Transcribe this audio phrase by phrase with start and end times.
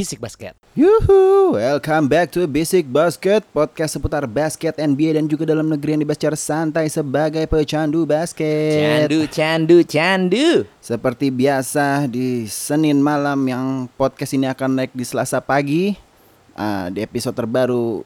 [0.00, 0.56] Bisik Basket.
[0.72, 6.00] Yuhu, welcome back to Basic Basket, podcast seputar basket NBA dan juga dalam negeri yang
[6.00, 8.80] dibahas secara santai sebagai pecandu basket.
[8.80, 10.64] Candu, candu, candu.
[10.80, 15.92] Seperti biasa di Senin malam yang podcast ini akan naik di Selasa pagi.
[16.56, 18.00] Ah, di episode terbaru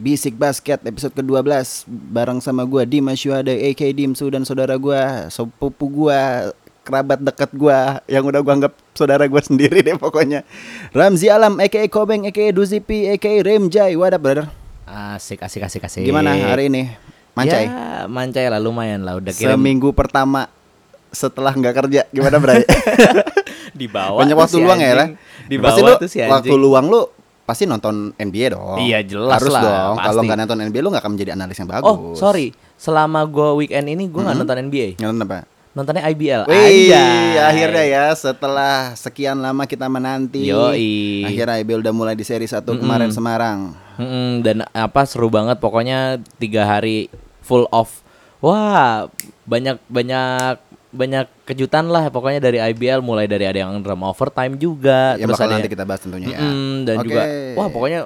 [0.00, 5.86] Basic Basket episode ke-12 bareng sama gua Dimas Syuhada AK Dimsu dan saudara gua, sepupu
[5.86, 6.50] gua,
[6.90, 10.42] kerabat dekat gua yang udah gua anggap saudara gua sendiri deh pokoknya.
[10.90, 13.94] Ramzi Alam aka Kobeng aka Duzipi aka Remjai.
[13.94, 14.50] What up brother?
[14.90, 16.02] Asik, asik, asik, asik.
[16.02, 16.90] Gimana hari ini?
[17.38, 17.70] Mancai?
[17.70, 20.50] Ya, mancai lah lumayan lah udah kirim Seminggu pertama
[21.14, 22.66] setelah nggak kerja gimana Bray?
[23.80, 24.26] di bawah.
[24.26, 25.08] Banyak waktu si luang ya lah.
[25.14, 25.46] anjing.
[25.46, 27.00] Di Pasti bawah lu tuh si waktu luang lu
[27.46, 28.78] pasti nonton NBA dong.
[28.78, 29.94] Iya, jelas Harus lah, dong.
[29.98, 30.26] Kalau pasti.
[30.26, 31.90] nggak nonton NBA lu nggak akan menjadi analis yang bagus.
[31.90, 32.54] Oh, sorry.
[32.78, 34.88] Selama gua weekend ini gua nggak nonton NBA.
[35.02, 35.38] Nonton apa?
[35.70, 36.50] Nontonnya IBL.
[36.50, 37.38] Wih, Anjay.
[37.38, 40.50] akhirnya ya setelah sekian lama kita menanti.
[40.50, 41.22] Yoi.
[41.22, 43.70] Akhirnya IBL udah mulai di seri 1 kemarin Semarang.
[43.94, 47.06] Mm-mm, dan apa seru banget pokoknya tiga hari
[47.40, 48.02] full off.
[48.40, 49.06] Wah
[49.46, 50.58] banyak banyak
[50.90, 55.38] banyak kejutan lah pokoknya dari IBL mulai dari ada yang drama overtime juga Yang terus
[55.38, 56.40] bakal ada nanti kita bahas tentunya ya.
[56.42, 57.04] Mm-mm, dan Oke.
[57.06, 57.22] juga
[57.54, 58.00] wah pokoknya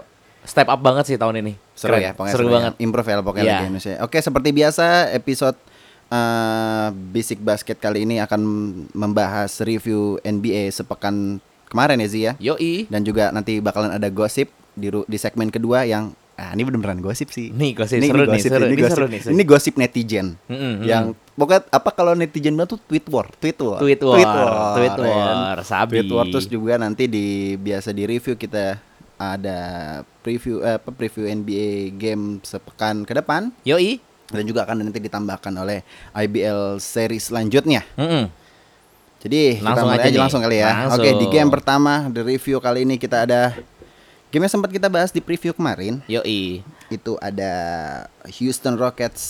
[0.45, 2.05] step up banget sih tahun ini seru Keren.
[2.05, 2.53] ya pokoknya seru, ya.
[2.53, 3.53] banget improve ya pokoknya Iya.
[3.55, 3.93] lagi Indonesia.
[4.05, 4.85] Oke seperti biasa
[5.17, 5.57] episode
[6.09, 8.41] eh, Basic Basket kali ini akan
[8.93, 12.33] membahas review NBA sepekan kemarin ya Zi ya.
[12.39, 12.87] Yoi.
[12.87, 16.99] Dan juga nanti bakalan ada gosip di ru- di segmen kedua yang ah ini beneran
[16.99, 17.55] gosip sih.
[17.55, 19.33] Nih gosip ini, seru ini nih gosip, seru ini gosip, seru nih seru.
[19.35, 20.27] ini gosip netizen.
[20.51, 21.05] Mm-mm, yang
[21.39, 23.79] pokoknya apa kalau netizen bilang tuh tweet war tweet war.
[23.79, 24.19] Tweet war,
[24.75, 25.07] tweet ya kan?
[25.07, 25.91] war, sabi.
[26.03, 28.83] tweet war terus juga nanti di biasa di review kita
[29.15, 29.59] ada
[30.27, 33.55] preview eh, apa preview NBA game sepekan ke depan.
[33.63, 35.85] Yoi dan juga akan nanti ditambahkan oleh
[36.17, 37.85] IBL series selanjutnya.
[37.99, 38.31] Mm-mm.
[39.25, 40.71] Jadi Langsung kita mulai aja aja langsung kali ya.
[40.85, 41.01] Langsung.
[41.01, 43.57] Oke, di game pertama di review kali ini kita ada
[44.35, 47.53] game yang sempat kita bahas di preview kemarin yoi itu ada
[48.27, 49.23] Houston Rockets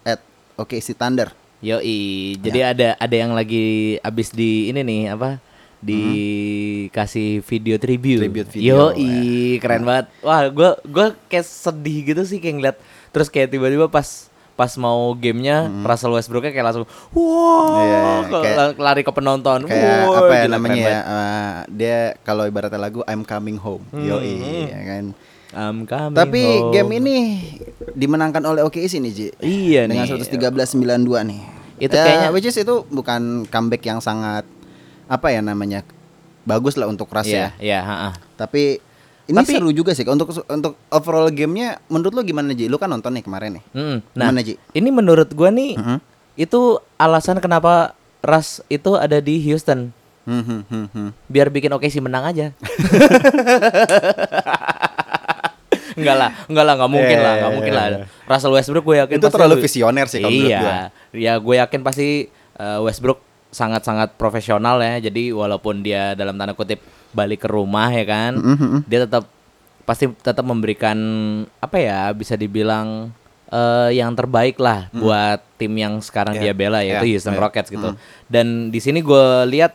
[0.00, 0.24] at
[0.56, 1.28] OKC Thunder.
[1.60, 5.40] Yoi, jadi ada ada yang lagi abis di ini nih apa
[5.84, 8.24] dikasih video tribute.
[8.24, 10.08] Tribute video, Yoi, keren banget.
[10.24, 12.76] Wah, gua gua kayak sedih gitu sih kayak ngeliat
[13.12, 18.76] terus kayak tiba-tiba pas pas mau gamenya Russell Westbrooknya kayak langsung wah Iya, ke- kayak-
[18.78, 20.88] lari ke penonton Kayak Wah, apa ya namanya ya?
[20.98, 23.84] eh, dia kalau ibaratnya lagu I'm coming home.
[23.92, 24.32] Yoi,
[24.66, 25.04] ya kan.
[25.52, 26.72] I'm coming Tapi home.
[26.72, 27.16] game ini
[27.92, 29.26] dimenangkan oleh OKC nih, Ji.
[29.38, 30.16] Iya dengan nih.
[30.18, 30.80] 113-92
[31.22, 31.40] nih.
[31.78, 34.48] Itu Ya, kayaknya- which is itu bukan comeback yang sangat
[35.06, 35.84] apa ya namanya
[36.42, 37.76] bagus lah untuk Ras Iya, ya.
[37.76, 38.10] iya, ha-ha.
[38.34, 38.80] Tapi
[39.26, 41.82] ini Tapi- seru juga sih untuk untuk overall gamenya.
[41.86, 42.66] Menurut lu gimana Ji?
[42.66, 43.64] Lu kan nonton nih kemarin nih.
[43.70, 44.54] Mm, Nah, Gimana, Ji?
[44.72, 45.98] ini menurut gua nih Mhm.
[46.36, 46.60] itu
[46.96, 49.90] alasan kenapa Ras itu ada di Houston.
[50.22, 51.08] Hmm, hmm, hmm, hmm.
[51.24, 52.50] biar bikin oke sih menang aja.
[55.96, 57.86] enggak lah, enggak lah, enggak mungkin Iya, lah, iya, enggak mungkin iya, lah.
[57.88, 58.06] iya.
[58.26, 60.74] Russell Westbrook gue yakin Itu pasti terlalu lu- visioner sih kalau Iya, gua.
[61.14, 62.08] ya gue yakin pasti
[62.56, 65.00] uh, Westbrook sangat-sangat profesional ya.
[65.00, 66.82] Jadi walaupun dia dalam tanda kutip
[67.16, 69.24] balik ke rumah ya kan, Mhm, dia tetap
[69.82, 70.98] pasti tetap memberikan
[71.56, 73.08] apa ya bisa dibilang
[73.46, 77.40] eh, yang terbaik lah buat tim yang sekarang Iya, dia bela yaitu Houston iya.
[77.40, 77.94] Rockets gitu.
[78.26, 79.72] Dan di sini gue lihat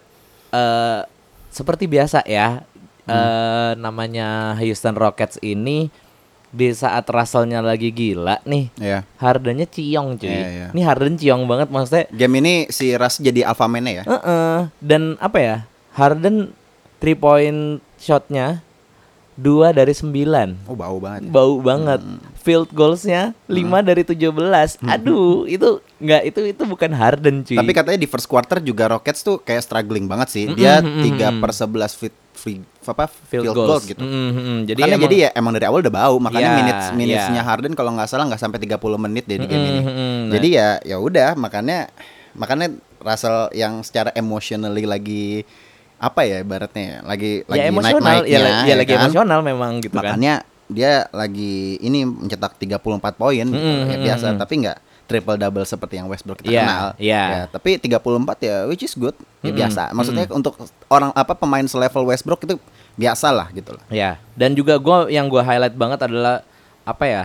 [0.52, 1.02] eh,
[1.50, 2.62] seperti biasa ya
[3.08, 5.88] eh, namanya Houston Rockets ini
[6.52, 9.08] di saat Russellnya lagi gila nih, Iya.
[9.16, 10.28] Hardennya ciong cuy.
[10.28, 10.68] Iya, iya.
[10.76, 12.12] Ini Harden ciong banget maksudnya.
[12.12, 14.06] Game ini si Ras jadi alpha man-nya ya.
[14.06, 14.58] Heeh.
[14.84, 15.58] Dan apa ya?
[15.96, 16.52] Harden
[17.02, 17.60] three point
[17.98, 18.62] shotnya
[19.34, 21.22] dua dari sembilan Oh, bau banget.
[21.24, 21.30] ya.
[21.30, 22.02] bau banget.
[22.38, 24.22] Field goalsnya 5 dari 17.
[24.84, 25.68] Aduh, itu
[25.98, 27.54] nggak itu itu bukan Harden cuy.
[27.54, 30.46] Tapi katanya di first quarter juga Rockets tuh kayak struggling banget sih.
[30.46, 31.38] Mm-mm, Dia mm-mm, 3 mm-mm.
[31.40, 33.70] per 11 fit, free apa field, field, goals.
[33.72, 34.02] goals gitu.
[34.02, 34.60] Mm, mm, mm.
[34.68, 37.46] Jadi Karena emang- jadi ya emang dari awal udah bau, makanya Iya, minutes minutesnya iya.
[37.46, 39.82] Harden kalau nggak salah nggak sampai 30 menit deh di game Mm, ini.
[39.82, 40.32] Nah.
[40.34, 41.90] Jadi ya ya udah makanya
[42.34, 42.68] makanya
[43.00, 45.46] Russell yang secara emotionally lagi
[46.02, 49.02] apa ya ibaratnya ya, lagi lagi ya emosional, naik-naiknya ya, ya, lagi kan?
[49.06, 50.04] emosional memang gitu kan.
[50.18, 50.34] Makanya
[50.66, 52.82] dia lagi ini mencetak 34
[53.22, 54.38] poin Mm, ya mm, biasa mm.
[54.40, 56.90] tapi nggak triple double seperti yang Westbrook kita Iya, kenal.
[56.96, 57.24] iya.
[57.28, 58.02] Ya, tapi 34
[58.42, 59.14] ya which is good.
[59.44, 59.82] Ya Mm, biasa.
[59.92, 60.56] Maksudnya untuk
[60.88, 62.56] orang apa pemain selevel Westbrook itu
[62.96, 63.84] biasa lah gitu loh.
[63.92, 66.42] Ya, dan juga gua yang gua highlight banget adalah
[66.82, 67.24] apa ya?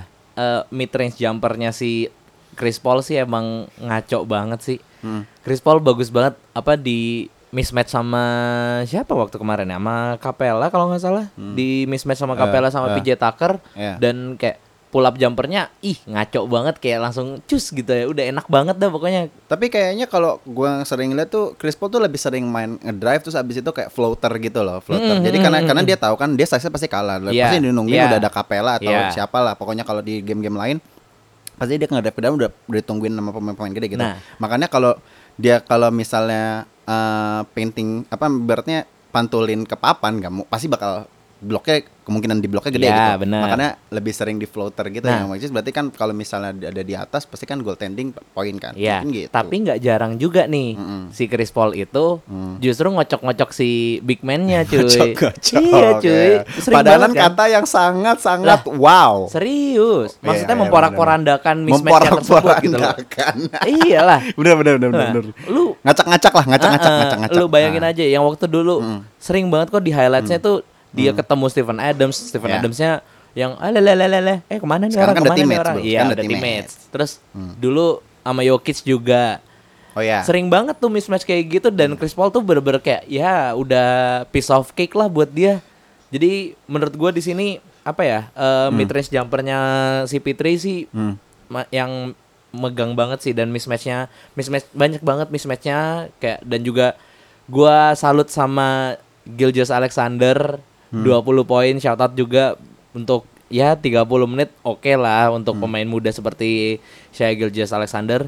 [0.68, 2.12] mid range jumpernya si
[2.60, 4.78] Chris Paul sih emang ngaco banget sih.
[5.00, 5.24] Hmm.
[5.40, 8.24] Chris Paul bagus banget apa di mismatch sama
[8.84, 9.80] siapa waktu kemarin ya?
[9.80, 11.24] Sama Capella kalau nggak salah.
[11.34, 12.94] Di mismatch sama Capella sama eh.
[12.94, 13.96] PJ Tucker Iya.
[13.96, 18.04] dan kayak pull up jumpernya ih ngaco banget kayak langsung cus gitu ya.
[18.06, 19.32] Udah enak banget dah pokoknya.
[19.44, 23.34] Tapi kayaknya kalau gua sering lihat tuh Chris Paul tuh lebih sering main ngedrive terus
[23.34, 25.16] abis itu kayak floater gitu loh, floater.
[25.16, 27.18] Mm, Jadi mm, karena karena dia tahu kan dia size pasti kalah.
[27.24, 28.08] Iya, Pasti dia nungguin iya.
[28.08, 29.10] udah ada Capella atau Iya.
[29.10, 29.56] siapa lah.
[29.56, 30.76] Pokoknya kalau di game-game lain
[31.56, 34.04] pasti dia ngedrive ke dalam udah udah ditungguin sama pemain-pemain gede gitu.
[34.04, 34.20] Nah.
[34.36, 34.92] Makanya kalau
[35.36, 42.38] dia kalau misalnya eh, painting apa beratnya pantulin ke papan kamu pasti bakal bloknya kemungkinan
[42.38, 43.20] di bloknya gede Iya, gitu.
[43.20, 43.40] benar.
[43.42, 45.20] Makanya lebih sering di floater gitu Nah.
[45.20, 45.28] ya.
[45.28, 48.72] Which is berarti kan kalau misalnya ada di atas pasti kan goaltending poin kan.
[48.72, 49.28] Iya, gitu.
[49.28, 51.02] tapi nggak jarang juga nih Mm-mm.
[51.10, 52.56] si Chris Paul itu Hmm.
[52.56, 53.68] justru ngocok-ngocok si
[54.00, 54.86] big man-nya cuy.
[54.86, 56.14] Gocok-gocok, Iya cuy.
[56.14, 56.40] ya.
[56.56, 57.12] Sering Padahal kan?
[57.12, 59.26] kata yang sangat-sangat wow.
[59.26, 60.16] Serius.
[60.18, 62.22] Maksudnya Iya, iya, memporak-porandakan mismatch tersebut
[62.62, 62.94] gitu loh.
[62.94, 63.34] Memporak-porandakan.
[63.82, 64.20] Iyalah.
[64.32, 65.24] bener bener bener Nah, bener.
[65.46, 67.36] lu Ngacak-ngacak lah, ngacak-ngacak, Ah, ah, ngacak-ngacak.
[67.36, 67.90] Lu bayangin Nah.
[67.90, 69.00] aja yang waktu dulu Mm.
[69.18, 72.58] sering banget kok di highlightsnya tuh dia ketemu Stephen Adams, Stephen Ya.
[72.58, 72.90] Adamsnya
[73.32, 75.76] yang alelelelele, eh ke mana nih Sekarang orang, kan ke mana nih orang?
[75.78, 76.30] Iya, udah teammates.
[76.32, 76.72] teammates.
[76.88, 77.52] Terus Hmm.
[77.54, 77.86] dulu
[78.20, 79.38] sama Jokic juga
[79.92, 80.20] Oh ya.
[80.22, 83.88] sering banget tuh mismatch kayak gitu dan Chris Paul tuh bener-bener kayak ya udah
[84.26, 85.60] piece of cake lah buat dia.
[86.08, 89.58] Jadi menurut gua di sini apa ya eh, mid range jumpernya
[90.04, 91.14] si Pitri sih Hmm.
[91.68, 92.16] yang
[92.50, 95.78] megang banget sih dan mismatchnya mismatch banyak banget mismatchnya
[96.16, 96.96] kayak dan juga
[97.44, 100.56] gua salut sama Gilgeous Alexander
[100.88, 101.02] Hmm.
[101.02, 102.54] 20 poin shoutout juga
[102.92, 105.62] untuk ya 30 menit oke lah untuk Hmm.
[105.62, 106.78] pemain muda seperti
[107.10, 108.26] Shai Gilgeous Alexander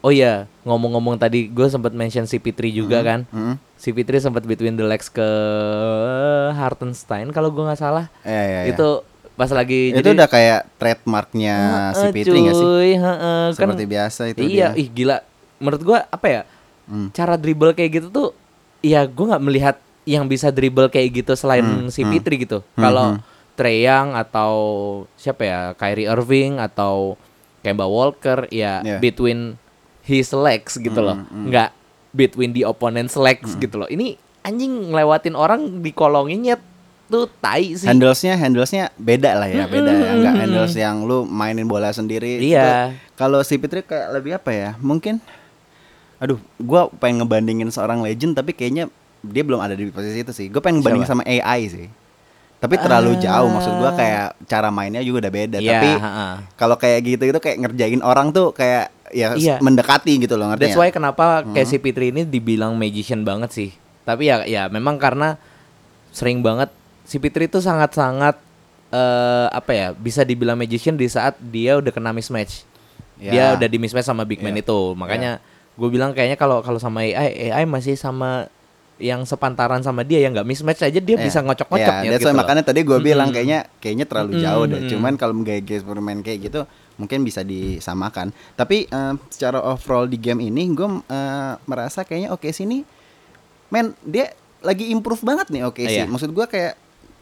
[0.00, 3.58] oh iya ngomong-ngomong tadi gue sempat mention si Pitri juga kan Hmm.
[3.74, 5.26] si Pitri sempat between the legs ke
[6.52, 8.72] Hartenstein kalau gua nggak salah Iya, iya, iya.
[8.72, 8.88] itu
[9.34, 11.56] pas lagi itu udah kayak trademarknya
[11.92, 12.64] si Pitri nggak sih?
[12.64, 14.78] cuy, heeh, kan Seperti biasa itu iya dia.
[14.78, 15.16] ih gila
[15.58, 16.42] menurut gua apa ya
[16.86, 17.10] Hmm.
[17.10, 18.28] cara dribble kayak gitu tuh
[18.78, 19.76] ya gua nggak melihat
[20.06, 22.10] yang bisa dribble kayak gitu selain Hmm, si hmm.
[22.14, 23.20] Pitri gitu Hmm, kalau hmm.
[23.58, 24.52] Trey Young atau
[25.18, 27.18] siapa ya Kyrie Irving atau
[27.60, 29.02] Kemba Walker ya Yeah.
[29.02, 29.58] between
[30.06, 31.44] his legs gitu loh Hmm, hmm.
[31.50, 31.70] nggak
[32.14, 36.56] between the opponent's legs gitu loh ini anjing ngelewatin orang dikolonginnya
[37.06, 40.10] tuh tai sih Handlesnya, handlesnya beda lah ya, beda ya.
[40.10, 42.42] Enggak handles yang lu mainin bola sendiri.
[42.42, 42.98] Iya.
[43.14, 44.70] Kalau si Pitri kayak lebih apa ya?
[44.82, 45.22] Mungkin
[46.18, 48.90] aduh, gua pengen ngebandingin seorang legend tapi kayaknya
[49.26, 50.46] dia belum ada di posisi itu sih.
[50.46, 51.86] Gue pengen ngebandingin sama AI sih.
[52.56, 53.20] Tapi terlalu Ah.
[53.20, 55.58] jauh maksud gua kayak cara mainnya juga udah beda.
[55.60, 55.88] Iya, tapi
[56.56, 59.60] kalau kayak gitu itu kayak ngerjain orang tuh kayak ya Iya.
[59.60, 61.52] mendekati gitu loh ngerti That's why kenapa Hmm.
[61.52, 63.70] Casey Pitri ini dibilang magician banget sih.
[64.02, 65.36] Tapi ya ya memang karena
[66.10, 66.72] sering banget
[67.04, 68.40] si Pitri itu sangat-sangat
[68.88, 72.64] eh apa ya bisa dibilang magician di saat dia udah kena mismatch.
[73.16, 73.30] Ya.
[73.30, 74.64] Dia udah di mismatch sama big man Ya.
[74.64, 74.80] itu.
[74.94, 75.44] Makanya
[75.76, 78.48] gue bilang kayaknya kalau kalau sama AI AI masih sama
[78.96, 81.20] yang sepantaran sama dia yang nggak mismatch aja dia Ya.
[81.20, 83.36] bisa ngocok-ngocok Ya, ya, gitu makanya tadi gue bilang Mm-mm.
[83.36, 84.80] kayaknya kayaknya terlalu Mm-mm, jauh deh.
[84.88, 86.60] Cuman kalau gaya-gaya bermain kayak gitu
[86.96, 88.32] mungkin bisa disamakan.
[88.52, 92.88] Tapi eh, secara overall di game ini gue eh, merasa kayaknya oke sini
[93.68, 96.00] men dia lagi improve banget nih oke sih.
[96.00, 96.08] Iya.
[96.08, 96.74] Maksud gue kayak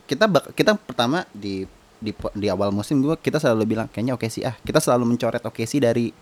[0.04, 1.66] kita bak- kita pertama di
[1.96, 5.40] di di awal musim gue kita selalu bilang kayaknya oke sih ah kita selalu mencoret
[5.40, 6.12] oke sih dari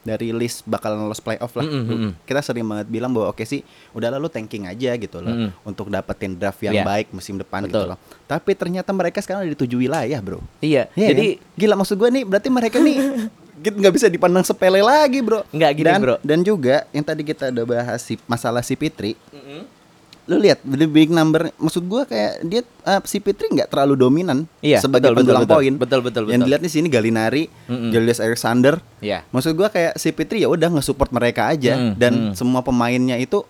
[0.00, 1.62] dari list bakal lolos playoff lah.
[1.62, 2.10] Mm-mm, mm-mm.
[2.24, 3.60] Kita sering banget bilang bahwa oke sih
[3.92, 5.50] udah lalu tanking aja gitu loh Mm-mm.
[5.62, 6.84] untuk dapetin draft yang Iya.
[6.84, 7.92] baik musim depan gitu Betul.
[7.92, 7.98] loh.
[8.24, 10.40] Tapi ternyata mereka sekarang ada di tujuh wilayah, Bro.
[10.58, 10.88] Iya.
[10.92, 11.58] Iya Jadi kan?
[11.58, 12.96] gila maksud gue nih berarti mereka nih
[13.60, 15.44] gitu nggak bisa dipandang sepele lagi, Bro.
[15.52, 16.16] Nggak gini, dan, Bro.
[16.24, 19.12] Dan juga yang tadi kita udah bahas si masalah si Pitri.
[20.30, 24.46] Lu lihat the big number maksud gua kayak dia eh, si Pitri nggak terlalu dominan
[24.60, 25.56] Iya, sebagai betul, pendulang betul.
[25.56, 25.72] poin.
[25.74, 26.44] Betul, betul, Yang betul.
[26.46, 27.90] dilihat di sini Galinari, Mm-mm.
[27.90, 28.78] Julius Alexander.
[29.00, 29.26] ya.
[29.28, 32.32] Maksud gua kayak si Pitri ya udah nge-support mereka aja Mm, dan mm.
[32.32, 33.42] semua pemainnya itu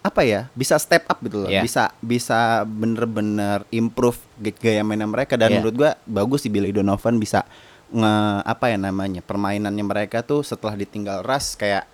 [0.00, 1.60] apa ya bisa step up gitu loh Iya.
[1.60, 5.56] bisa bisa bener-bener improve gaya mainnya mereka dan Iya.
[5.56, 7.44] menurut gua bagus sih Billy Donovan bisa
[7.90, 11.84] nge apa ya namanya permainannya mereka tuh setelah ditinggal Ras kayak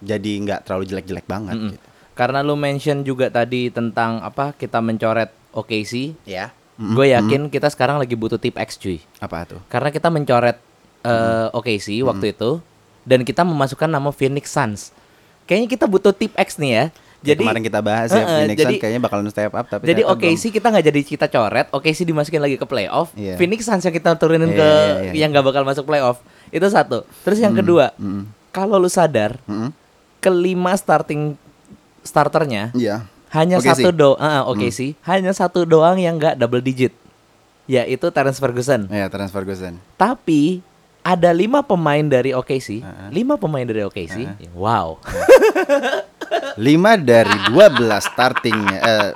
[0.00, 1.72] jadi nggak terlalu jelek-jelek banget Mm-mm.
[1.72, 7.68] gitu Karena lu mention juga tadi tentang apa kita mencoret OKC, ya gue yakin kita
[7.68, 8.98] sekarang lagi butuh tip X cuy.
[9.18, 10.56] apa tuh Karena kita mencoret
[11.00, 12.58] eh, OKC waktu itu
[13.02, 14.90] dan kita memasukkan nama Phoenix Suns.
[15.44, 16.84] Kayaknya kita butuh tip X nih ya.
[17.20, 19.82] jadi Jadi kemarin kita bahas ya Heeh, Phoenix jadi- Suns kayaknya bakalan step up tapi
[19.84, 23.08] jadi ternyata OKC kita nggak jadi kita coret, OKC dimasukin lagi ke playoff.
[23.14, 23.34] Iya.
[23.36, 25.12] Phoenix Suns yang kita turunin Iya, ke iya, iya.
[25.16, 26.18] yang nggak bakal masuk playoff.
[26.48, 27.06] Itu satu.
[27.22, 29.70] Terus yang Hmm, kedua, mm, kalau lu sadar mm,
[30.18, 31.38] kelima starting
[32.02, 33.66] starternya iya hanya OKC.
[33.80, 36.92] satu do ah oke sih hanya satu doang yang nggak double digit
[37.64, 40.60] yaitu Terence Ferguson ya transfer Ferguson tapi
[41.02, 43.08] ada lima pemain dari OKC Heeh.
[43.10, 44.98] lima pemain dari OKC wow
[46.56, 46.64] 5
[47.04, 47.52] dari 12
[48.00, 49.10] starting eh,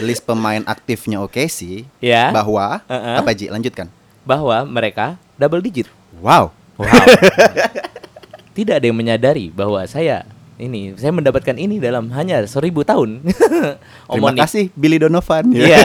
[0.00, 3.16] list pemain aktifnya OKC ya bahwa Heeh.
[3.20, 3.88] apa Ji lanjutkan
[4.22, 5.90] bahwa mereka double digit.
[6.22, 6.54] Wow.
[6.78, 6.86] Wow.
[8.56, 10.22] Tidak ada yang menyadari bahwa saya
[10.62, 13.18] ini saya mendapatkan ini dalam hanya seribu tahun.
[14.06, 14.40] Terima Omonik.
[14.46, 15.50] kasih Billy Donovan.
[15.50, 15.82] Iya.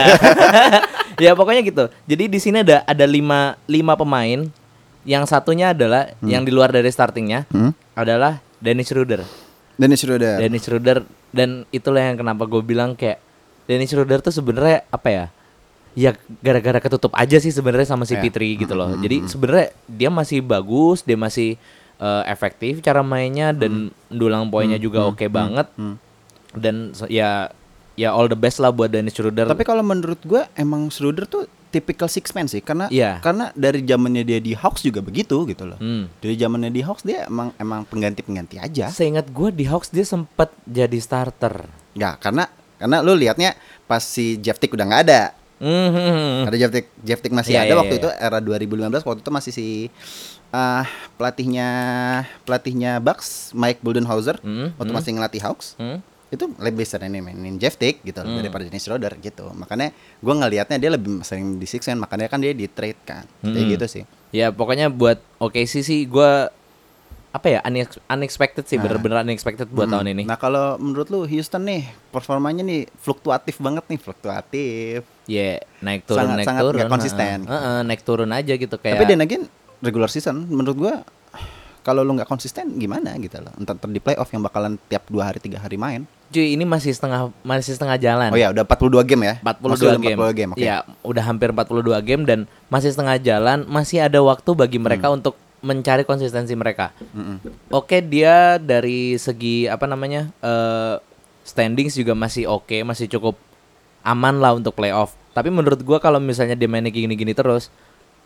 [1.24, 1.84] ya pokoknya gitu.
[2.06, 4.46] Jadi di sini ada ada lima lima pemain.
[5.02, 7.72] Yang satunya adalah yang di luar dari startingnya Hmm?
[7.92, 9.24] adalah Dennis Schroeder.
[9.74, 10.36] Dennis Schroeder.
[10.36, 10.98] Dennis Schroeder
[11.30, 13.16] dan itulah yang kenapa gue bilang kayak
[13.64, 15.24] Dennis Schroeder tuh sebenarnya apa ya?
[15.96, 18.20] Ya gara-gara ketutup aja sih sebenarnya sama si Ya.
[18.20, 18.94] Fitri gitu loh.
[18.96, 21.56] Jadi sebenarnya dia masih bagus, dia masih
[21.98, 25.66] eh, efektif cara mainnya dan dulang poinnya juga oke banget.
[25.76, 25.98] Hmm.
[26.54, 27.50] Dan ya
[27.98, 29.50] ya all the best lah buat Dennis Schroeder.
[29.50, 33.20] Tapi kalau menurut gua emang Schroeder tuh typical six man sih karena Iya.
[33.20, 35.76] karena dari zamannya dia di Hawks juga begitu gitu loh.
[35.76, 36.08] Hmm.
[36.22, 38.88] Dari zamannya di Hawks dia emang emang pengganti-pengganti aja.
[38.88, 41.68] Seingat gue di Hawks dia sempat jadi starter.
[41.92, 42.48] Ya, karena
[42.80, 43.52] karena lu lihatnya
[43.84, 45.22] pas si Jeff Tick udah nggak ada.
[45.58, 46.46] Hmm.
[46.46, 48.02] Ada Jeff Tick, Jeff Tick masih Iya, ada iya, waktu iya.
[48.06, 49.66] itu era 2015 waktu itu masih si
[50.50, 51.68] ah pelatihnya
[52.42, 54.96] pelatihnya Bucks Mike Budenholzer Hmm, waktu hmm.
[54.96, 55.76] masih ngelatih Hawks.
[55.76, 56.00] Hmm.
[56.28, 58.36] itu lebih sering mainin Jeff Tick gitu Hmm.
[58.36, 62.36] daripada Dennis Schroeder gitu makanya gua ngelihatnya dia lebih sering di six man makanya kan
[62.36, 63.72] dia di trade kan kayak Hmm.
[63.72, 66.30] gitu sih Ya pokoknya buat OKC sih gue
[67.30, 68.84] apa ya unex- unexpected sih Nah.
[68.84, 69.94] bener-bener unexpected buat Mm-mm.
[69.94, 70.22] tahun ini.
[70.24, 76.24] nah kalau menurut lu Houston nih performanya nih fluktuatif banget nih fluktuatif Ya naik turun
[76.24, 76.76] Sangat- naik sangat turun.
[76.78, 77.38] nggak konsisten.
[77.42, 78.96] Heeh, heeh, naik turun aja gitu kayak.
[78.96, 79.44] tapi dan again
[79.80, 80.94] regular season menurut gua
[81.80, 85.38] kalau lu nggak konsisten gimana gitu loh entar di playoff yang bakalan tiap dua hari
[85.38, 88.28] tiga hari main Cuy ini masih setengah masih setengah jalan.
[88.28, 90.18] oh ya udah 42 game ya 42 Maksudnya udah game.
[90.20, 94.50] 42 game oke Ya, udah hampir 42 game dan masih setengah jalan, masih ada waktu
[94.52, 94.84] bagi Hmm.
[94.84, 96.92] mereka untuk mencari konsistensi mereka.
[97.10, 97.42] Mm-mm.
[97.72, 100.28] Oke, dia dari segi apa namanya?
[100.38, 101.00] eh
[101.42, 103.34] standings juga masih oke, masih cukup
[104.04, 105.16] aman lah untuk playoff.
[105.32, 107.72] Tapi menurut gua kalau misalnya dia mainnya gini-gini terus,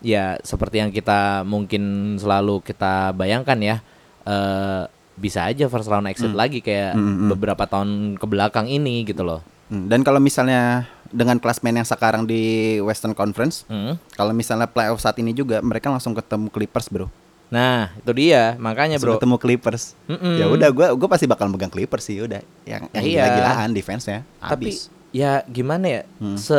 [0.03, 1.81] ya seperti yang kita mungkin
[2.15, 3.75] selalu kita bayangkan ya,
[4.23, 4.83] eh
[5.13, 9.21] bisa aja first round exit lagi kayak Hmm, hmm, beberapa tahun ke belakang ini gitu
[9.21, 9.39] loh.
[9.69, 12.41] Hmm, dan kalau misalnya dengan klasmen yang sekarang di
[12.79, 13.95] Western Conference Hmm.
[14.11, 17.07] Kalau misalnya playoff saat ini juga mereka langsung ketemu Clippers, Bro.
[17.47, 19.17] Nah, itu dia, makanya Langsung bro.
[19.21, 19.83] ketemu Clippers.
[20.09, 22.41] Ya udah gua gua pasti bakal megang Clippers sih udah.
[22.65, 23.21] Yang yang Iya.
[23.21, 24.89] gila-gilaan defense-nya Tapi habis.
[25.13, 26.01] ya gimana ya?
[26.17, 26.33] Hmm.
[26.33, 26.57] Se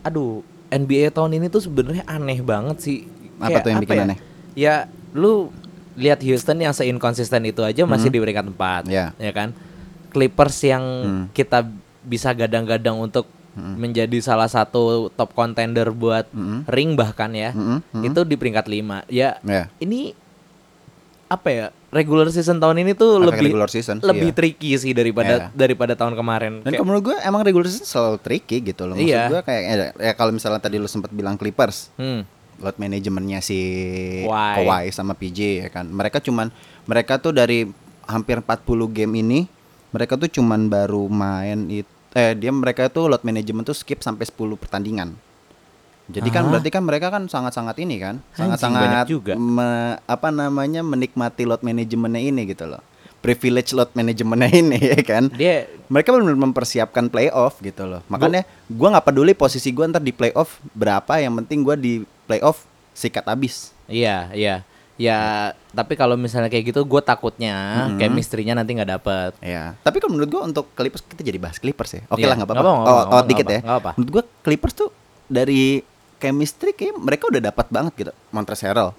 [0.00, 2.98] aduh, NBA tahun ini tuh sebenarnya aneh banget sih.
[3.36, 4.04] Apa Kayak tuh yang bikin ya?
[4.04, 4.18] aneh?
[4.52, 4.74] Ya,
[5.12, 5.52] lu
[5.92, 8.16] lihat Houston yang seinkonsisten itu aja masih Hmm.
[8.16, 9.12] di peringkat 4, Ya.
[9.14, 9.52] ya kan?
[10.08, 11.24] Clippers yang Hmm.
[11.30, 11.68] kita
[12.02, 13.76] bisa gadang-gadang untuk Hmm.
[13.76, 16.64] menjadi salah satu top contender buat Mm-mm.
[16.64, 17.52] ring bahkan ya.
[17.52, 18.02] Mm-mm, mm-mm.
[18.02, 19.04] Itu di peringkat 5.
[19.06, 19.68] Ya, Ya.
[19.76, 20.16] ini
[21.28, 21.66] apa ya?
[21.92, 24.36] Regular season tahun ini tuh Efek lebih regular season, lebih iya.
[24.36, 25.46] tricky sih daripada Iya.
[25.52, 26.64] daripada tahun kemarin.
[26.64, 28.96] Dan Kayak- menurut gue emang regular season selalu tricky gitu loh.
[28.96, 29.28] Maksud Iya.
[29.28, 32.24] gue kayak ya, ya kalau misalnya tadi lu sempat bilang Clippers, Hmm.
[32.58, 33.58] load manajemennya si
[34.24, 34.64] Kawhi.
[34.64, 35.84] Kawhi sama PJ ya kan.
[35.84, 36.48] Mereka cuman
[36.84, 37.68] mereka tuh dari
[38.02, 39.40] hampir 40 game ini
[39.90, 44.24] mereka tuh cuman baru main itu eh dia mereka tuh load management tuh skip sampai
[44.24, 45.12] 10 pertandingan.
[46.04, 46.50] Jadi kan Ah.
[46.50, 49.32] berarti kan mereka kan sangat-sangat ini kan, sangat-sangat juga.
[49.32, 52.82] me- apa namanya menikmati load manajemennya ini gitu loh.
[53.18, 58.02] Privilege load manajemennya ini ya kan Dia mereka benar mempersiapkan playoff gitu loh.
[58.08, 62.66] Makanya gua nggak peduli posisi gua ntar di playoff berapa, yang penting gua di playoff
[62.92, 63.70] sikat abis.
[63.86, 64.66] iya, iya.
[64.94, 67.98] Ya, tapi kalau misalnya kayak gitu gue takutnya Mhm.
[67.98, 69.32] chemistry-nya nanti nggak dapet.
[69.40, 69.74] Ya.
[69.80, 72.02] Tapi kalau menurut gua untuk Clippers kita jadi bahas Clippers ya.
[72.06, 72.70] Oke Iya, lah nggak apa-apa.
[72.84, 73.60] Oh, oh, dikit ya.
[73.96, 74.90] Menurut gua Clippers tuh
[75.26, 75.80] dari
[76.22, 78.12] chemistry kayak mereka udah dapat banget gitu.
[78.30, 78.94] Montrezl Harrell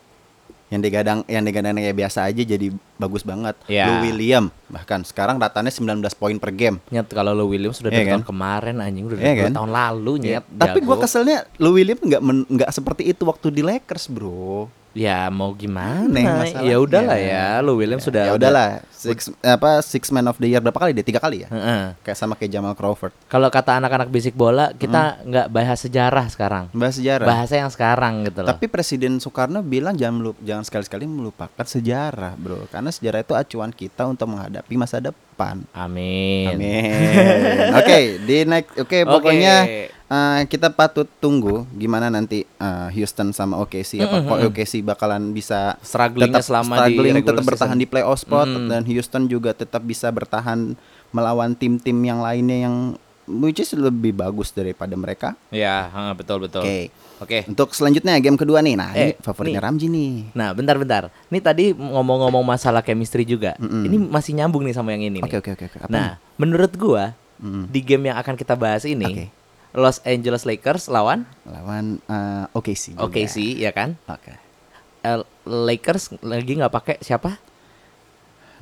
[0.74, 3.54] yang digadang yang digadang kayak biasa aja jadi bagus banget.
[3.70, 3.86] Iya.
[3.88, 6.82] Lou William bahkan sekarang ratanya 19 poin per game.
[6.90, 8.14] Nyet kalau lo Williams sudah Iya dari kan?
[8.20, 9.54] tahun kemarin anjing udah dari kan?
[9.54, 10.44] tahun lalu nyet.
[10.58, 14.68] tapi gua keselnya Lou William nggak nggak seperti itu waktu di Lakers, Bro.
[14.94, 16.06] Ya mau gimana?
[16.06, 16.70] Aneh masalahnya.
[16.70, 20.62] Ya udahlah ya, lo Williams sudah ya udahlah six apa six man of the year
[20.62, 21.98] berapa kali dia tiga kali ya Heeh.
[22.00, 26.70] kayak sama kayak Jamal Crawford Kalau kata anak-anak bisik bola, kita nggak bahas sejarah sekarang.
[26.72, 28.48] bahas sejarah Bahasa yang sekarang gitu loh.
[28.48, 33.74] tapi Presiden Soekarno bilang jangan melup, jangan sekali-sekali melupakan sejarah bro karena sejarah itu acuan
[33.74, 35.18] kita untuk menghadapi masa depan
[35.74, 36.48] Amin.
[36.50, 39.00] Amin oke di next oke Oke.
[39.04, 39.56] pokoknya
[40.06, 45.76] eh, kita patut tunggu gimana nanti eh, Houston sama OKC apa kok OKC bakalan bisa
[45.80, 47.84] Strugglingnya tetap selama di struggling, regular tetap bertahan season.
[47.84, 48.68] di playoff spot Mm.
[48.68, 50.78] dan Houston juga tetap bisa bertahan
[51.10, 52.76] melawan tim-tim yang lainnya yang
[53.26, 55.36] which is lebih bagus daripada mereka.
[55.50, 56.62] Ya, betul betul.
[56.62, 56.92] Oke.
[57.18, 57.40] Oke.
[57.46, 58.76] Untuk selanjutnya game kedua nih.
[58.76, 59.64] Nah, Eh, ini favoritnya nih.
[59.64, 60.14] Ramji nih.
[60.34, 61.08] Nah, bentar-bentar.
[61.28, 63.56] Ini tadi ngomong-ngomong masalah chemistry juga.
[63.56, 63.84] Mm-mm.
[63.86, 65.20] Ini masih nyambung nih sama yang ini.
[65.20, 65.66] Oke, oke, oke.
[65.80, 67.68] Apa Nah, menurut gua Mm.
[67.68, 69.26] di game yang akan kita bahas ini, Oke.
[69.74, 72.94] Los Angeles Lakers lawan Lawan eh, OKC.
[72.94, 73.04] juga.
[73.04, 73.96] OKC, ya kan?
[74.06, 74.32] Oke.
[75.02, 77.36] eh, Lakers lagi nggak pakai siapa?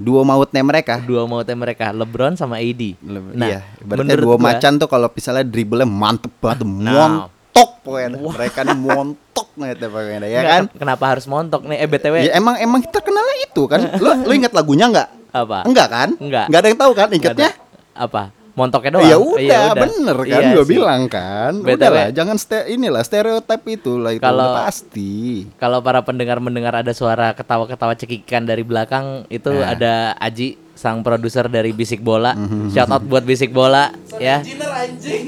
[0.01, 0.98] Duo mautnya mereka.
[1.00, 2.98] Dua mautnya mereka, LeBron sama AD.
[3.00, 7.29] Le- Nah, iya, berarti menurut dua gua- macan tuh kalau misalnya dribblenya mantep banget, Nah.
[7.29, 8.08] montok pokoknya.
[8.17, 10.62] Mereka nih montok banget pokoknya, ya kan?
[10.74, 11.77] Kenapa harus montok nih?
[11.77, 13.79] Eh BTW Ya emang emang terkenalnya itu kan.
[13.96, 15.10] Lu lu ingat lagunya nggak?
[15.31, 15.63] apa?
[15.63, 16.10] Enggak kan?
[16.20, 16.46] Enggak.
[16.51, 17.48] Enggak ada yang tahu kan ada.
[17.96, 18.24] Apa?
[18.51, 19.05] Montoknya doang.
[19.05, 20.70] Ya Oh, udah, bener kan Iya gua sih.
[20.70, 21.51] bilang kan.
[21.58, 25.48] Udah lah, jangan ste inilah stereotip itu lah itu Kalau- udah pasti.
[25.55, 29.72] Kalau para pendengar mendengar ada suara ketawa-ketawa cekikan dari belakang, itu Nah.
[29.72, 32.34] ada Aji sang produser dari Bisik Bola.
[32.34, 32.70] Mhm.
[32.70, 34.43] Shout out buat Bisik Bola ya.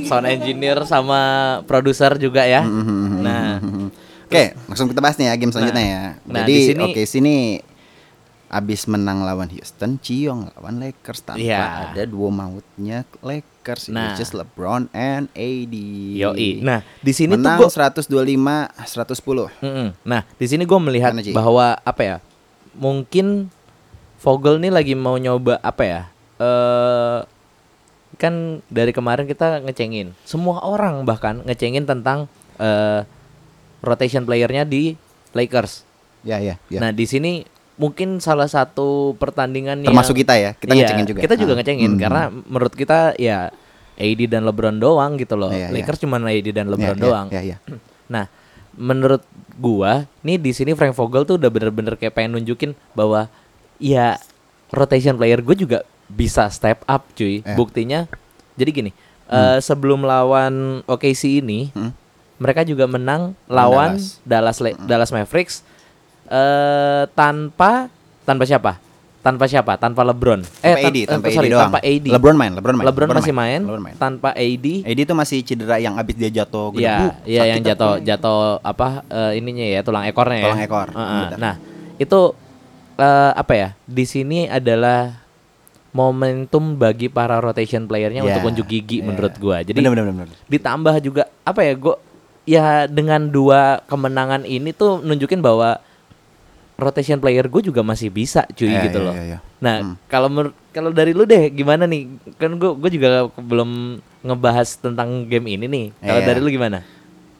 [0.03, 1.21] Sound engineer sama
[1.63, 2.59] produser juga ya.
[2.59, 3.21] Mhm.
[3.21, 3.59] Nah,
[4.25, 6.03] Oke, langsung kita bahas nih ya game selanjutnya ya.
[6.23, 7.35] nah, Jadi di sini- oke sini
[8.53, 11.89] abis menang lawan Houston, Ciong lawan Lakers tanpa Iya.
[11.89, 14.13] ada dua mautnya Lakers, Nah.
[14.13, 15.75] which is LeBron and AD.
[16.13, 16.61] yoi.
[16.61, 19.49] Nah, di sini menang tuh gua 125 110.
[19.59, 19.87] Mm-mm.
[20.03, 21.33] Nah, di sini gue melihat Gimana, Ci?
[21.33, 22.17] bahwa apa ya?
[22.73, 23.49] Mungkin
[24.17, 26.01] Vogel nih lagi mau nyoba apa ya?
[26.37, 27.19] Eh
[28.15, 28.33] kan
[28.67, 30.13] dari kemarin kita ngecengin.
[30.23, 33.03] Semua orang bahkan ngecengin tentang eh
[33.79, 34.95] rotation playernya di
[35.31, 35.83] Lakers.
[36.23, 36.79] Ya ya ya.
[36.79, 37.43] Nah, di sini
[37.73, 41.19] mungkin salah satu pertandingan Termasuk yang kita ya, kita Iya, ngecengin juga.
[41.21, 41.57] Kita juga Ah.
[41.57, 42.01] ngecengin Hmm.
[42.01, 43.49] karena menurut kita ya
[43.93, 45.49] AD dan LeBron doang gitu loh.
[45.49, 45.73] Iya, iya.
[45.73, 47.27] Lakers cuma AD dan LeBron Ya, ya, doang.
[47.29, 47.57] Ya ya.
[48.07, 48.25] Nah,
[48.73, 49.21] menurut
[49.55, 53.29] gua, nih di sini Frank Vogel tuh udah bener-bener kayak pengen nunjukin bahwa
[53.77, 54.17] ya
[54.69, 57.41] rotation player gue juga bisa step up, cuy.
[57.41, 57.53] Eh.
[57.53, 58.09] Buktinya,
[58.53, 58.91] jadi gini,
[59.27, 61.93] eh, sebelum lawan OKC ini, Hmm.
[62.37, 65.61] mereka juga menang lawan Dallas La- Dallas Mavericks
[66.25, 67.87] eh tanpa
[68.23, 68.79] tanpa siapa?
[69.19, 69.79] Tanpa siapa?
[69.79, 70.43] Tanpa LeBron.
[70.43, 71.63] Tanpa tan- AD, tanpa sorry, AD doang.
[71.63, 72.05] tanpa AD.
[72.11, 72.85] LeBron main, LeBron main.
[72.85, 73.95] LeBron masih main, LeBron main.
[73.95, 74.67] tanpa AD.
[74.83, 79.39] AD itu masih cedera yang abis dia jatuh Iya, iya yang jatuh jatuh apa eh,
[79.39, 80.45] ininya ya tulang ekornya ya.
[80.45, 81.23] Tulang ekor, Heeh.
[81.25, 81.39] benar.
[81.39, 81.55] Nah,
[81.95, 82.19] itu
[82.93, 83.69] eh, apa ya?
[83.81, 85.23] Di sini adalah
[85.93, 89.05] momentum bagi para rotation playernya Iya, untuk unjuk gigi iya.
[89.05, 89.61] menurut gua.
[89.61, 90.27] Jadi bener, bener, bener.
[90.49, 91.73] ditambah juga apa ya?
[91.75, 91.95] Gua
[92.43, 95.79] ya dengan dua kemenangan ini tuh nunjukin bahwa
[96.75, 99.13] rotation player gue juga masih bisa cuy Iya, gitu iya, loh.
[99.13, 99.39] iya, iya.
[99.59, 99.95] Nah, Hmm.
[100.05, 100.27] kalau
[100.69, 102.09] kalau dari lu deh gimana nih?
[102.35, 105.85] Kan gue gue juga belum ngebahas tentang game ini nih.
[105.95, 106.27] Kalau Iya.
[106.27, 106.81] dari lu gimana?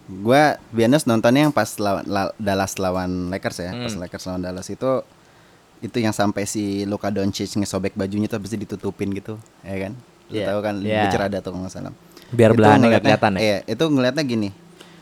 [0.04, 4.02] Gua biasanya nontonnya yang pas lawan la- Dallas lawan Lakers ya, pas Hmm.
[4.04, 4.92] Lakers lawan Dallas itu
[5.80, 9.94] itu yang sampai si Luka Doncic ngesobek bajunya tuh bisa ditutupin gitu, ya kan?
[10.28, 11.08] Lu Iya, tahu kan iya.
[11.08, 11.94] bicara ada tuh kalau nggak salah.
[12.30, 13.40] Biar Itu belahannya nggak kelihatan ya.
[13.42, 14.50] Iya, itu ngelihatnya gini.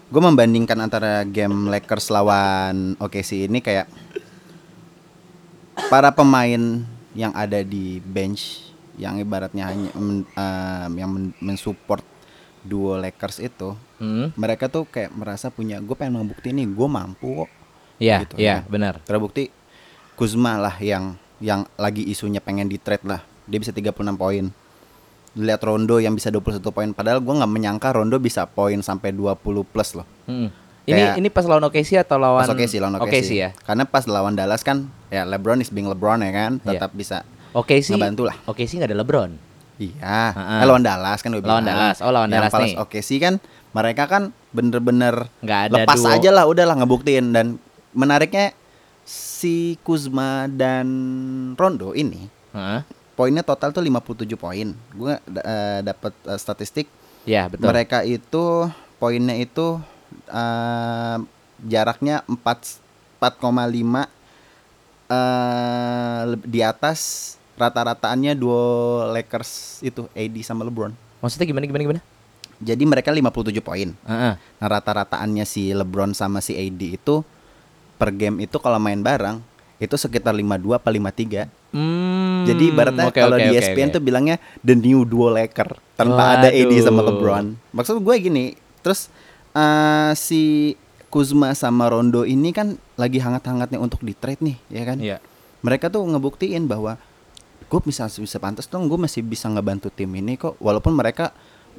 [0.08, 3.86] Gue membandingkan antara game Lakers lawan OKC ini kayak
[5.88, 8.64] para pemain yang ada di bench
[8.96, 12.04] yang ibaratnya hanya men- em, yang men- mensupport
[12.62, 14.34] duo Lakers itu Hmm.
[14.36, 17.52] mereka tuh kayak merasa punya gue pengen membukti nih gue mampu kok
[17.98, 18.66] Iya, Gitu, iya, ya.
[18.66, 18.98] benar.
[19.00, 19.54] terbukti
[20.14, 24.46] Kuzma lah yang yang lagi isunya pengen di trade lah dia bisa 36 poin
[25.34, 29.38] lihat Rondo yang bisa 21 poin padahal gue nggak menyangka Rondo bisa poin sampai 20
[29.64, 30.50] plus loh Hmm.
[30.82, 33.06] Ini Kayak- ini pas lawan OKC atau lawan pas OKC lawan OKC.
[33.06, 33.50] OKC ya.
[33.62, 36.68] karena pas lawan Dallas kan ya LeBron is being LeBron ya kan Iya.
[36.76, 38.36] tetap bisa OKC Ngebantu lah.
[38.44, 39.32] OKC nggak ada LeBron.
[39.78, 40.58] Iya, Heeh.
[40.58, 41.62] eh, lawan Dallas kan gue Lawan.
[41.64, 41.98] Dallas.
[42.00, 42.74] Oh, lawan Yang Dallas pas nih.
[42.78, 43.34] OKC kan
[43.72, 46.10] mereka kan bener-bener Nggak ada lepas duo.
[46.12, 47.58] aja lah udahlah ngebuktiin dan
[47.92, 48.54] menariknya
[49.04, 50.88] si Kuzma dan
[51.56, 52.82] Rondo ini Heeh.
[53.14, 54.74] poinnya total tuh 57 poin.
[54.92, 55.14] Gue
[55.82, 56.86] dapat eh, statistik
[57.22, 57.68] Ya, betul.
[57.68, 58.66] mereka itu
[58.96, 59.78] poinnya itu
[60.32, 61.18] eh,
[61.62, 62.80] jaraknya 4
[63.20, 64.08] 4,5
[65.12, 67.00] eh leb- di atas
[67.54, 68.64] rata-rataannya duo
[69.12, 70.96] Lakers itu AD sama LeBron.
[71.22, 72.02] Maksudnya gimana gimana gimana?
[72.58, 73.22] Jadi mereka 57
[73.60, 73.90] poin.
[73.94, 74.34] Heeh.
[74.38, 77.22] Nah, rata-rataannya si LeBron sama si AD itu
[77.98, 79.42] per game itu kalau main bareng
[79.78, 81.50] itu sekitar 52 apa 53.
[81.74, 82.46] Hmm.
[82.46, 83.96] Jadi ibaratnya oke, kalau oke, di E oke, ESPN oke.
[83.98, 87.14] tuh bilangnya the new duo Laker tanpa ada AD sama Waduh.
[87.14, 87.46] LeBron.
[87.74, 88.46] Maksud gue gini,
[88.82, 89.10] terus
[89.54, 90.74] eh, si
[91.08, 94.98] Kuzma sama Rondo ini kan lagi hangat-hangatnya untuk di trade nih, ya kan?
[94.98, 95.18] Iya.
[95.62, 96.96] Mereka tuh ngebuktiin bahwa
[97.68, 100.56] gue bisa bisa pantas dong, gue masih bisa ngebantu tim ini kok.
[100.58, 101.36] Walaupun mereka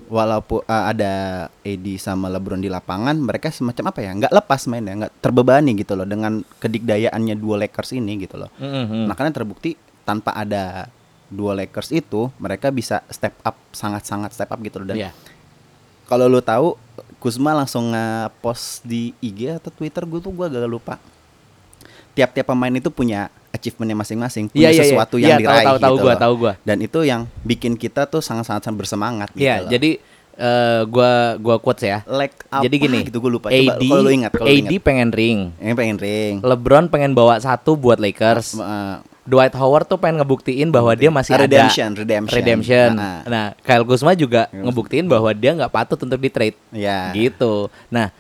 [0.08, 1.12] walaupun eh, ada
[1.48, 4.12] AD sama LeBron di lapangan, mereka semacam apa ya?
[4.12, 8.52] nggak lepas mainnya, nggak terbebani gitu loh dengan kedikdayaannya dua Lakers ini gitu loh.
[8.60, 9.08] Mhm.
[9.08, 10.92] Makanya terbukti tanpa ada
[11.32, 15.10] dua Lakers itu mereka bisa step up sangat-sangat step up gitu loh dan Iya.
[16.04, 16.76] kalau lu tahu
[17.22, 20.98] Kuzma langsung nge-post di IG atau Twitter gue tuh gue agak lupa.
[22.12, 24.84] Tiap-tiap pemain itu punya achievementnya masing-masing, punya Iya, iya, iya.
[24.84, 26.52] sesuatu Iya, yang tahu, diraih tahu, tahu gitu gua, tahu gua.
[26.60, 29.70] Dan itu yang bikin kita tuh sangat-sangat bersemangat gitu Iya, loh.
[29.70, 29.90] jadi
[30.32, 32.00] eh gua gua quotes ya.
[32.04, 33.48] Like apa Jadi gini, gitu gue lupa.
[33.48, 34.80] Coba AD, kalau lu ingat, kalau AD ingat.
[34.80, 35.38] pengen ring.
[35.60, 36.34] Yang pengen ring.
[36.40, 38.56] LeBron pengen bawa satu buat Lakers.
[38.56, 42.36] Eh, Dwight Howard tuh pengen ngebuktiin bahwa dia masih Redemption, ada redemption.
[42.36, 42.88] redemption.
[42.98, 43.20] Ah, ah.
[43.24, 46.58] Nah, Kyle Kuzma juga ngebuktiin bahwa dia nggak patut untuk di trade.
[46.70, 47.14] Ya.
[47.14, 47.70] Gitu.
[47.86, 48.10] Nah,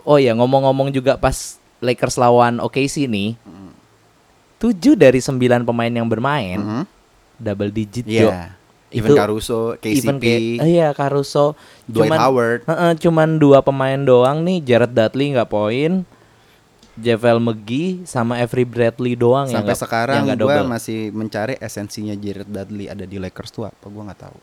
[0.00, 3.34] oh ya ngomong-ngomong juga pas Lakers lawan OKC nih,
[4.56, 6.84] tujuh dari sembilan pemain yang bermain Mhm.
[7.36, 8.20] double digit Iya.
[8.20, 8.30] Jo.
[8.94, 12.60] Even Itu- Caruso, KCP, Even kayak, eh, iya Caruso, Dwight cuman, Howard.
[12.62, 16.06] Heeh, cuman dua pemain doang nih, Jared Dudley nggak poin,
[16.94, 22.46] Javel McGee sama Avery Bradley doang Sampai sekarang yang nggak gue masih mencari esensinya Jared
[22.46, 24.38] Dudley ada di Lakers tuh apa gue nggak tahu.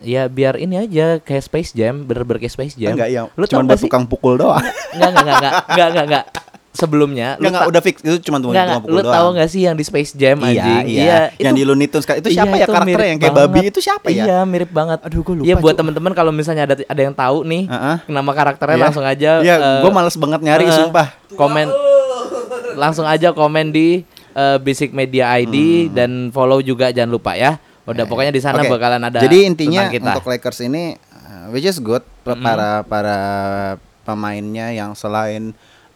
[0.00, 2.96] Ya biar ini aja kayak Space Jam, bener-bener kayak Space Jam.
[2.96, 4.62] Enggak yang Lu cuma buat tukang pukul doang.
[4.96, 6.24] Enggak, enggak, enggak, enggak, enggak, enggak.
[6.70, 9.10] Sebelumnya, Enggak enggak ta- udah fix itu cuma enggak, tukang pukul lu doang.
[9.12, 10.84] tahu nggak sih yang di Space Jam Iya, anjing?
[10.86, 11.18] iya.
[11.36, 14.06] Yang di Looney Tunes itu siapa iya, ya karakternya mirip yang kayak babi itu siapa
[14.08, 14.22] ya?
[14.22, 14.98] Iya, mirip banget.
[15.02, 17.96] Aduh, gua lupa, Iya, buat teman-teman kalau misalnya ada ada yang tahu nih Heeh.
[18.06, 18.84] nama karakternya Iya.
[18.84, 21.06] langsung aja Iya, eh, gue males banget nyari eh, sumpah.
[21.32, 21.66] Komen
[22.72, 25.56] langsung aja komen di eh, Basic Media ID
[25.90, 27.58] dan follow juga jangan lupa ya.
[27.82, 28.70] Udah pokoknya di sana Hmm.
[28.70, 28.72] Oke.
[28.72, 30.14] bakalan ada Jadi intinya kita.
[30.14, 33.18] untuk Lakers ini uh, which is good para para
[34.00, 35.50] pemainnya yang selain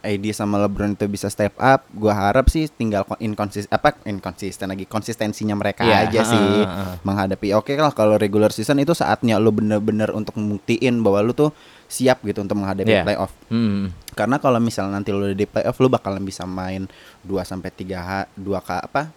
[0.05, 4.69] AD sama LeBron itu bisa step up, gua harap sih tinggal kon- inkonsis apa inkonsisten
[4.69, 6.93] lagi konsistensinya mereka Iya, aja sih ha, ha.
[7.01, 7.51] menghadapi.
[7.53, 11.51] Oke lah kalau regular season itu saatnya lu bener-bener untuk membuktiin bahwa lu tuh
[11.87, 13.03] siap gitu untuk menghadapi Iya.
[13.03, 13.33] playoff.
[13.49, 13.91] Hmm.
[14.13, 16.85] Karena kalau misalnya nanti lu udah di playoff lu bakalan bisa main
[17.23, 19.09] 2 sampai 3 ha, dua ka, apa?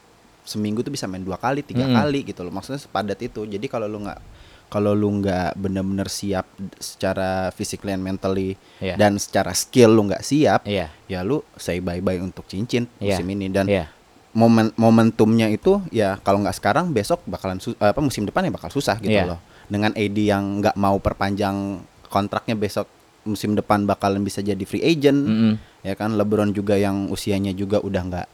[0.42, 1.92] Seminggu tuh bisa main dua kali, tiga Mm-mm.
[1.94, 2.50] kali gitu loh.
[2.50, 3.44] Maksudnya sepadat itu.
[3.44, 4.37] Jadi kalau lu nggak
[4.68, 6.44] kalau lu nggak bener-bener siap
[6.78, 8.96] secara physically and mentally Iya.
[8.96, 10.92] dan secara skill lu nggak siap, Iya.
[11.06, 13.16] ya lu say bye bye untuk cincin Iya.
[13.16, 13.88] musim ini dan Iya.
[14.32, 18.98] momen momentumnya itu ya kalau nggak sekarang besok bakalan apa musim depan ya bakal susah
[18.98, 19.26] gitu Iya.
[19.26, 19.40] loh.
[19.66, 22.88] Dengan AD yang nggak mau perpanjang kontraknya besok
[23.24, 25.54] musim depan bakalan bisa jadi free agent Mm-mm.
[25.82, 28.28] ya kan LeBron juga yang usianya juga udah nggak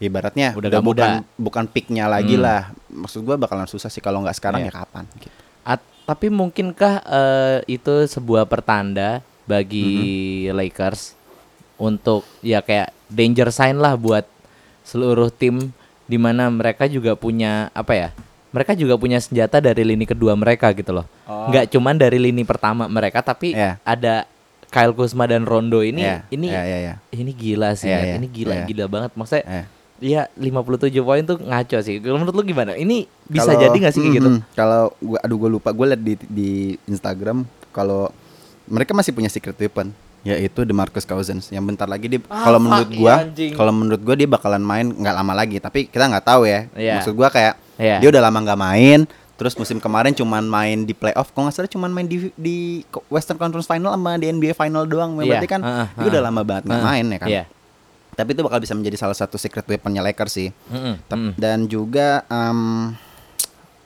[0.00, 1.36] ibaratnya Udah udah, bukan muda.
[1.36, 2.42] bukan peaknya lagi Hmm.
[2.42, 4.70] lah maksud gua bakalan susah sih kalau nggak sekarang Iya.
[4.70, 5.30] ya kapan gitu.
[6.10, 9.86] Tapi mungkinkah eh, itu sebuah pertanda bagi
[10.50, 10.56] Mm-hmm.
[10.58, 11.14] Lakers
[11.78, 14.26] untuk ya kayak danger sign lah buat
[14.82, 15.70] seluruh tim
[16.04, 18.08] di mana mereka juga punya apa ya?
[18.50, 21.06] Mereka juga punya senjata dari lini kedua mereka gitu loh.
[21.30, 21.46] Oh.
[21.46, 23.78] Nggak cuman dari lini pertama mereka tapi Iya.
[23.86, 24.26] ada
[24.66, 26.94] Kyle Kuzma dan Rondo ini Iya, ini iya, iya, iya.
[27.14, 28.02] ini gila sih, Nat.
[28.02, 28.66] iya, ini gila iya.
[28.66, 29.10] gila banget.
[29.14, 29.64] Maksudnya Eh.
[30.00, 30.66] Iya 57
[30.98, 32.00] poin tuh ngaco sih.
[32.00, 32.72] Menurut lu gimana?
[32.72, 34.30] Ini bisa Kalau- jadi nggak sih kayak gitu?
[34.52, 36.50] Kalau gua aduh gua lupa gua liat di di
[36.84, 38.08] Instagram kalau
[38.64, 42.88] mereka masih punya secret weapon yaitu DeMarcus Cousins yang bentar lagi dia Ah, kalau menurut
[42.90, 46.44] gua iya, kalau menurut gua dia bakalan main nggak lama lagi tapi kita nggak tahu
[46.44, 46.92] ya Iya.
[46.96, 47.96] maksud gua kayak Iya.
[47.98, 49.00] dia udah lama nggak main
[49.34, 52.56] terus musim kemarin cuman main di playoff kok nggak salah cuman main di di
[53.08, 56.40] Western Conference Final sama di NBA Final doang Iya, berarti kan heeh, dia udah lama
[56.42, 57.44] banget nggak Heeh, main ya kan Iya.
[58.12, 60.48] Tapi itu bakal bisa menjadi salah satu secret weaponnya Lakers sih
[61.06, 61.32] Tep- mm-mm.
[61.34, 62.92] Dan juga em,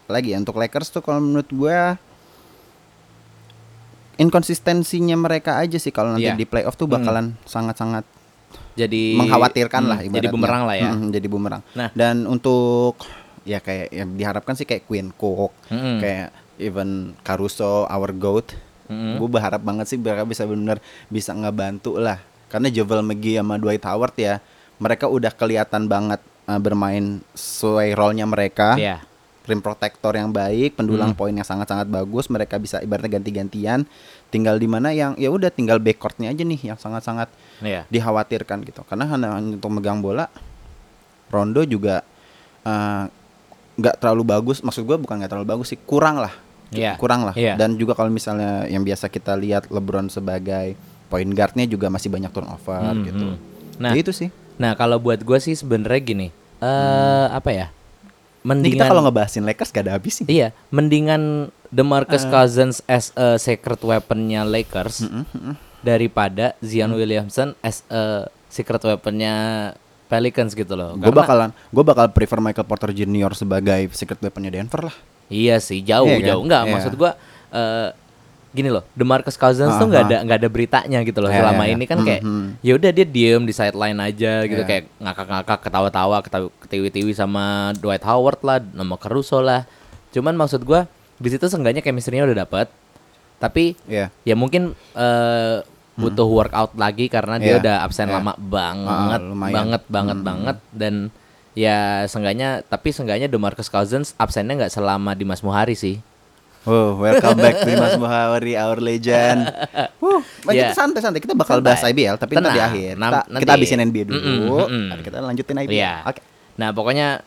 [0.05, 1.97] lagi ya, untuk Lakers tuh kalau menurut gua
[4.15, 6.39] inkonsistensinya mereka aja sih kalau nanti Iya.
[6.39, 8.07] di playoff tuh bakalan sangat-sangat
[8.75, 10.19] Jadi mengkhawatirkan lah mm, ibaratnya.
[10.21, 10.91] Jadi bumerang lah ya.
[10.91, 11.63] Mm, jadi bumerang.
[11.75, 11.91] Nah.
[11.91, 12.99] Dan untuk
[13.43, 15.99] ya kayak yang diharapkan sih kayak Queen Cook, Mm-mm.
[15.99, 18.55] kayak even Caruso, our goat.
[18.87, 19.19] Mm-mm.
[19.19, 22.19] Gue berharap banget sih mereka bisa benar bisa ngebantu lah.
[22.55, 24.39] Karena Jovel McGee sama Dwight Howard ya,
[24.79, 28.79] mereka udah kelihatan banget uh, bermain sesuai role-nya mereka.
[28.79, 29.03] Iya.
[29.45, 31.19] Rim protector yang baik, pendulang Hmm.
[31.19, 33.85] poin yang sangat-sangat bagus, mereka bisa ibaratnya ganti-gantian.
[34.31, 37.29] Tinggal di mana yang ya udah tinggal backcourtnya aja nih yang sangat-sangat
[37.61, 37.85] Iya.
[37.91, 38.87] dikhawatirkan gitu.
[38.87, 40.31] Karena hanya untuk megang bola,
[41.29, 42.01] Rondo juga
[42.65, 43.05] uh,
[43.75, 44.63] nggak terlalu bagus.
[44.63, 46.33] Maksud gue bukan nggak terlalu bagus sih, kurang lah,
[46.71, 46.97] Iya.
[46.97, 47.35] kurang lah.
[47.37, 47.59] Iya.
[47.59, 50.73] Dan juga kalau misalnya yang biasa kita lihat LeBron sebagai
[51.15, 53.27] point guardnya juga masih banyak turnover Hmm, gitu.
[53.31, 53.39] hmm.
[53.79, 54.35] Nah, Ya itu sih.
[54.55, 56.29] Nah, kalau buat gue sih sebenarnya gini.
[56.59, 57.67] Eh apa ya?
[57.71, 60.27] Ini Mendingan kita kalau ngebahasin Lakers gak ada habis sih.
[60.27, 65.07] Iya, mendingan DeMarcus Cousins as a secret weaponnya Lakers
[65.81, 69.35] daripada Zion Williamson as a secret weaponnya
[70.07, 70.93] Pelicans gitu loh.
[70.95, 73.33] Gue bakalan, gue bakal prefer Michael Porter Jr.
[73.33, 74.97] sebagai secret weaponnya Denver lah.
[75.27, 76.29] Iya sih, jauh Iya kan?
[76.29, 76.63] jauh enggak.
[76.63, 76.73] Iya.
[76.77, 77.11] Maksud gua
[77.51, 77.89] eh
[78.55, 79.91] gini loh, DeMarcus Cousins tuh Aha.
[79.91, 81.27] nggak ada nggak ada beritanya gitu loh.
[81.29, 81.75] Iya, Selama iya, iya.
[81.75, 82.47] ini kan kayak Mhm.
[82.63, 84.69] ya udah dia diem di sideline aja gitu Iya.
[84.71, 89.67] kayak ngakak-ngakak, ketawa-tawa, ketawa ketiwi-tiwi sama Dwight Howard lah, nama Caruso lah.
[90.11, 92.71] Cuman maksud gua di situ seenggaknya chemistry-nya udah dapet.
[93.37, 94.15] Tapi Iya.
[94.23, 95.59] ya mungkin eh
[95.95, 98.19] butuh workout lagi karena dia Iya, udah absen iya.
[98.19, 99.55] lama banget, lumayan.
[99.55, 100.27] banget, banget, Hmm.
[100.27, 100.95] banget dan
[101.55, 106.03] ya seenggaknya tapi seenggaknya DeMarcus Cousins absennya nggak selama Dimas Muhari sih.
[106.65, 109.45] Oh, welcome back to Mas Muhawari, our legend.
[110.01, 110.73] Wuh, Ya.
[110.73, 111.21] kita santai-santai.
[111.21, 111.69] Kita bakal Santai.
[111.71, 112.69] bahas IBL, tapi ntar di Tenang.
[112.73, 112.93] akhir.
[112.95, 113.43] Kita, nanti.
[113.45, 114.17] kita habisin NBA dulu.
[114.17, 114.85] Mm-mm, mm-mm.
[114.89, 115.77] Nanti kita lanjutin IBL.
[115.77, 115.95] Iya.
[116.09, 116.21] Oke.
[116.57, 117.21] Nah, pokoknya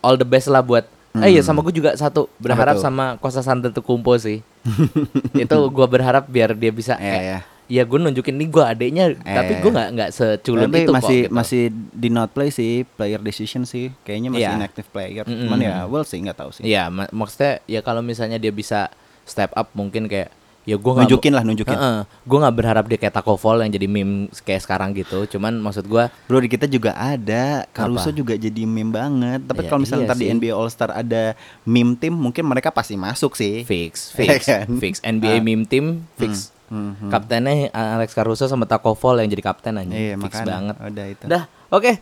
[0.00, 2.82] all the best lah buat Eh iya sama gue juga satu berharap tuh?
[2.82, 4.42] sama Kosa Santel Kumpo sih.
[5.38, 7.38] itu gue berharap biar dia bisa Iya, eh, iya.
[7.66, 9.58] Ya gue nunjukin nih gue adeknya tapi Eh.
[9.58, 11.32] gue nggak nggak seculun Tapi itu kok, masih gitu.
[11.32, 13.88] masih di not play sih, player decision sih.
[14.02, 14.56] Kayaknya masih Iya.
[14.58, 15.24] inactive player.
[15.24, 15.44] Mm-mm.
[15.44, 16.62] Cuman ya, well sih nggak tahu sih.
[16.62, 20.28] Iya, mak- maksudnya ya kalau misalnya dia bisa step up mungkin kayak
[20.62, 21.76] ya gue Nunjukin lah, nunjukin.
[22.22, 25.24] gue nggak berharap dia kayak Taco Fall yang jadi meme kayak sekarang gitu.
[25.26, 28.16] Cuman maksud gue Bro di kita juga ada Caruso Apa?
[28.16, 30.32] juga jadi meme banget Tapi Ya, kalau misalnya iya ntar di sih.
[30.34, 34.66] NBA All Star ada meme tim Mungkin mereka pasti masuk sih fix, Iya fix, kan?
[34.78, 35.40] fix NBA Ah.
[35.42, 36.48] meme team fix.
[36.74, 37.06] Hmm.
[37.06, 39.86] Kaptennya Alex Caruso sama Taco Fall yang jadi kapten aja.
[39.88, 40.74] Iya fix makanya banget.
[40.82, 41.92] Udah itu Dah, oke.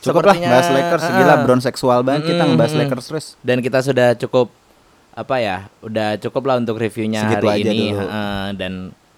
[0.00, 2.82] Cukup lah bahas Lakers Ah, Gila brown seksual banget Kita Mm-mm, ngebahas mm-mm.
[2.88, 4.48] Lakers terus Dan kita sudah cukup
[5.12, 5.56] apa ya?
[5.78, 7.86] Udah cukup lah untuk reviewnya Segitu hari aja ini.
[7.86, 7.98] dulu.
[8.00, 8.72] Heeh, dan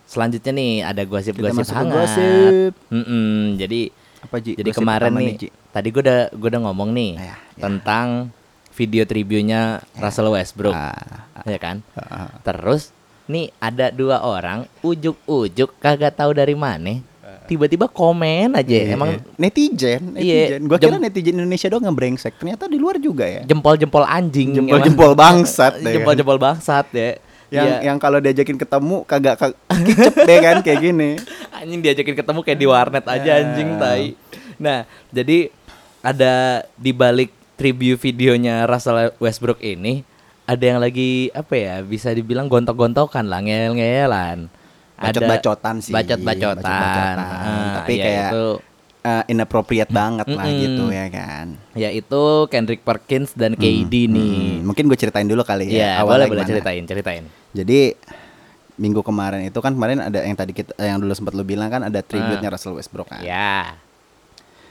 [0.05, 1.95] selanjutnya nih ada Kita gosip-gosip hangat.
[1.95, 2.73] gosip.
[2.89, 3.81] Mm-mm, jadi
[4.21, 4.53] Apa Ji?
[4.53, 5.49] jadi Gosip kemarin nih, Ji?
[5.71, 7.63] tadi gue udah gue udah ngomong nih Ah, ya, ya.
[7.63, 8.07] tentang
[8.73, 10.95] video tribunya Russell Westbrook, Ah,
[11.33, 11.83] ah, ya kan?
[11.95, 12.29] ah, ah.
[12.41, 12.91] Terus
[13.25, 16.99] nih ada dua orang ujuk-ujuk kagak tahu dari mana,
[17.45, 18.67] tiba-tiba komen aja.
[18.69, 18.93] Iya.
[18.93, 20.61] Emang netizen, Iya, netizen.
[20.65, 22.35] Gua kira netizen Indonesia doang ngebrengsek.
[22.37, 23.43] Ternyata di luar juga ya.
[23.43, 25.95] jempol-jempol anjing, Jempol-jempol bangsat deh kan.
[25.99, 27.11] jempol-jempol bangsat ya.
[27.53, 27.79] Yang Iya.
[27.85, 29.35] yang kalau diajakin ketemu kagak
[29.85, 31.11] kicep deh kan kayak gini.
[31.59, 33.45] anjing diajakin ketemu kayak di warnet aja Ya.
[33.45, 34.17] anjing tai.
[34.57, 35.53] Nah, jadi
[36.01, 36.33] ada
[36.75, 40.01] di balik tribute videonya Russell Westbrook ini
[40.45, 44.51] ada yang lagi apa ya bisa dibilang gontok-gontokan lah ngel-ngelan.
[44.95, 45.91] Ada Bacot-bacotan sih.
[45.91, 46.63] Bacot-bacotan.
[46.63, 47.17] Bacot-bacotan.
[47.19, 48.45] Ah, Tapi ya kayak itu,
[49.03, 50.61] eh, inappropriate banget lah Mm-mm.
[50.61, 51.47] gitu ya kan.
[51.75, 54.63] ya itu Kendrick Perkins dan KD nih.
[54.63, 56.07] Hmm, mungkin gue ceritain dulu kali Ya, ya.
[56.07, 57.25] boleh awalnya boleh ceritain, ceritain.
[57.51, 57.99] Jadi
[58.73, 61.83] minggu kemarin itu kan kemarin ada yang tadi kita yang dulu sempat lu bilang kan
[61.83, 62.55] ada tribute-nya Ah.
[62.55, 63.23] Russell Westbrook kan.
[63.23, 63.75] Ya.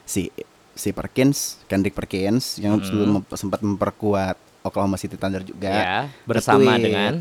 [0.03, 0.31] Si
[0.71, 2.83] si Perkins, Kendrick Perkins yang Mm.
[2.83, 5.69] sebelum sempat memperkuat Oklahoma City Thunder juga.
[5.69, 6.83] Ya, bersama nge-tweet.
[6.83, 7.13] dengan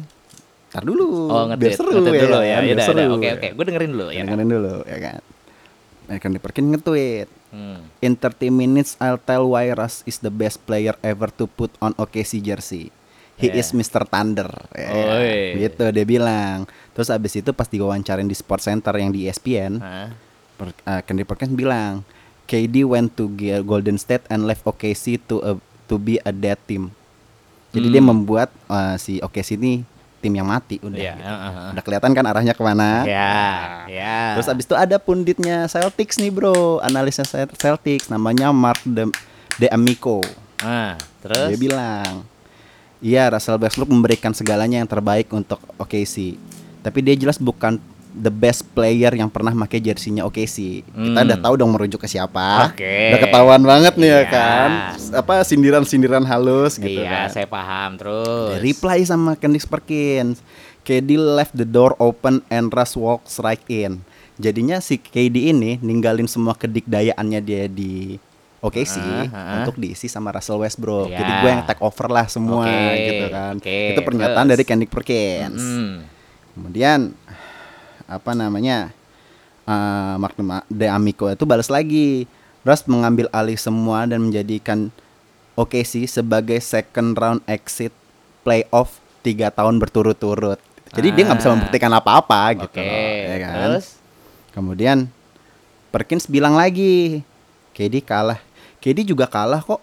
[0.70, 1.26] Ntar dulu.
[1.26, 2.22] Oh, biar nge-tweet, seru nge-tweet ya.
[2.22, 2.55] dulu ya.
[2.55, 3.03] kan, biar seru.
[3.11, 3.33] Oke, ya.
[3.35, 3.48] oke.
[3.53, 4.22] Gue dengerin dulu ya.
[4.22, 5.20] Dengerin dulu ya kan.
[6.18, 7.83] Kendrick Perkins nge-tweet Hmm.
[7.98, 11.98] In 30 minutes, I'll tell why Russ is the best player ever to put on
[11.98, 12.94] OKC jersey.
[13.35, 13.59] He Yeah.
[13.59, 14.07] is Mr.
[14.07, 14.46] Thunder.
[14.70, 15.59] Ya, Oi.
[15.59, 16.70] gitu dia bilang.
[16.94, 20.14] Terus abis itu pas diwawancarin di Sports Center yang di ESPN, Hah?
[20.55, 22.07] per, uh, Kendrick Perkins bilang,
[22.46, 23.26] KD went to
[23.66, 25.53] Golden State and left OKC to a,
[25.87, 26.94] to be a dead team.
[27.71, 28.11] Jadi dia Hmm.
[28.11, 29.87] membuat uh, si OKC ini
[30.19, 30.93] tim yang mati udah.
[30.93, 31.25] Iya, gitu.
[31.25, 31.69] heeh.
[31.73, 33.03] Udah kelihatan kan arahnya ke mana?
[33.05, 33.33] Ya,
[33.87, 34.19] ya.
[34.37, 39.09] Terus abis itu ada punditnya Celtics nih bro, analisnya Cel- Celtics namanya Mark De,
[39.57, 40.21] De Amico.
[40.61, 42.27] Nah, terus Dia bilang,
[43.01, 46.37] iya Russell Westbrook memberikan segalanya yang terbaik untuk OKC.
[46.81, 47.81] Tapi dia jelas bukan
[48.12, 50.83] the best player yang pernah pakai jersinya OKC.
[50.83, 51.27] Kita Hmm.
[51.27, 52.68] udah tahu dong merujuk ke siapa.
[52.68, 53.14] Oke.
[53.14, 54.25] Udah ketahuan banget nih ya Iya.
[54.27, 54.70] kan.
[55.16, 57.29] Apa sindiran-sindiran halus gitu iya, kan.
[57.33, 58.59] saya paham terus.
[58.59, 60.42] Reply sama Kendrick Perkins.
[60.81, 64.03] KD left the door open and Russ walks right in.
[64.37, 68.16] Jadinya si KD ini ninggalin semua kedikdayaannya dia di
[68.59, 69.57] OKC Ah, ah.
[69.61, 71.09] untuk diisi sama Russell Westbrook.
[71.09, 71.20] Ya.
[71.20, 73.55] Jadi gue yang take over lah semua Oke, gitu kan.
[73.57, 74.53] oke, Itu pernyataan terus.
[74.53, 75.61] dari Kendrick Perkins.
[75.61, 75.94] Hmm.
[76.51, 77.12] Kemudian
[78.11, 78.90] apa namanya?
[79.62, 80.35] eh Mark
[80.66, 82.27] De- Amico itu balas lagi.
[82.61, 84.90] Russ mengambil alih semua dan menjadikan
[85.55, 87.94] OKC sebagai second round exit
[88.42, 90.59] playoff tiga tahun berturut-turut.
[90.90, 91.55] Jadi dia nggak bisa Ah.
[91.55, 93.53] membuktikan apa-apa gitu Oke, loh, ya kan?
[93.55, 93.87] terus
[94.51, 95.07] Kemudian
[95.88, 97.23] Perkins bilang lagi,
[97.73, 98.42] KD kalah.
[98.79, 99.79] KD juga kalah kok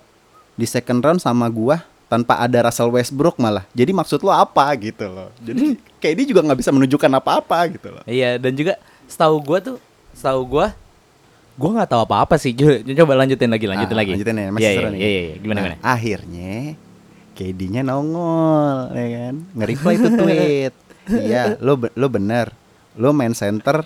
[0.54, 3.68] di second round sama gua tanpa ada Russell Westbrook malah.
[3.72, 5.30] Jadi maksud lo apa gitu loh.
[5.40, 8.04] Jadi KD juga nggak bisa menunjukkan apa-apa gitu loh.
[8.04, 9.78] Iya, dan juga setahu gua tuh,
[10.12, 10.68] setahu gua
[11.54, 12.56] gua nggak tahu apa-apa sih.
[12.96, 14.12] Coba lanjutin lagi, lanjutin Ah, lagi.
[14.14, 15.00] lanjutin ya, masih Iya, seru iya, nih.
[15.00, 15.78] Iya, iya, gimana Nah, gimana?
[15.84, 16.54] Akhirnya
[17.34, 19.36] KD-nya nongol, ya kan?
[19.54, 20.74] Nge-reply itu tweet.
[21.08, 22.50] Iya, lo lo bener.
[22.94, 23.86] Lo main center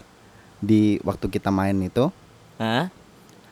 [0.58, 2.14] di waktu kita main itu
[2.56, 2.88] Hah?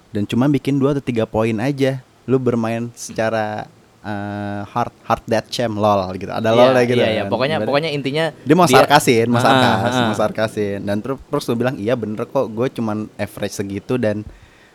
[0.10, 1.99] dan cuma bikin dua atau tiga poin aja.
[2.23, 3.65] Lo bermain secara
[4.02, 6.28] eh, hard hard that champ lol gitu.
[6.28, 6.98] Ada lol Iya, gitu.
[6.98, 7.22] Iya, iya.
[7.22, 7.30] kan.
[7.30, 10.06] Pokoknya Berarti pokoknya intinya dia mau sarkasin, mau Ah, sarkas, ah.
[10.06, 10.80] mau sarkasin.
[10.82, 14.24] Dan terus terus lo bilang iya bener kok, gue cuman average segitu dan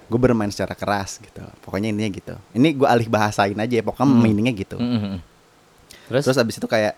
[0.05, 1.41] gue bermain secara keras gitu.
[1.61, 2.35] Pokoknya intinya gitu.
[2.53, 4.21] Ini gue alih bahasain aja, pokoknya Hmm.
[4.21, 4.77] meaningnya gitu.
[4.77, 5.19] Mm, mm, mm.
[6.05, 6.95] Terus, Terus abis itu kayak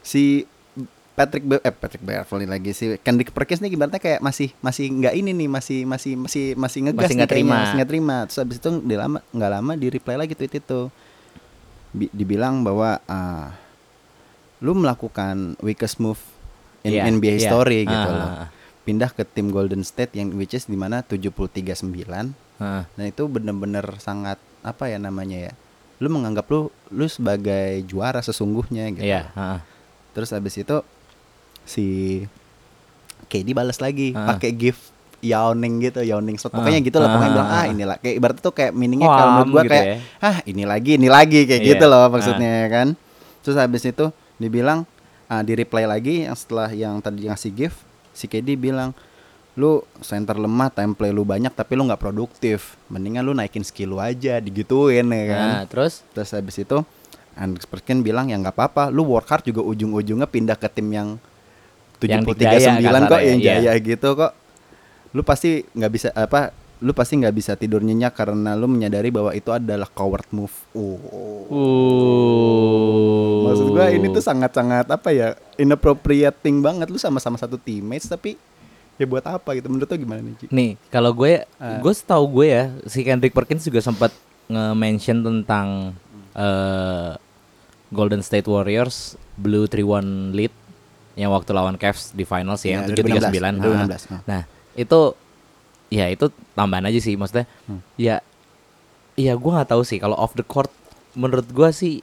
[0.00, 0.46] si
[1.12, 5.14] Patrick Be eh Patrick Beverly lagi si Kendrick Perkins nih ibaratnya kayak masih masih nggak
[5.14, 7.54] ini nih masih masih masih masih ngegas Masih nggak terima.
[7.56, 10.90] masih nggak terima terus abis itu di lama nggak lama di reply lagi tweet itu
[11.94, 13.54] dibilang bahwa ah,
[14.58, 16.20] lu melakukan weakest move
[16.82, 17.34] in Iya, NBA iya.
[17.38, 18.28] history gitu Ah, loh.
[18.28, 18.48] ah, ah.
[18.84, 22.34] Pindah ke tim Golden State yang which is di mana 73-9.
[22.54, 22.82] Heeh.
[22.84, 25.52] Nah, itu bener-bener sangat apa ya namanya ya?
[25.98, 29.02] Lu menganggap lu lu sebagai juara sesungguhnya gitu.
[29.02, 29.60] Iya, heeh.
[30.12, 30.76] Terus habis itu
[31.64, 31.86] si
[33.26, 34.30] KD balas lagi Ah.
[34.30, 34.92] pakai gift
[35.24, 36.52] yawning gitu, yawning shot.
[36.52, 36.60] Ah.
[36.60, 37.34] Pokoknya gitu lah, pokoknya Ah.
[37.34, 39.96] bilang ah inilah kayak ibarat tuh kayak meaningnya kalau menurut gua gitu kayak ya.
[40.20, 41.70] ah ini lagi, ini lagi kayak Iya.
[41.74, 42.88] gitu loh maksudnya ya kan.
[43.40, 44.06] Terus habis itu
[44.36, 44.84] dibilang
[45.26, 47.80] ah, di reply lagi yang setelah yang tadi ngasih gift,
[48.12, 48.92] si KD bilang
[49.54, 52.74] lu center lemah, time play lu banyak tapi lu nggak produktif.
[52.90, 55.46] Mendingan lu naikin skill lu aja, digituin ya kan.
[55.48, 56.82] Nah, terus Terus habis itu
[57.34, 61.08] Alex Perkin bilang ya nggak apa-apa, lu work hard juga ujung-ujungnya pindah ke tim yang
[62.04, 62.68] Yang 73 dijaya
[63.00, 63.54] 9 kok yang iya.
[63.62, 64.32] jaya gitu kok.
[65.14, 66.50] Lu pasti nggak bisa apa
[66.82, 70.52] lu pasti nggak bisa tidur nyenyak karena lu menyadari bahwa itu adalah coward move.
[70.74, 70.98] Oh.
[71.48, 78.04] uh Maksud gua ini tuh sangat-sangat apa ya inappropriate thing banget lu sama-sama satu teammates
[78.04, 78.34] tapi
[78.94, 80.46] ya buat apa gitu menurut lu gimana nih Ci?
[80.50, 81.78] Nih, kalau gue Ah.
[81.78, 84.10] gue setahu gue ya, si Kendrick Perkins juga sempat
[84.46, 85.94] nge-mention tentang
[86.34, 87.10] eh,
[87.88, 90.50] Golden State Warriors Blue 3-1 lead
[91.14, 93.62] yang waktu lawan Cavs di finals ya, yang Ya, 739.
[93.62, 94.14] 2016, Ha.
[94.14, 94.20] ah.
[94.26, 94.42] Nah,
[94.74, 95.00] itu
[95.88, 97.46] ya itu tambahan aja sih maksudnya.
[97.66, 97.80] Hmm.
[97.96, 98.20] Ya
[99.14, 100.70] ya gue nggak tahu sih kalau off the court
[101.14, 101.94] menurut gue sih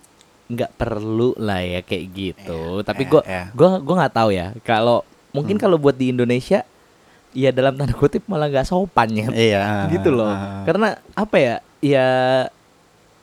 [0.48, 2.84] nggak perlu lah ya kayak gitu.
[2.84, 3.46] Tapi eh, gue eh.
[3.52, 4.52] gua gua nggak tahu ya.
[4.64, 5.64] Kalau mungkin Hmm.
[5.64, 6.64] kalau buat di Indonesia
[7.32, 9.28] ya dalam tanda kutip malah nggak sopan ya.
[9.32, 9.62] Iya.
[9.96, 10.28] gitu loh.
[10.28, 10.64] ah.
[10.68, 11.56] Karena apa ya?
[11.80, 12.08] Ya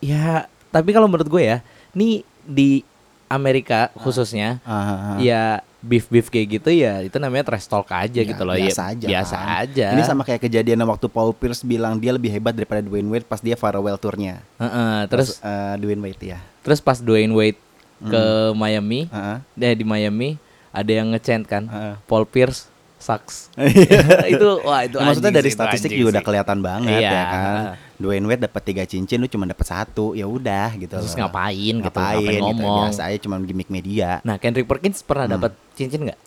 [0.00, 1.58] ya tapi kalau menurut gue ya,
[1.92, 2.80] nih di
[3.28, 5.16] Amerika khususnya Ah, ah, ah.
[5.20, 8.82] ya beef beef kayak gitu ya itu namanya trash talk aja Ya, gitu loh biasa
[8.82, 9.46] ya aja biasa kan.
[9.62, 13.22] aja Ini sama kayak kejadian waktu Paul Pierce bilang dia lebih hebat daripada Dwayne Wade
[13.22, 14.42] pas dia farewell tournya.
[14.56, 16.38] Heeh, terus Pas, eh, Dwayne Wade ya.
[16.60, 17.58] terus pas Dwayne Wade
[18.00, 18.54] ke Hmm.
[18.54, 19.38] Miami Heeh.
[19.54, 20.34] deh di Miami
[20.68, 21.94] ada yang ngechant kan Heeh.
[22.04, 22.66] Paul Pierce
[22.98, 23.46] sucks
[24.34, 27.06] itu wah itu Ya, maksudnya dari statistik juga udah kelihatan banget Iya.
[27.08, 27.62] ya kan.
[27.98, 30.94] Dwayne Wade dapat tiga cincin, lu cuma dapat satu, ya udah gitu.
[30.94, 31.26] terus loh.
[31.26, 34.22] ngapain, gitu Ngapain, ngapain gitu, ngomong biasa aja cuma gimmick media.
[34.22, 35.34] nah Kendrick Perkins pernah Hmm.
[35.34, 36.18] dapat cincin nggak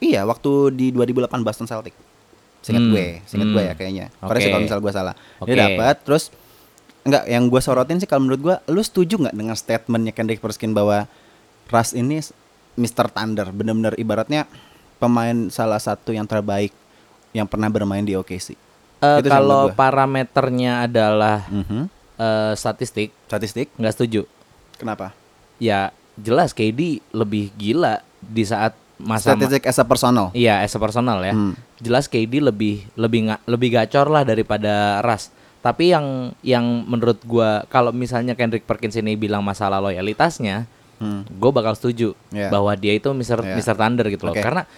[0.00, 1.92] Iya, waktu di 2008 Boston Celtic.
[2.60, 2.90] Singkat Hmm.
[2.90, 3.68] gue, singkat gue Hmm.
[3.68, 4.06] ya kayaknya.
[4.16, 4.26] Oke.
[4.26, 5.14] Koreksi kalau misal gue salah.
[5.38, 5.48] Oke.
[5.48, 6.24] Dia dapat terus
[7.00, 10.72] enggak yang gue sorotin sih kalau menurut gue lu setuju nggak dengan statementnya Kendrick Perkins
[10.72, 11.04] bahwa
[11.68, 12.18] Russ ini
[12.74, 13.06] Mr.
[13.06, 14.48] Thunder bener-bener ibaratnya
[14.96, 16.72] pemain salah satu yang terbaik
[17.30, 18.56] yang pernah bermain di OKC.
[19.00, 21.88] Sih kalau parameternya adalah Mhm.
[22.14, 23.72] eh, statistik Statistik?
[23.74, 24.22] nggak setuju
[24.76, 25.16] Kenapa?
[25.56, 30.28] ya jelas KD lebih gila di saat masa Statistik as a personal.
[30.30, 31.56] iya as a personal ya Hmm.
[31.78, 37.90] jelas KD lebih lebih lebih gacor lah daripada Ras tapi yang yang menurut gua kalau
[37.90, 41.24] misalnya Kendrick Perkins ini bilang masalah loyalitasnya Hmm.
[41.24, 42.52] gue bakal setuju Iya.
[42.52, 43.40] bahwa dia itu Mr.
[43.40, 43.56] Iya.
[43.56, 43.72] Mr.
[43.74, 44.44] Thunder gitu loh Oke.
[44.44, 44.68] karena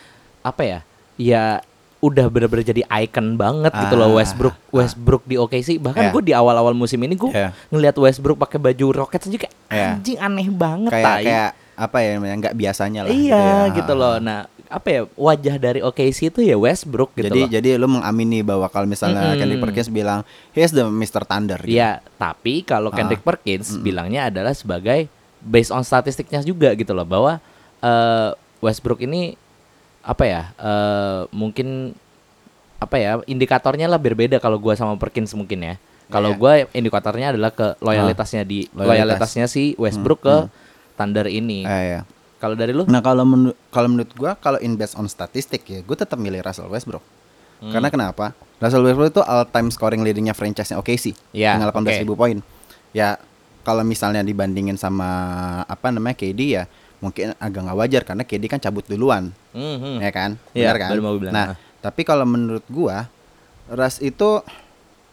[0.40, 0.78] apa ya
[1.16, 1.58] ya
[2.02, 4.74] udah bener-bener jadi icon banget gitu loh Ah, Westbrook ah.
[4.74, 6.12] Westbrook di OKC bahkan Iya.
[6.12, 7.54] gue di awal-awal musim ini gue Iya.
[7.70, 9.88] ngelihat Westbrook pakai baju Rockets kayak Iya.
[9.96, 11.24] anjing aneh banget Kayak tai.
[11.24, 13.10] kayak apa ya namanya nggak biasanya lah.
[13.10, 13.72] iya ya.
[13.72, 17.68] gitu loh nah apa ya wajah dari OKC itu ya Westbrook gitu jadi loh jadi
[17.76, 19.38] lu mengamini bahwa kalau misalnya Mm-mm.
[19.38, 21.22] Kendrick Perkins bilang he is the Mr.
[21.22, 21.76] Thunder gitu.
[21.76, 22.96] Iya, tapi kalau Ah.
[22.96, 23.84] Kendrick Perkins Mm-mm.
[23.84, 25.06] bilangnya adalah sebagai
[25.38, 27.38] based on statistiknya juga gitu loh bahwa
[27.78, 29.36] eh, Westbrook ini
[30.02, 31.94] apa ya eh, mungkin
[32.76, 35.74] apa ya indikatornya lah berbeda kalau gua sama Perkins mungkin ya.
[36.08, 36.38] Kalau Iya.
[36.38, 38.84] gua indikatornya adalah ke loyalitasnya di Loyalitas.
[39.16, 40.50] loyalitasnya si Westbrook Hmm, ke hmm.
[40.92, 41.62] Thunder ini.
[41.62, 42.00] Eh, iya.
[42.36, 42.82] Kalau dari lu?
[42.84, 46.42] Nah kalau menurut kalau menurut gua kalau in based on statistik ya gue tetap milih
[46.42, 47.00] Russell Westbrook.
[47.60, 47.70] Hmm.
[47.70, 48.34] Karena kenapa?
[48.58, 52.02] Russell Westbrook itu all time scoring leadingnya franchise-nya OKC Ya, dengan 18 oke.
[52.02, 52.42] ribu poin.
[52.90, 53.16] Ya
[53.62, 55.06] kalau misalnya dibandingin sama
[55.64, 56.66] apa namanya KD ya
[57.02, 59.96] mungkin agak nggak wajar karena KD kan cabut duluan, Hmm, hmm.
[59.98, 60.30] ya kan?
[60.54, 60.90] Iya, Benar kan?
[60.94, 61.34] baru mau bilang.
[61.34, 61.56] Nah, Ah.
[61.82, 63.10] tapi kalau menurut gua
[63.66, 64.38] Russ itu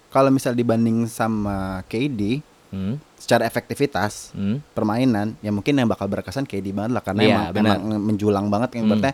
[0.08, 4.62] kalau misal dibanding sama KD Hmm, secara efektivitas hmm.
[4.72, 8.78] permainan ya mungkin yang bakal berkesan KD banget lah karena Iya, emang, emang menjulang banget
[8.78, 9.10] yang Hmm.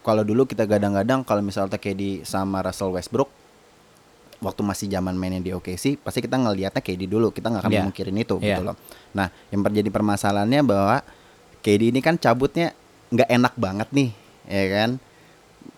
[0.00, 3.28] kalau dulu kita gadang-gadang kalau misalnya KD sama Russell Westbrook
[4.38, 7.80] waktu masih zaman mainnya di OKC pasti kita ngelihatnya KD dulu kita nggak akan Iya.
[7.82, 8.48] memungkirin itu Iya.
[8.54, 8.76] gitu loh
[9.12, 10.96] nah yang terjadi permasalahannya bahwa
[11.66, 12.70] KD ini kan cabutnya
[13.08, 14.08] nggak enak banget nih
[14.46, 14.90] ya kan?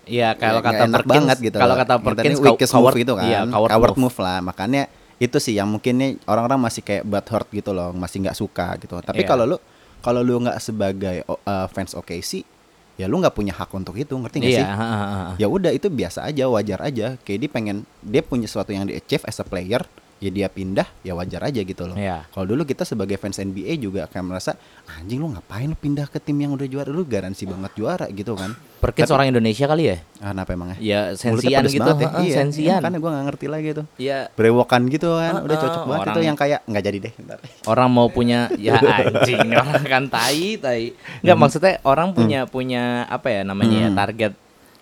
[0.05, 3.12] Iya, kalau Ya, kata enak Perkins, banget gitu kalau kata Perkins weakest coward- move itu
[3.14, 3.24] kan.
[3.24, 4.05] iya, coward, coward move.
[4.07, 4.39] move lah.
[4.41, 4.82] Makanya
[5.18, 8.97] itu sih yang mungkin nih orang-orang masih kayak butthurt gitu loh masih nggak suka gitu.
[8.99, 9.28] Tapi Iya.
[9.28, 9.57] kalau lu
[9.99, 12.45] kalau lu nggak sebagai uh, fans OKC
[12.95, 14.68] ya lu nggak punya hak untuk itu ngerti nggak Iya, sih?
[15.39, 17.14] ya udah itu biasa aja wajar aja.
[17.18, 19.84] Dia pengen dia punya sesuatu yang di achieve as a player
[20.18, 21.94] ya dia pindah ya wajar aja gitu loh.
[21.94, 22.26] Iya.
[22.28, 24.58] Kalau dulu kita sebagai fans NBA juga kayak merasa
[24.90, 28.34] anjing lu ngapain lu pindah ke tim yang udah juara lu garansi banget juara gitu
[28.34, 28.50] kan.
[28.78, 29.96] Perkins Tapi- orang Indonesia kali ya?
[30.18, 30.76] Ah, kenapa emangnya?
[30.78, 32.08] Ya Mulutnya sensian gitu, banget ya.
[32.18, 32.80] Iya, sensian.
[32.80, 33.86] Kan gue gak ngerti lagi tuh.
[33.94, 37.12] Ya Brewokan gitu kan, udah cocok banget itu orang- yang kayak nggak jadi deh.
[37.14, 37.38] Bentar.
[37.66, 40.82] orang mau punya ya anjing orang kan tai tai.
[41.22, 43.98] Enggak maksudnya orang punya punya apa ya namanya ya Hmm.
[43.98, 44.32] target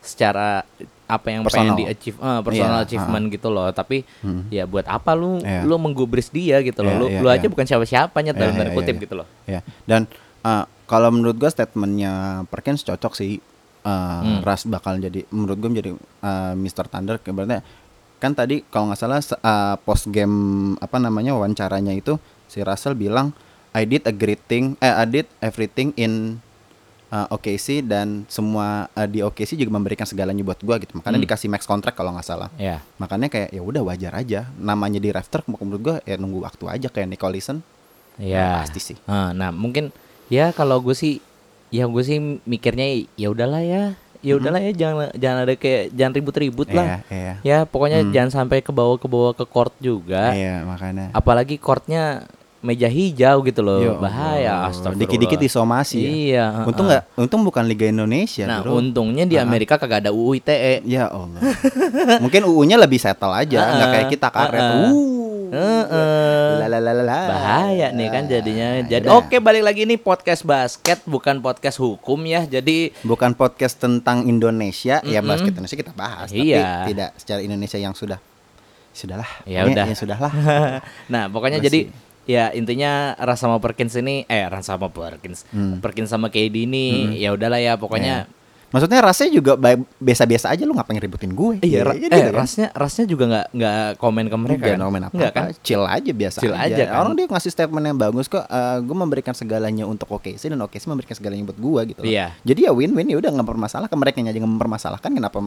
[0.00, 0.64] secara
[1.06, 1.74] apa yang Personal.
[1.74, 3.68] pengen di achieve eh, personal Iya, achievement gitu loh.
[3.70, 4.50] Tapi Hmm.
[4.50, 5.62] ya buat apa lu Iya.
[5.62, 6.90] lu menggubris dia gitu loh.
[6.90, 7.50] Iya, lu iya, lu aja iya.
[7.50, 9.02] bukan siapa-siapa nyet Iya, dalam tanda iya, kutip iya.
[9.02, 9.26] gitu loh.
[9.46, 10.10] Ya, dan
[10.42, 12.12] uh, kalau menurut gue statementnya
[12.46, 13.38] Perkins cocok sih.
[13.80, 14.38] Uh, Hmm.
[14.42, 16.90] Ras bakal jadi menurut gue menjadi uh, Mr.
[16.90, 17.62] Thunder ibaratnya
[18.16, 20.34] kan tadi kalau nggak salah uh, post game
[20.80, 23.30] apa namanya wawancaranya itu si Russell bilang
[23.70, 26.42] I did a great thing eh I did everything in
[27.08, 31.24] uh, OKC dan semua uh, di OKC juga memberikan segalanya buat gua gitu makanya Hmm.
[31.24, 32.82] dikasih max kontrak kalau nggak salah Ya.
[32.96, 36.88] makanya kayak ya udah wajar aja namanya di rafter menurut gua ya nunggu waktu aja
[36.88, 37.60] kayak Nick Collison
[38.16, 38.60] Ya.
[38.60, 39.92] pasti sih Ah, nah, mungkin
[40.26, 41.20] ya kalau gue sih
[41.68, 43.82] ya gue sih mikirnya ya udahlah ya.
[44.24, 47.04] Ya udahlah ya jangan jangan ada kayak jangan ribut-ribut lah.
[47.06, 47.34] Iya, iya.
[47.44, 48.10] Ya pokoknya Hmm.
[48.10, 50.32] jangan sampai ke bawah ke bawah ke court juga.
[50.32, 51.12] Iya, makanya.
[51.12, 52.26] Apalagi courtnya
[52.66, 53.78] meja hijau gitu loh.
[53.78, 54.98] Ya Bahaya astagfirullah.
[54.98, 56.10] Dikit-dikit isomasi ya.
[56.10, 56.46] Iya.
[56.66, 58.74] Untung nggak, untung bukan Liga Indonesia, Nah, bro.
[58.76, 59.46] untungnya di Ah.
[59.46, 60.82] Amerika kagak ada UU ITE.
[60.82, 61.38] Ya Allah.
[62.26, 64.58] Mungkin UU-nya lebih settle aja, nggak Ah, kayak kita karet.
[64.60, 64.90] ah.
[64.90, 65.14] Uh.
[65.46, 66.66] Heeh.
[66.66, 67.20] Lalalala.
[67.30, 68.82] Bahaya nih kan jadinya.
[68.82, 69.22] Jadi Yaudah.
[69.22, 72.42] oke balik lagi nih podcast basket bukan podcast hukum ya.
[72.44, 75.30] Jadi Bukan podcast tentang Indonesia, ya Mm-mm.
[75.30, 76.82] basket Indonesia kita bahas, Iya.
[76.82, 78.18] tapi tidak secara Indonesia yang sudah
[78.90, 79.30] sudahlah.
[79.44, 79.86] Ya udah.
[79.86, 80.32] Ya sudahlah.
[81.12, 81.68] nah, pokoknya Masih.
[81.70, 81.80] jadi
[82.26, 85.46] ya intinya Ras sama Perkins ini eh Ras sama Perkins.
[85.48, 85.78] Hmm.
[85.78, 88.26] Perkins sama KD ini ya udahlah ya pokoknya
[88.66, 89.54] Maksudnya rasanya juga
[89.96, 91.62] biasa-biasa aja lu ngapain ributin gue?
[91.62, 92.34] Iya, ra- gitu eh kan.
[92.34, 94.80] rasnya rasnya juga nggak nggak komen ke mereka Nggak kan?
[94.82, 95.46] nomen apa, Nggak kan?
[95.62, 96.98] Chill aja biasa Chill aja kan?
[96.98, 98.42] Orang dia ngasih statement yang bagus kok.
[98.42, 102.00] eh, gue memberikan segalanya untuk OKC dan OKC memberikan segalanya buat gue gitu.
[102.02, 102.34] Iya.
[102.42, 105.38] Jadi ya win-win ya udah nggak mempermasalahkan mereka aja yang mempermasalahkan kenapa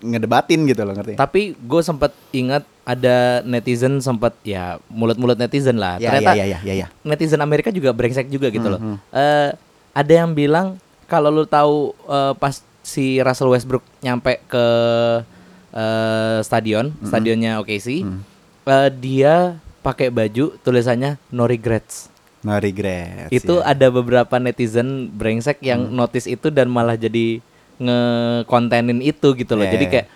[0.00, 1.14] ngedebatin gitu loh ngerti?
[1.14, 5.96] Tapi gue sempat ingat ada netizen sempat ya mulut-mulut netizen lah.
[5.96, 6.86] Ya, Ternyata ya, ya, ya, ya.
[7.00, 8.80] netizen Amerika juga brengsek juga gitu loh.
[8.80, 8.96] Mhm.
[9.08, 9.50] Eh,
[9.92, 14.64] ada yang bilang kalau lu tahu eh, pas si Russell Westbrook nyampe ke
[15.72, 18.18] eh, stadion, stadionnya OKC, Mhm.
[18.64, 19.34] eh, dia
[19.80, 22.08] pakai baju tulisannya no regrets.
[22.40, 23.32] No regrets.
[23.32, 23.64] itu ya.
[23.66, 25.96] ada beberapa netizen brengsek yang Hmm.
[25.96, 27.40] notice itu dan malah jadi
[27.76, 29.62] ngekontenin itu gitu loh.
[29.62, 29.92] Iya, Jadi iya.
[29.92, 30.06] kayak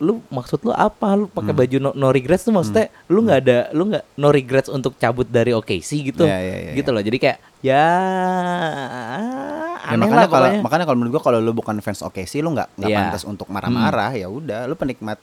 [0.00, 1.12] lu maksud lu apa?
[1.12, 1.60] Lu pakai Hmm.
[1.60, 5.24] baju no, no regrets tuh maksudnya lu nggak ada lu nggak no regrets untuk cabut
[5.24, 6.24] dari OKC gitu.
[6.24, 7.00] Iya, iya, iya, gitu loh.
[7.00, 7.84] Jadi kayak ya
[9.80, 12.52] Ya, aneh makanya lah kalau makanya kalau menurut gua kalau lu bukan fans OKC lu
[12.52, 12.98] nggak nggak Iya.
[13.02, 15.18] pantas untuk marah-marah ya udah lu penikmat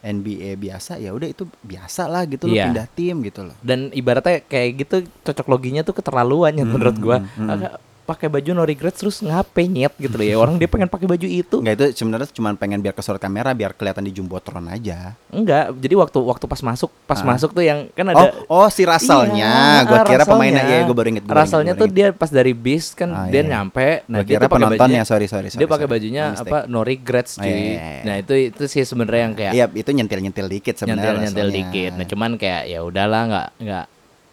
[0.00, 2.68] NBA biasa ya udah itu biasa lah gitu lu Iya.
[2.68, 3.56] pindah tim gitu loh.
[3.60, 7.20] Dan ibaratnya kayak gitu cocok loginya tuh keterlaluan ya menurut gua.
[7.20, 7.91] hmm, hmm.
[8.02, 10.34] Pakai baju no regrets terus ngapain nyet gitu loh ya.
[10.34, 11.56] Orang dia pengen pakai baju itu.
[11.56, 15.14] Enggak itu sebenarnya cuma pengen biar kesorot kamera biar kelihatan di jumbotron aja.
[15.28, 17.26] Enggak, jadi waktu waktu pas masuk, pas Ah.
[17.28, 19.46] masuk tuh yang kan ada Oh, oh si Russellnya,
[19.78, 20.26] Iya, gua kira Russellnya.
[20.26, 21.24] pemainnya ya gue baru inget.
[21.24, 24.34] gua inget, tuh dia pas dari bis kan Ah, dia iya, nyampe, nah Gua dia
[24.34, 25.94] kira pakai penontonnya, bajunya, sorry, sorry, dia sorry, pakai sorry.
[25.94, 26.50] bajunya mistake.
[26.50, 27.48] apa no regrets Oh, cuy.
[27.48, 28.02] iya, iya, iya.
[28.02, 31.22] Nah itu itu sih sebenarnya yang kayak Iya, itu nyentil-nyentil dikit sebenarnya.
[31.22, 31.92] nyentil nyentil dikit.
[31.94, 33.84] Nah cuman kayak ya udahlah nggak nggak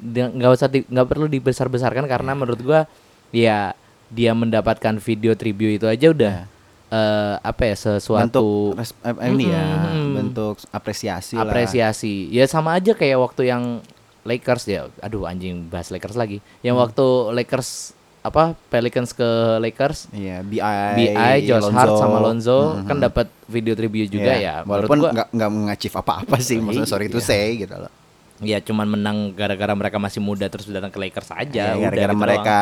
[0.01, 2.39] dia- nggak usah nggak perlu dibesar besarkan karena Iya.
[2.39, 2.82] menurut gua
[3.32, 3.73] ya
[4.07, 6.36] dia mendapatkan video tribute itu aja udah
[6.89, 9.65] eh, apa ya sesuatu bentuk res- eh, ini ya,
[10.11, 11.45] bentuk apresiasi lah.
[11.45, 12.25] apresiasi.
[12.27, 13.63] Ya sama aja kayak waktu yang
[14.21, 14.89] Lakers ya.
[14.99, 16.41] Aduh anjing bahas Lakers lagi.
[16.59, 16.84] Yang Hmm.
[16.84, 17.05] waktu
[17.36, 17.69] Lakers
[18.19, 19.23] apa Pelicans ke
[19.59, 22.84] Lakers Iya, BI, BI, Josh Hart sama Lonzo Mhm.
[22.84, 24.67] kan dapat video tribute juga Iya, ya.
[24.67, 27.25] Walaupun nggak nggak mengachieve apa-apa sih, maksudnya sorry to Iya.
[27.25, 27.88] say gitu loh.
[28.39, 31.75] Ya cuman menang gara-gara mereka masih muda terus datang ke Lakers aja.
[31.75, 32.59] Ya, udah gara-gara gitu mereka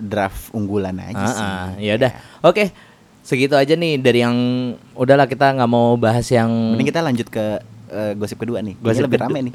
[0.00, 1.36] draft unggulan aja doang.
[1.36, 1.50] sih.
[1.84, 2.12] Ya udah.
[2.44, 2.64] Oke.
[3.20, 4.36] Segitu aja nih dari yang
[4.96, 7.60] udahlah kita nggak mau bahas yang Mending kita lanjut ke
[7.92, 8.80] eh, gosip kedua nih.
[8.80, 9.54] Gosip Gosip lebih rame nih.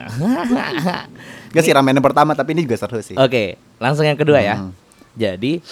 [1.56, 3.18] Gak sih rame yang pertama tapi ini juga seru sih.
[3.18, 4.62] Oke, langsung yang kedua ya.
[4.62, 4.72] Hmm.
[5.18, 5.66] Jadi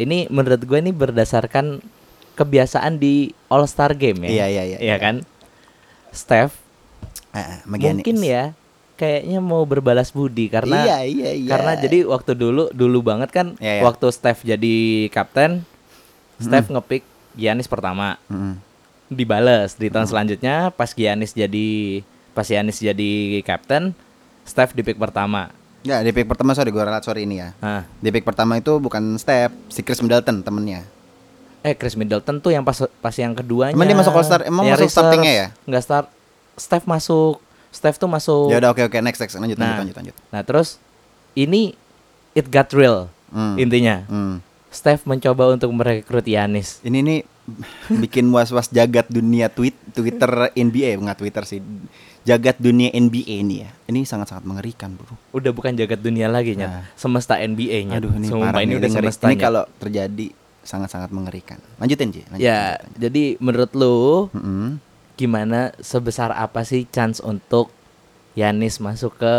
[0.00, 1.84] ini menurut gue ini berdasarkan
[2.34, 4.30] kebiasaan di All Star Game ya.
[4.30, 5.14] Iya, iya, iya, Iya kan?
[6.14, 6.54] Steph
[7.66, 8.02] Magianis.
[8.06, 8.54] mungkin ya
[8.94, 11.50] kayaknya mau berbalas budi karena Iya, iya, iya.
[11.50, 13.82] karena jadi waktu dulu dulu banget kan Iya, iya.
[13.82, 14.76] waktu Steph jadi
[15.08, 15.66] kapten,
[16.36, 17.02] Steph ngepick
[17.34, 18.14] Giannis pertama.
[18.26, 18.54] Mm-mm.
[19.06, 22.00] Dibales di tahun selanjutnya pas Giannis jadi
[22.32, 23.94] pas Giannis jadi kapten,
[24.42, 25.50] Steph di pick pertama.
[25.82, 27.52] Ya, di pick pertama sorry gue ralat sorry ini ya.
[27.58, 30.80] Nah, Di pick pertama itu bukan Steph, si Chris Middleton temennya.
[31.60, 33.72] Eh Chris Middleton tuh yang pas pas yang keduanya.
[33.72, 35.46] Emang dia masuk All-Star- emang yang masuk startingnya ya?
[35.64, 36.06] Nggak start.
[36.54, 37.43] Steph masuk
[37.74, 38.48] Steph tuh masuk.
[38.48, 39.74] Ya udah oke oke next next lanjut Nah.
[39.74, 40.14] lanjut lanjut lanjut.
[40.30, 40.78] Nah terus
[41.34, 41.74] ini
[42.32, 43.58] it got real Hmm.
[43.58, 44.06] intinya.
[44.06, 44.38] Hmm.
[44.70, 46.78] Steph mencoba untuk merekrut Yanis.
[46.80, 47.20] Ini nih
[47.92, 51.60] bikin was-was jagat dunia tweet Twitter NBA nggak Twitter sih
[52.22, 56.88] jagat dunia NBA nih ya ini sangat-sangat mengerikan bro Udah bukan jagat dunia lagi Nah.
[56.94, 58.00] Semesta NBA-nya.
[58.00, 59.28] aduh ini parah ini nih, udah semesta.
[59.28, 62.96] ini kalau terjadi sangat-sangat mengerikan lanjutin Ji lanjut, Ya, lanjut, lanjut.
[62.98, 63.96] jadi menurut lu
[64.32, 64.68] Mm-mm.
[65.14, 67.70] Gimana sebesar apa sih chance untuk
[68.34, 69.34] Yanis masuk ke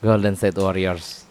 [0.00, 1.24] Golden State Warriors?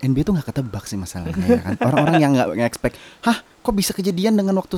[0.00, 3.92] NBA tuh nggak ketebak sih masalahnya ya kan orang-orang yang nggak expect hah kok bisa
[3.92, 4.74] kejadian dengan waktu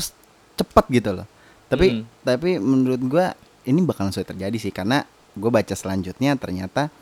[0.55, 1.27] cepat gitu loh
[1.65, 2.05] tapi Mm.
[2.21, 3.27] tapi menurut gua
[3.65, 5.01] ini bakalan sulit terjadi sih karena
[5.33, 6.93] gue baca selanjutnya ternyata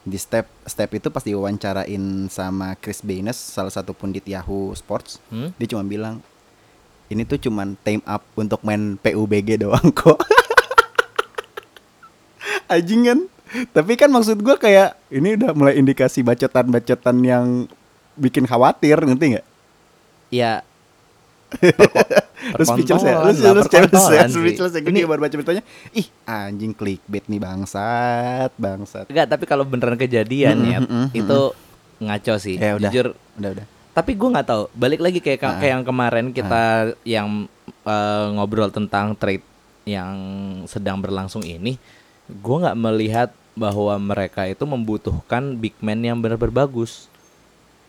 [0.00, 1.98] di step step itu pas diwawancarain
[2.28, 5.50] sama Chris Baines salah satu pundit Yahoo Sports Hmm?
[5.52, 6.22] dia cuma bilang
[7.10, 10.20] ini tuh cuman time up untuk main PUBG doang kok
[12.70, 13.18] anjing kan
[13.72, 17.46] tapi kan maksud gua kayak ini udah mulai indikasi bacotan-bacotan yang
[18.16, 19.46] bikin khawatir ngerti nggak
[20.32, 20.64] Ya.
[22.56, 23.20] Lu speechless ya?
[23.20, 24.24] Lu perkontolan lah, lu speechless ya?
[24.32, 24.80] Speechless ya?
[24.80, 30.56] Gue baru baca beritanya Ih anjing clickbait nih bangsat Bangsat enggak, tapi kalau beneran kejadian
[30.56, 31.40] Mm, ya, mm, mm, itu
[32.02, 32.56] ngaco sih.
[32.56, 32.90] Ya udah.
[32.90, 33.06] Jujur,
[33.38, 34.62] Udah udah tapi gue nggak tahu.
[34.72, 35.56] Balik lagi kayak Ah.
[35.60, 36.62] kayak yang kemarin kita
[37.04, 37.28] yang
[37.82, 39.44] eh, ngobrol tentang trade
[39.84, 40.14] yang
[40.64, 41.76] sedang berlangsung ini,
[42.26, 47.10] gue nggak melihat bahwa mereka itu membutuhkan big man yang benar-benar bagus.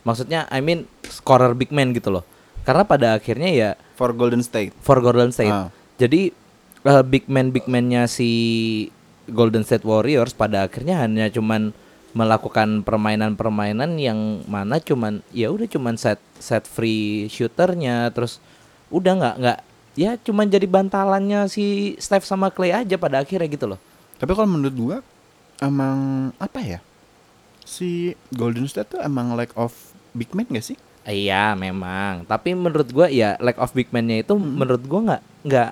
[0.03, 2.25] Maksudnya, I mean scorer big man gitu loh.
[2.63, 5.53] Karena pada akhirnya ya For Golden State for Golden State.
[5.53, 5.69] Ah.
[5.95, 6.33] Jadi
[6.83, 8.29] eh, big man big man-nya si
[9.29, 11.71] Golden State Warriors pada akhirnya hanya cuman
[12.13, 18.37] melakukan permainan-permainan yang mana cuman ya udah cuman set set free shooternya terus
[18.93, 19.59] udah nggak nggak
[19.97, 23.79] ya cuman jadi bantalannya si Steph sama Clay aja pada akhirnya gitu loh.
[24.21, 24.97] Tapi kalau menurut gua
[25.61, 26.79] Emang apa ya
[27.63, 29.71] Si Golden State tuh emang lack of
[30.11, 30.77] big man gak sih?
[31.03, 35.71] Iya memang, tapi menurut gua ya lack of big man-nya itu menurut gua nggak nggak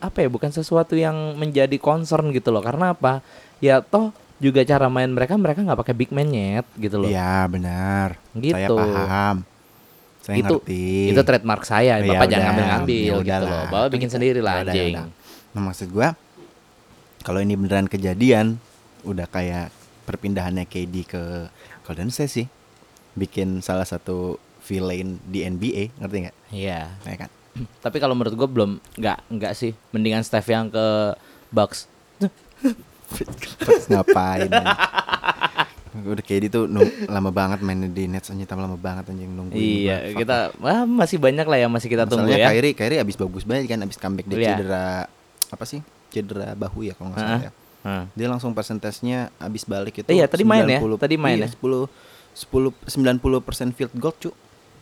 [0.00, 2.64] apa ya bukan sesuatu yang menjadi concern gitu loh.
[2.64, 3.20] Karena apa?
[3.60, 7.06] Ya toh juga cara main mereka mereka nggak pakai big man nyet gitu loh.
[7.06, 8.58] Iya benar Gitu.
[8.58, 9.36] Saya paham
[10.22, 10.84] Saya itu ngerti
[11.14, 12.02] itu trademark saya.
[12.02, 13.62] Ya Bapak jangan udah, ngambil-ngambil ya gitu loh.
[13.70, 14.94] Bapak bikin sendiri lah ya udah, ya anjing.
[14.98, 15.06] udah.
[15.54, 16.08] Nah maksud gua
[17.22, 18.58] Kalau ini beneran kejadian
[19.06, 19.70] Udah kayak
[20.10, 21.22] perpindahannya KD ke
[21.86, 22.46] Golden State sih
[23.14, 26.36] Bikin salah satu villain di NBA Ngerti nggak?
[26.50, 26.90] Iya.
[27.06, 27.30] Ya kan?
[27.78, 29.76] Tapi kalau menurut gua belum nggak nggak sih.
[29.92, 31.12] Mendingan Steph yang ke
[31.52, 31.84] Bucks.
[33.58, 34.50] Terus ngapain?
[35.92, 39.96] Udah KD tuh nung- lama banget main di Nets anjing lama banget anjing nungguin Iya,
[40.14, 42.56] kita wah, masih banyak lah yang masih kita tunggu Masalahnya ya.
[42.56, 44.50] Kyrie, Kyrie abis bagus banget kan abis comeback dia Iya.
[44.56, 44.86] cedera
[45.48, 45.84] apa sih?
[46.08, 47.44] Cedera bahu ya kalau nggak salah Heeh.
[47.44, 47.52] ya.
[47.82, 48.04] Heeh.
[48.14, 50.80] Dia langsung persentasenya abis balik itu Iya, tadi main ya?
[50.80, 51.52] 90 Tadi main iya, ya?
[51.52, 51.84] 10
[52.32, 53.28] 10 90%
[53.70, 54.30] field goal cu.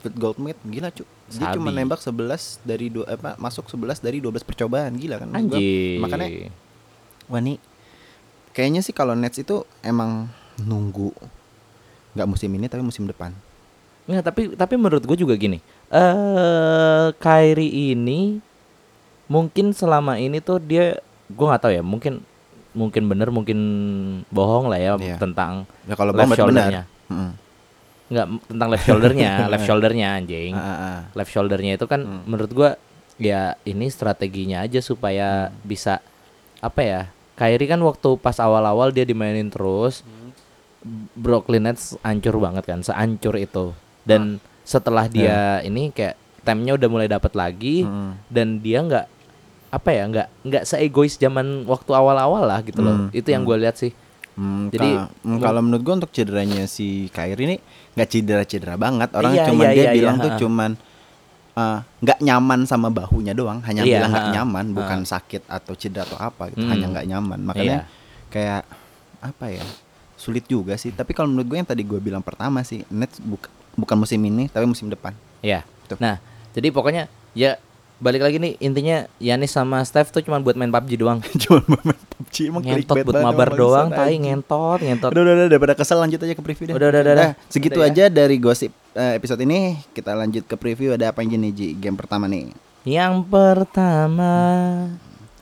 [0.01, 1.03] Field goal mate gila cu.
[1.29, 1.55] Dia Sabi.
[1.59, 5.29] cuma nembak 11 dari dua apa masuk 11 dari 12 percobaan gila kan.
[5.29, 5.99] Anjing.
[5.99, 6.55] Makanya
[7.27, 7.59] wah nih
[8.51, 10.27] kayaknya sih kalau Nets itu emang
[10.59, 11.11] nunggu
[12.11, 13.31] nggak musim ini tapi musim depan.
[14.05, 15.63] Nggak, tapi tapi menurut gue juga gini.
[15.89, 18.43] Eh Kyrie ini
[19.27, 22.27] mungkin selama ini tuh dia gue nggak tahu ya, mungkin
[22.71, 23.59] mungkin bener mungkin
[24.29, 25.17] bohong lah ya Iya.
[25.19, 26.83] tentang Ya kalau left shouldernya.
[26.87, 27.31] Heeh.
[28.11, 30.55] Nggak tentang left shouldernya, left shouldernya anjing.
[30.55, 30.99] Ah, ah, ah.
[31.15, 32.23] Left shouldernya itu kan Hmm.
[32.27, 32.71] menurut gua
[33.21, 36.03] ya ini strateginya aja supaya bisa
[36.59, 37.03] apa ya?
[37.41, 40.05] Kyrie kan waktu pas awal-awal dia dimainin terus
[41.15, 43.73] Brooklyn Nets hancur banget kan, sehancur itu.
[44.03, 48.13] Dan setelah dia ini kayak timenya udah mulai dapat lagi Mm.
[48.29, 49.07] dan dia nggak
[49.71, 53.07] apa ya nggak nggak seegois zaman waktu awal-awal lah gitu loh.
[53.07, 53.93] Hmm, Itu yang gue lihat sih.
[54.35, 57.57] Hmm, Jadi, ka- hmm, kalau menurut gua untuk cederanya si Kyrie ini
[57.93, 59.13] nggak cedera-cedera banget.
[59.13, 60.39] Orang Iya, cuman iya, dia iya, bilang iya, tuh ha.
[60.39, 60.71] cuman
[61.53, 66.05] uh, nggak nyaman sama bahunya doang, hanya Iya, bilang nggak nyaman, bukan sakit atau cedera
[66.05, 66.71] atau apa gitu, Hmm.
[66.71, 67.41] hanya nggak nyaman.
[67.43, 68.29] Makanya Iya.
[68.29, 68.63] kayak
[69.21, 69.65] apa ya?
[70.15, 70.91] Sulit juga sih.
[70.91, 74.47] Tapi kalau menurut gue yang tadi gue bilang pertama sih, Nets buk- bukan musim ini
[74.47, 75.17] tapi musim depan.
[75.41, 75.65] Ya.
[75.87, 75.97] Tuh.
[75.97, 76.21] Nah,
[76.51, 77.57] jadi pokoknya ya
[77.97, 81.21] balik lagi nih intinya Yanis sama Steph tuh cuma buat main PUBG doang.
[81.43, 85.13] Cuma main PUBG emang ngentot buat mabar doang, tai ngentot, ngentot.
[85.13, 86.75] Udah, udah, udah, daripada kesel lanjut aja ke preview deh.
[86.77, 87.31] Udah, udah, udah, udah.
[87.49, 87.93] segitu Udah ya.
[87.93, 89.79] aja dari gosip eh, episode ini.
[89.91, 91.69] Kita lanjut ke preview ada apa aja nih Ji?
[91.75, 92.51] Game pertama nih.
[92.83, 94.33] Yang pertama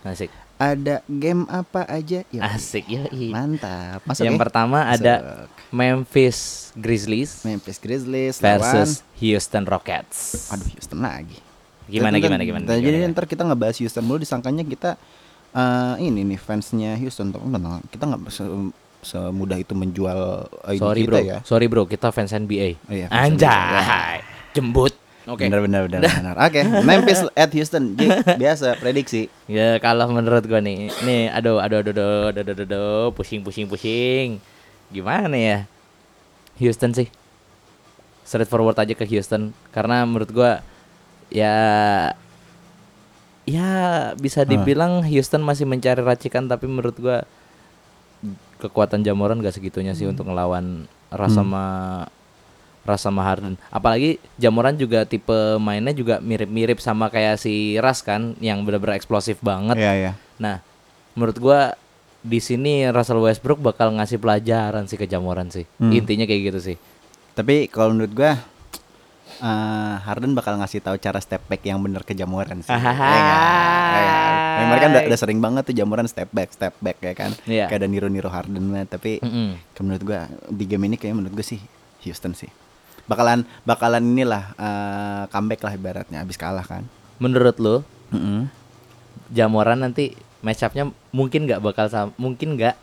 [0.03, 0.31] Asik.
[0.59, 2.27] Ada game apa aja?
[2.29, 3.07] Ya, Asik ya.
[3.31, 4.03] Mantap.
[4.03, 4.43] Masuk Yang ya?
[4.43, 5.49] pertama ada Masuk.
[5.71, 6.39] Memphis
[6.75, 10.49] Grizzlies Memphis Grizzlies versus Houston Rockets.
[10.49, 11.39] lawan Aduh Houston lagi.
[11.87, 12.65] Gimana gimana gimana?
[12.67, 13.13] ntar- Jadi gimana?
[13.13, 14.91] ntar kita ngebahas Houston dulu disangkanya kita
[15.55, 17.41] eh, ini nih fansnya Houston tuh
[17.89, 18.23] kita nggak
[19.03, 21.39] semudah itu menjual ID Sorry kita bro, ya.
[21.47, 22.79] sorry bro, kita fans NBA.
[22.89, 24.19] Oh iya, fans Anjay,
[24.53, 24.95] jembut.
[25.29, 25.45] Oke.
[25.45, 26.35] Benar benar benar benar.
[26.49, 27.93] Oke, Memphis at Houston.
[28.01, 28.09] Ji,
[28.41, 29.29] biasa prediksi.
[29.45, 33.69] Ya kalau menurut gua nih, nih aduh aduh aduh aduh aduh aduh, aduh, pusing pusing
[33.69, 34.41] pusing.
[34.89, 35.59] Gimana ya?
[36.57, 37.13] Houston sih.
[38.25, 40.65] Straight forward aja ke Houston karena menurut gua
[41.29, 41.53] ya
[43.45, 43.69] ya
[44.17, 47.29] bisa dibilang Houston masih mencari racikan tapi menurut gua
[48.59, 51.39] kekuatan Jamoran gak segitunya sih untuk ngelawan Ras Hmm.
[51.41, 51.65] sama
[52.85, 53.61] Ras sama Harden.
[53.69, 59.39] Apalagi Jamoran juga tipe mainnya juga mirip-mirip sama kayak si Ras kan yang benar-benar eksplosif
[59.39, 59.77] banget.
[59.77, 60.13] Iya iya.
[60.37, 60.65] Nah,
[61.13, 61.61] menurut gua
[62.25, 65.69] di sini Russell Westbrook bakal ngasih pelajaran sih ke Jamoran sih.
[65.77, 65.93] Hmm.
[65.93, 66.77] Intinya kayak gitu sih.
[67.33, 68.41] Tapi kalau menurut gua
[69.39, 72.73] eh, Harden bakal ngasih tahu cara step back yang bener ke jamuran sih.
[72.73, 72.81] Ya?
[72.81, 77.31] Ya Ya, mereka udah, udah sering banget tuh jamuran step back, step back ya kan.
[77.47, 77.71] Iya.
[77.71, 78.85] Kayak ada niru-niru Harden mah.
[78.85, 79.55] Tapi Mm-mm.
[79.73, 81.63] kayak menurut gua di game ini kayak menurut gua sih
[82.05, 82.51] Houston sih.
[83.07, 86.85] Bakalan bakalan inilah eh, comeback lah ibaratnya abis kalah kan.
[87.23, 87.77] Menurut lu
[88.11, 88.51] Mm-mm.
[89.31, 92.77] Jamoran nanti match up-nya mungkin nggak bakal sama mungkin nggak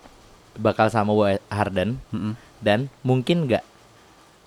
[0.60, 1.12] bakal sama
[1.52, 2.34] Harden Mm-mm.
[2.64, 3.64] dan mungkin nggak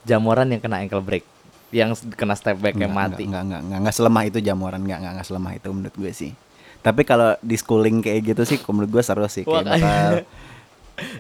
[0.08, 1.24] Jamoran yang kena ankle break
[1.68, 3.28] yang kena step back yang mati.
[3.28, 6.32] Nggak, nggak, nggak, nggak selemah itu jamuran, nggak, nggak, nggak selemah itu menurut gue sih.
[6.78, 9.42] Tapi kalau di schooling kayak gitu sih, menurut gue seru sih.
[9.42, 10.12] Kayak bakal,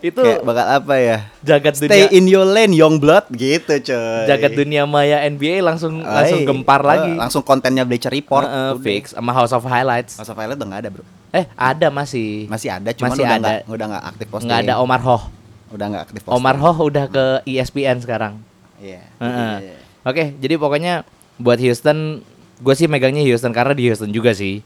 [0.02, 1.18] Itu kayak bakal apa ya?
[1.42, 4.26] jagat Stay dunia in your lane, young blood, gitu coy.
[4.26, 7.12] jagat dunia maya NBA langsung Ay, langsung gempar eh, lagi.
[7.14, 8.42] Langsung kontennya Bleacher Report.
[8.42, 8.82] Heeh, udah.
[8.82, 10.18] fix sama House of Highlights.
[10.18, 11.04] Masa Violet udah nggak ada bro.
[11.30, 12.48] Eh, ada masih.
[12.50, 13.38] Masih ada, cuman Masih udah ada.
[13.38, 14.48] nggak, udah nggak aktif posting.
[14.50, 15.22] Nggak ada Omar Hoh.
[15.70, 16.38] Udah nggak aktif posting.
[16.40, 18.34] Omar Hoh udah ke ESPN sekarang.
[18.82, 19.02] Iya.
[19.22, 19.54] Heeh.
[19.62, 19.76] Iya.
[20.08, 20.94] Oke, jadi pokoknya
[21.38, 22.24] buat Houston,
[22.58, 24.64] gue sih megangnya Houston karena di Houston juga sih.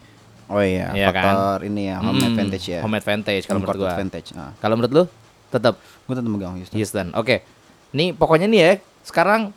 [0.52, 1.24] Oh iya, kan?
[1.24, 2.80] faktor ini ya, home Mm, advantage ya.
[2.80, 3.88] Home advantage kalau menurut gue.
[3.88, 4.28] advantage.
[4.34, 4.52] Ah.
[4.54, 5.04] Kalau menurut lu,
[5.48, 6.76] tetap Gue tetap megang Houston.
[6.76, 7.06] Houston.
[7.14, 7.40] Oke,
[7.90, 9.48] nih pokoknya nih ya, sekarang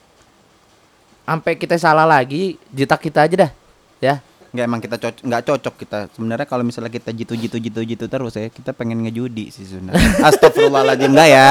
[1.21, 3.51] sampai kita salah lagi, jitak kita aja dah,
[3.99, 4.15] ya.
[4.47, 8.05] Nggak emang kita cocok nggak cocok kita sebenarnya kalau misalnya kita jitu jitu jitu jitu
[8.07, 9.99] terus ya kita pengen ngejudi sih sebenarnya
[10.31, 11.49] Astagfirullahaladzim nggak ya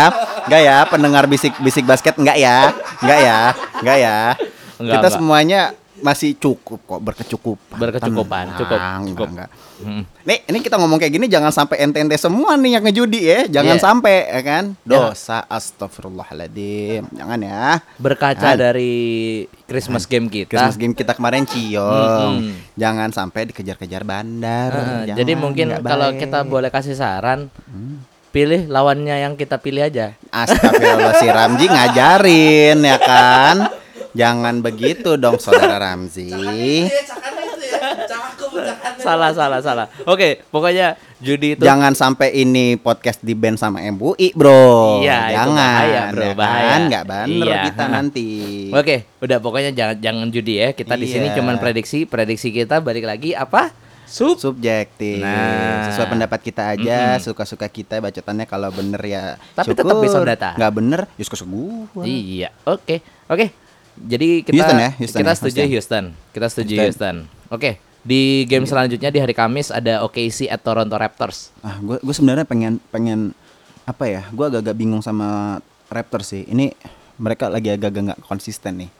[0.49, 2.73] nggak ya pendengar bisik bisik basket nggak ya
[3.05, 3.39] nggak ya
[3.79, 4.17] nggak ya
[4.81, 5.13] Nggak, kita nggak.
[5.13, 5.61] semuanya
[6.05, 8.79] masih cukup kok berkecukupan Berkecukupan, Tenang, cukup,
[9.09, 9.29] cukup.
[9.33, 9.49] nggak.
[9.77, 10.03] Mm.
[10.23, 13.75] nih ini kita ngomong kayak gini jangan sampai ente-ente semua nih yang ngejudi ya jangan
[13.75, 13.83] Iya.
[13.83, 14.91] sampai ya kan Ya.
[15.01, 18.57] dosa Astagfirullahaladzim jangan ya Berkaca Kan?
[18.57, 18.95] dari
[19.65, 20.49] Christmas game kita.
[20.51, 22.55] Christmas game kita kemarin ciong Mm-mm.
[22.75, 26.21] jangan sampai dikejar-kejar bandar Heeh, Jangan, jadi mungkin kalau baik.
[26.21, 27.49] kita boleh kasih saran,
[28.31, 30.13] pilih lawannya yang kita pilih aja.
[30.29, 33.57] Astagfirullah si Ramji ngajarin ya kan
[34.15, 36.31] Jangan begitu dong saudara Ramzi
[38.97, 39.87] salah salah salah.
[40.05, 45.35] Oke, pokoknya judi itu Jangan sampai ini podcast di band sama MUI bro Iya, itu
[45.37, 46.65] Jangan bahaya, bro, ya bahaya.
[46.67, 46.81] kan?
[46.89, 47.63] Nggak bener Iya.
[47.69, 48.29] kita nanti
[48.73, 50.69] Oke, udah pokoknya jangan jangan judi ya.
[50.73, 51.37] Kita di sini Iya.
[51.37, 53.75] cuman prediksi, prediksi kita balik lagi apa?
[54.05, 54.37] Sup.
[54.37, 55.89] Subjektif Nah.
[55.91, 57.25] Sesuai pendapat kita aja Mm-mm.
[57.25, 59.81] Suka-suka kita bacotannya kalau bener ya Tapi syukur.
[59.81, 60.51] tetap on data.
[60.55, 61.49] Nggak bener ya suka-suka
[61.91, 63.01] gua Iya, oke.
[63.29, 63.64] Oke.
[63.97, 65.71] Jadi kita Houston ya, Houston kita ya, setuju Houston.
[65.71, 66.05] Houston.
[66.31, 67.17] Kita setuju Houston.
[67.23, 67.49] Houston.
[67.49, 67.71] Oke.
[68.01, 71.49] Di game selanjutnya di hari Kamis ada OKC at Toronto Raptors.
[71.59, 73.33] Ah, gue gue sebenarnya pengen pengen
[73.85, 74.23] apa ya?
[74.29, 75.57] Gue agak-agak bingung sama
[75.89, 76.45] Raptors sih.
[76.45, 76.75] Ini
[77.17, 78.91] mereka lagi agak-agak nggak konsisten nih.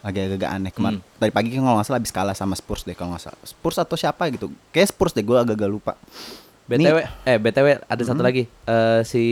[0.00, 0.70] Lagi agak-agak aneh.
[0.70, 1.18] Kemarin Hmm.
[1.18, 3.40] tadi pagi kan kalau nggak salah habis kalah sama Spurs deh kalau nggak salah.
[3.42, 4.52] Spurs atau siapa gitu?
[4.70, 5.24] Kayak Spurs deh.
[5.24, 5.92] Gue agak-agak lupa.
[6.64, 7.08] BTW Nih.
[7.26, 8.28] eh BTW ada satu Hmm.
[8.28, 8.42] lagi.
[8.62, 9.24] Eh si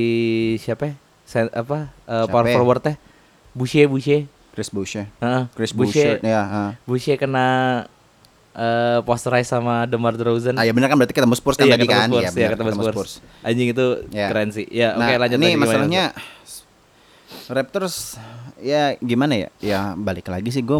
[0.58, 0.88] siapa?
[0.88, 0.94] ya?
[1.22, 1.94] Sen- apa?
[2.02, 2.56] Eh, power Siapa?
[2.58, 2.96] forward teh.
[3.54, 4.26] Boucher Boucher.
[4.52, 5.08] Chris Boucher.
[5.18, 5.42] Heeh.
[5.52, 6.20] Chris Boucher.
[6.20, 6.28] Boucher.
[6.28, 6.42] Ya.
[6.42, 6.70] ah.
[6.84, 7.46] Boucher kena
[8.52, 10.52] eh posterize sama DeMar DeRozan.
[10.54, 12.06] Ah ya benar kan berarti ketemu Spurs kan Iya, tadi kan?
[12.06, 13.12] Spurs, Iya, benar, ketemu Spurs.
[13.40, 14.28] Anjing itu Ya.
[14.28, 14.66] keren sih.
[14.68, 16.30] Ya, Nah, oke lanjut ini lagi, gimana, masalahnya Bro?
[17.50, 17.96] Raptors
[18.60, 19.48] ya gimana ya?
[19.58, 20.78] Ya balik lagi sih gue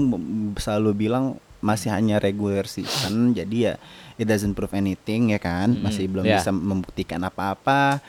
[0.56, 3.74] selalu bilang masih hanya regular season jadi ya
[4.18, 6.38] it doesn't prove anything ya kan masih belum ya.
[6.38, 8.02] bisa membuktikan apa-apa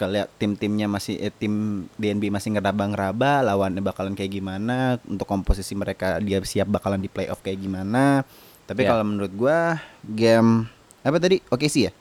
[0.00, 1.52] kelihat tim-timnya masih eh, tim
[1.94, 7.38] DNB masih ngeraba-ngeraba lawannya bakalan kayak gimana untuk komposisi mereka dia siap bakalan di playoff
[7.38, 8.24] kayak gimana
[8.64, 8.90] tapi Ya.
[8.90, 10.64] kalau menurut gua game
[11.00, 11.92] apa tadi oke sih ya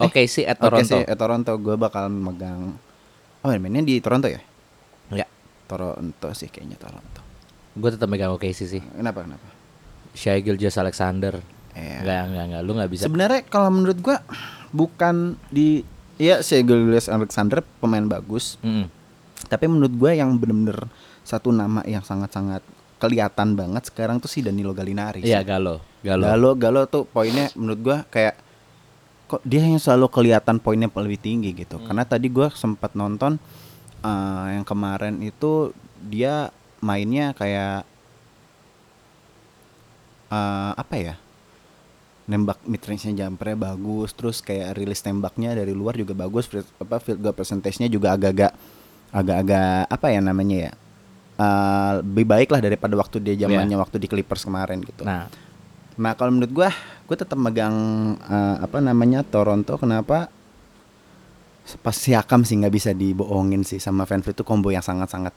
[0.00, 0.88] Oke sih at Oke Toronto.
[0.88, 2.72] sih, eh, Toronto gue bakal megang.
[3.44, 4.40] Oh, mainnya di Toronto ya?
[5.12, 5.28] Ya,
[5.66, 7.20] Toronto sih kayaknya Toronto.
[7.70, 8.80] gue tetap megang OKC sih.
[8.80, 9.44] Kenapa kenapa?
[10.10, 11.36] Shai Gilgeous Alexander.
[11.70, 12.62] Eh, Enggak, enggak, enggak.
[12.64, 13.02] Lu enggak bisa.
[13.04, 14.24] Sebenarnya kalau menurut gua
[14.70, 15.84] bukan di
[16.20, 18.92] Iya, si Gilgeous Alexander pemain bagus, Mm-mm.
[19.48, 20.84] tapi menurut gua yang bener-bener
[21.24, 22.60] satu nama yang sangat-sangat
[23.00, 25.24] kelihatan banget sekarang tuh si Danilo Gallinari.
[25.24, 25.40] Iya.
[25.40, 25.80] Galo.
[26.04, 26.24] Galo.
[26.28, 28.36] Galo Galo tuh poinnya menurut gua kayak
[29.32, 31.80] kok dia yang selalu kelihatan poinnya lebih tinggi gitu.
[31.80, 33.40] Karena tadi gua sempat nonton
[34.04, 35.72] eh, yang kemarin itu
[36.04, 36.52] dia
[36.84, 37.88] mainnya kayak
[40.28, 41.16] eh, apa ya?
[42.30, 46.46] Nembak mid range-nya jumpernya bagus, terus kayak rilis tembaknya dari luar juga bagus,
[46.78, 48.54] apa field goal percentage-nya juga agak-agak
[49.10, 50.72] agak-agak apa ya namanya ya?
[51.40, 55.02] Eh, lebih baik lah daripada waktu dia zamannya waktu di Clippers kemarin gitu.
[55.02, 55.26] Nah,
[56.00, 56.70] Nah kalau menurut gua,
[57.04, 57.76] gua tetap megang
[58.24, 59.76] eh, apa namanya Toronto.
[59.76, 60.32] Kenapa?
[61.84, 65.36] Pas Siakam sih nggak bisa dibohongin sih sama Vliet itu combo yang sangat-sangat.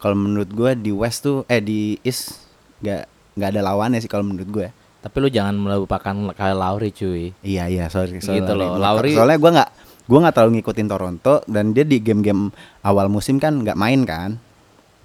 [0.00, 2.46] Kalau menurut gua di West tuh, eh di East
[2.80, 3.02] nggak
[3.38, 4.68] nggak ada lawannya sih kalau menurut gue.
[4.98, 7.30] Tapi lu jangan melupakan kayak Lauri cuy.
[7.46, 8.76] Iya iya sorry, sorry gitu loh.
[8.76, 9.70] Lauri soalnya gue nggak
[10.08, 12.50] gue nggak terlalu ngikutin Toronto dan dia di game-game
[12.82, 14.40] awal musim kan nggak main kan.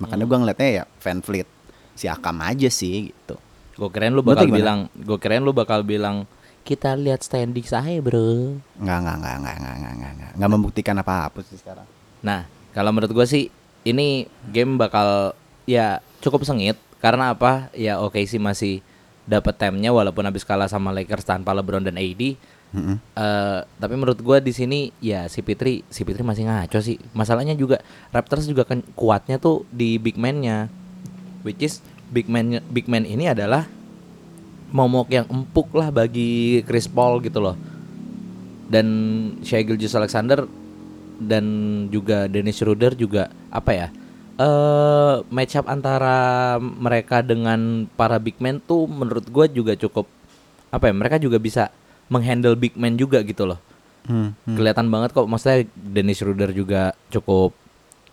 [0.02, 0.32] Makanya hmm.
[0.34, 1.48] gue ngeliatnya ya Van Fleet
[1.94, 3.38] si Akam aja sih gitu.
[3.78, 6.26] Gue keren lu bakal bilang, gue keren lu bakal bilang
[6.64, 8.58] kita lihat standing saya bro.
[8.80, 11.86] Nggak nggak nggak nggak nggak nggak nggak nggak membuktikan apa-apa sih sekarang.
[12.24, 13.44] Nah kalau menurut gue sih
[13.84, 15.36] ini game bakal
[15.68, 18.80] ya cukup sengit karena apa ya oke okay sih masih
[19.24, 22.36] dapat time-nya walaupun habis kalah sama Lakers tanpa LeBron dan AD.
[22.74, 22.98] Mm-mm.
[22.98, 26.98] Eh, tapi menurut gua di sini ya si Fitri si Fitri masih ngaco sih.
[27.14, 30.68] Masalahnya juga Raptors juga kan kuatnya tuh di big man-nya.
[31.46, 33.68] Which is big man big man ini adalah
[34.74, 37.56] momok yang empuk lah bagi Chris Paul gitu loh.
[38.68, 38.88] Dan
[39.46, 40.50] Shai Gilgeous Alexander
[41.22, 41.46] dan
[41.94, 43.88] juga Dennis Schroeder juga apa ya?
[44.34, 46.18] Eh match up antara
[46.58, 50.10] mereka dengan para big man tuh menurut gua juga cukup
[50.70, 50.94] apa ya?
[50.94, 51.70] Mereka juga bisa
[52.10, 53.60] menghandle big man juga gitu loh.
[54.04, 54.58] Hmm, hmm.
[54.58, 57.56] Kelihatan banget kok maksudnya Dennis Schroeder juga cukup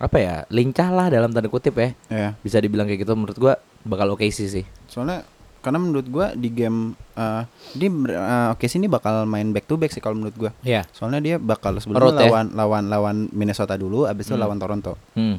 [0.00, 0.34] apa ya?
[0.48, 1.90] lincah lah dalam tanda kutip ya.
[2.08, 2.28] Ya.
[2.40, 4.64] Bisa dibilang kayak gitu menurut gua bakal oke sih sih.
[4.86, 5.24] Soalnya
[5.60, 7.42] karena menurut gua di game eh
[7.76, 10.50] di eh, oke sih ini bakal main back to back sih kalau menurut gua.
[10.62, 10.84] Iya.
[10.92, 12.28] Soalnya dia bakal sebelumnya Road ya?
[12.28, 14.44] lawan lawan lawan Minnesota dulu, abis itu Hmm.
[14.44, 14.94] lawan Toronto.
[15.16, 15.36] Hmm.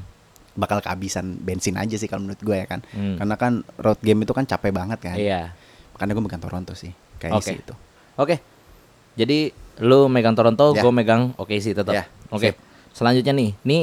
[0.52, 2.80] Bakal kehabisan bensin aja sih kalau menurut gua ya kan.
[2.91, 3.16] Hmm.
[3.16, 5.16] Karena kan road game itu kan capek banget kan.
[5.16, 5.56] Iya.
[5.93, 6.91] Makanya gua megang Toronto sih.
[7.18, 7.74] Kayak sih itu.
[8.18, 8.41] Oke.
[9.14, 10.82] Jadi lu megang Toronto, Ya.
[10.82, 11.91] gue megang oke sih tetap.
[11.91, 12.52] Ya, Oke.
[12.52, 12.56] sip.
[12.91, 13.82] Selanjutnya nih, nih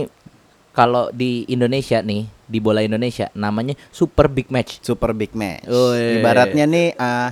[0.71, 4.79] kalau di Indonesia nih, di bola Indonesia namanya Super Big Match.
[4.81, 5.67] Super big match.
[5.67, 6.21] Woi.
[6.21, 7.31] Ibaratnya nih eh,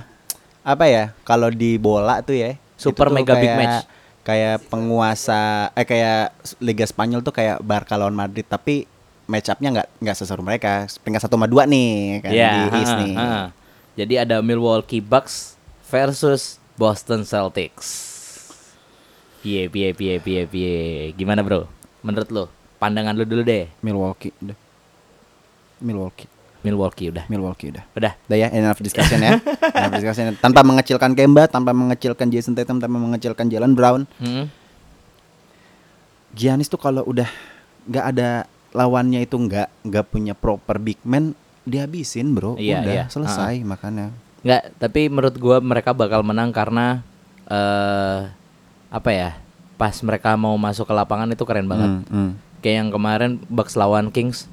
[0.61, 1.15] apa ya?
[1.23, 2.53] Kalau di bola tuh ya.
[2.75, 3.77] Super mega big kayak- match.
[4.21, 8.83] Kayak penguasa eh kayak Liga Spanyol tuh kayak Barca lawan Madrid tapi
[9.27, 10.87] match up-nya nggak nggak seseru mereka.
[11.03, 13.13] Peringkat satu sama dua nih kan Iya, di East nih.
[13.15, 13.51] ha.
[13.97, 18.15] Jadi ada Milwaukee Bucks versus Boston Celtics.
[19.41, 20.75] Piye piye piye piye piye.
[21.13, 21.67] Gimana, Bro?
[22.01, 22.43] Menurut lu?
[22.77, 23.67] Pandangan lu dulu deh.
[23.81, 24.57] Milwaukee udah.
[25.81, 26.29] Milwaukee.
[26.65, 27.25] Milwaukee udah.
[27.29, 27.83] Milwaukee udah.
[27.95, 28.13] Udah.
[28.27, 29.37] Udah ya, enough discussion ya.
[29.77, 30.35] enough discussion.
[30.37, 34.05] Tanpa mengecilkan Kemba, tanpa mengecilkan Jason Tatum, tanpa mengecilkan Jalen Brown.
[34.19, 34.49] Hmm.
[36.37, 37.25] Giannis tuh kalau udah
[37.87, 38.29] nggak ada
[38.75, 42.55] lawannya itu nggak nggak punya proper big man, dihabisin bro.
[42.59, 43.05] Iya, udah iya.
[43.07, 44.11] selesai makanya.
[44.43, 47.03] Nggak, tapi menurut gua mereka bakal menang karena
[47.47, 48.27] eh
[48.91, 49.31] apa ya?
[49.77, 51.91] Pas mereka mau masuk ke lapangan itu keren banget.
[52.01, 52.31] Hmm, hmm.
[52.65, 54.49] Kayak yang kemarin Bucks lawan Kings,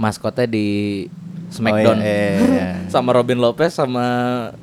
[0.00, 0.66] maskotnya di
[1.48, 1.96] Smackdown.
[1.96, 2.68] Oh, iya, iya, iya.
[2.94, 4.04] sama Robin Lopez sama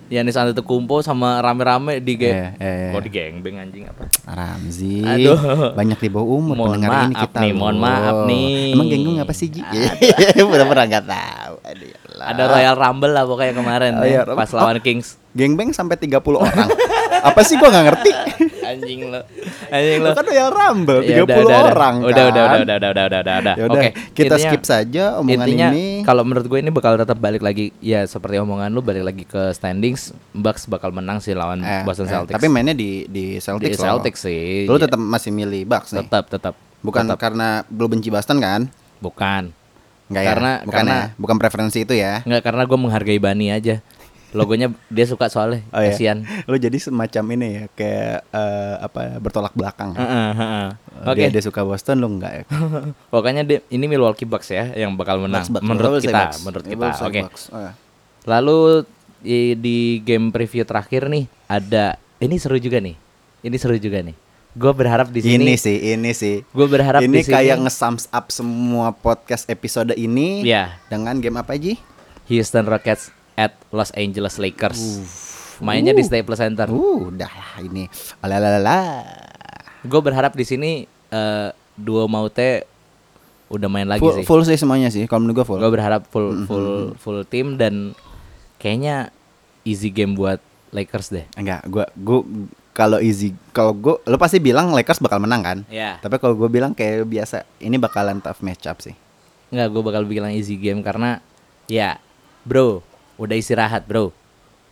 [0.08, 2.34] Yanis Antetokounmpo sama rame-rame di geng.
[2.34, 2.92] Iya, iya, iya.
[2.94, 4.04] Kok di gengbeng anjing apa?
[4.26, 5.74] Ramzi, Aduh.
[5.74, 7.40] banyak di bawah umur Mohon pendengar ini maaf kita.
[7.42, 8.54] nih, mohon maaf nih.
[8.78, 9.62] Emang genggong apa sih Ji?
[10.50, 11.54] Pura-pura nggak tahu.
[11.66, 11.98] Aduh, ya.
[12.16, 14.62] Ada Royal Rumble lah pokoknya kemarin Oh, ya, iya, pas oh.
[14.62, 15.18] lawan Kings.
[15.36, 16.70] Gengbeng sampai 30 orang.
[17.26, 18.12] apa sih gua nggak ngerti.
[18.68, 19.22] Anjing lo.
[19.68, 20.09] Anjing lo.
[20.11, 21.59] kan Royal Rumble 30 Ya udah, udah, udah.
[21.68, 22.26] orang Udah, kan.
[22.26, 23.55] udah, udah, udah, udah, udah, udah, udah.
[23.55, 25.86] Ya udah, Oke, kita intinya- skip saja omongan intinya, ini.
[26.01, 29.51] Kalau menurut gue ini bakal tetap balik lagi ya seperti omongan lu balik lagi ke
[29.51, 32.36] standings, Bucks bakal menang sih lawan Eh, Boston eh, Celtics.
[32.36, 33.86] Tapi mainnya di di Celtics Di loh.
[33.93, 34.66] Celtics sih.
[34.66, 36.01] Lu Ya, tetap masih milih Bucks nih.
[36.01, 37.18] tetap tetap Bukan tetap.
[37.18, 38.68] karena lu benci Boston kan?
[38.97, 39.53] bukan.
[40.05, 40.30] Enggak ya?
[40.32, 41.18] Karena- bukan karena- ya?
[41.18, 42.22] Bukan preferensi itu ya.
[42.22, 43.82] Enggak karena gue menghargai Bani aja.
[44.36, 45.64] Logonya dia suka soalnya.
[45.70, 45.90] Oh ya.
[45.90, 46.28] Kasian.
[46.44, 49.96] Lu jadi semacam ini ya, kayak eh, apa ya, bertolak belakang.
[49.96, 50.68] Heeh, heeh.
[50.76, 51.18] Eh, Oke.
[51.18, 52.44] Dia, dia suka Boston lu enggak ya?
[53.14, 55.66] Pokoknya di- ini Milwaukee Bucks ya yang bakal menang Bucks, Bucks.
[55.66, 56.38] menurut kita, Bucks.
[56.44, 56.88] menurut Ya, kita.
[57.02, 57.20] Oke.
[57.24, 57.44] Bucks.
[57.50, 57.72] Oh, ya.
[58.26, 58.58] Lalu
[59.20, 62.94] di, di game preview terakhir nih ada ini seru juga nih.
[63.42, 64.14] Ini seru juga nih.
[64.52, 65.36] Gue berharap di sini.
[65.38, 66.40] Ini sih, ini sih.
[66.48, 67.36] Gue berharap ini di sini.
[67.36, 70.80] kayak nge-sums up semua podcast episode ini Iya.
[70.88, 71.76] dengan game apa Ji?
[72.26, 74.80] Houston Rockets at Los Angeles Lakers.
[75.60, 76.68] Mainnya di Staples Center.
[76.68, 77.88] Uh, udah lah ini.
[78.20, 79.04] Alalala.
[79.82, 80.72] Gue berharap di sini
[81.10, 82.68] eh, duo Maute
[83.46, 84.26] udah main lagi Full, sih.
[84.26, 85.60] full sih semuanya sih, kalau menurut gua full.
[85.62, 87.94] Gue berharap full full full tim dan
[88.58, 89.14] kayaknya
[89.62, 90.42] easy game buat
[90.74, 91.26] Lakers deh.
[91.38, 92.26] Enggak, gua gua
[92.74, 95.96] kalau easy kalau gue lo pasti bilang Lakers bakal menang kan Ya.
[96.04, 98.92] tapi kalau gue bilang kayak biasa ini bakalan tough matchup sih
[99.48, 101.24] Nggak, gue bakal bilang easy game karena
[101.72, 101.96] ya,
[102.44, 102.84] bro,
[103.16, 104.11] udah istirahat, bro.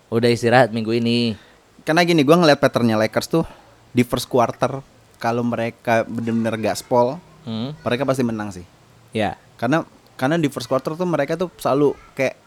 [0.07, 1.35] Udah istirahat minggu ini.
[1.81, 3.43] karena gini gue ngeliat patternnya Lakers tuh
[3.91, 4.79] di first quarter
[5.17, 7.75] kalau mereka bener-bener gak spol Hmm.
[7.77, 8.63] mereka pasti menang sih
[9.11, 9.35] Ya.
[9.53, 9.83] karena
[10.15, 12.39] karena di first quarter tuh mereka tuh selalu kayak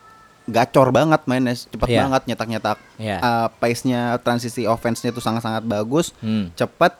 [0.47, 2.01] gacor banget mainnya cepet Iya.
[2.01, 3.17] banget nyetak-nyetak Iya.
[3.19, 6.49] Uh, pace-nya transisi offense-nya tuh sangat-sangat bagus Hmm.
[6.55, 6.97] cepet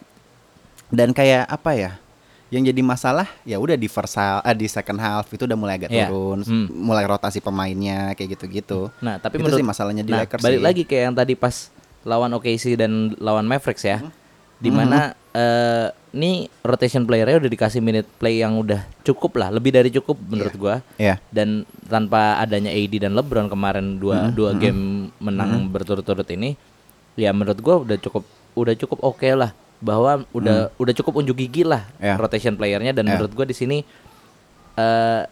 [0.89, 1.91] dan kayak apa ya
[2.49, 5.75] yang jadi masalah ya udah di first half, eh, di second half itu udah mulai
[5.77, 6.07] agak Iya.
[6.07, 6.67] turun Hmm.
[6.71, 10.59] mulai rotasi pemainnya kayak gitu-gitu Nah, tapi itu menurut sih masalahnya di nah, Lakers balik
[10.59, 10.65] sih.
[10.65, 13.99] lagi kayak yang tadi pas lawan OKC dan lawan Mavericks ya.
[13.99, 14.15] Hmm.
[14.57, 19.69] Di mana eh ini rotation playernya udah dikasih minute play yang udah cukup lah, lebih
[19.69, 20.75] dari cukup menurut gua.
[20.97, 21.21] Iya.
[21.29, 26.57] Dan tanpa adanya AD dan LeBron kemarin dua Hmm, dua game menang berturut-turut ini,
[27.15, 28.25] ya menurut gua udah cukup
[28.55, 32.03] udah cukup oke lah bahwa udah udah cukup unjuk gigi lah Hmm.
[32.03, 32.15] Iya.
[32.17, 33.13] rotation playernya dan Iya.
[33.15, 33.85] menurut gua di sini
[34.75, 35.23] eh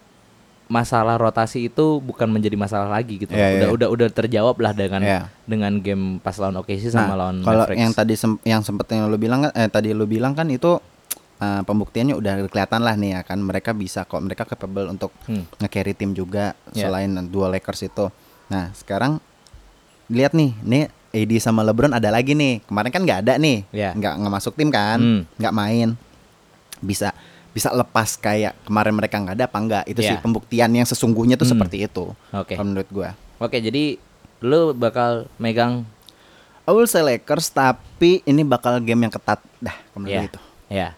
[0.64, 3.30] masalah rotasi itu bukan menjadi masalah lagi gitu.
[3.30, 3.76] Iya, iya, udah iya.
[3.76, 5.28] udah udah terjawab lah dengan Iya.
[5.44, 7.80] dengan game pas lawan OKC sama Nah, lawan kalau Mavericks.
[7.80, 10.80] yang tadi sem- yang sempet yang lu bilang kan eh tadi lu bilang kan itu
[11.36, 15.44] uh, pembuktiannya udah kelihatan lah nih ya kan mereka bisa kok mereka capable untuk Hmm.
[15.58, 16.88] nge-carry tim juga Iya.
[16.88, 18.08] selain dua Lakers itu.
[18.46, 19.20] Nah, sekarang
[20.06, 22.58] lihat nih, nih AD sama LeBron ada lagi nih.
[22.66, 23.62] Kemarin kan nggak ada nih.
[23.70, 23.94] Iya.
[23.94, 24.98] Nggak nggak masuk tim kan?
[24.98, 25.20] Hmm.
[25.38, 25.88] Nggak main.
[26.80, 27.14] Bisa
[27.50, 29.84] bisa lepas kayak kemarin mereka nggak ada apa enggak?
[29.86, 30.20] Itu sih Iya.
[30.20, 31.54] pembuktian yang sesungguhnya tuh Hmm.
[31.54, 32.10] seperti itu.
[32.28, 32.58] Oke.
[32.58, 33.14] Kalau menurut gua.
[33.38, 33.94] Oke, jadi
[34.42, 35.86] lu bakal megang
[36.64, 40.18] I will say Lakers tapi ini bakal game yang ketat dah menurut ya.
[40.18, 40.40] gua itu.
[40.68, 40.88] Ya.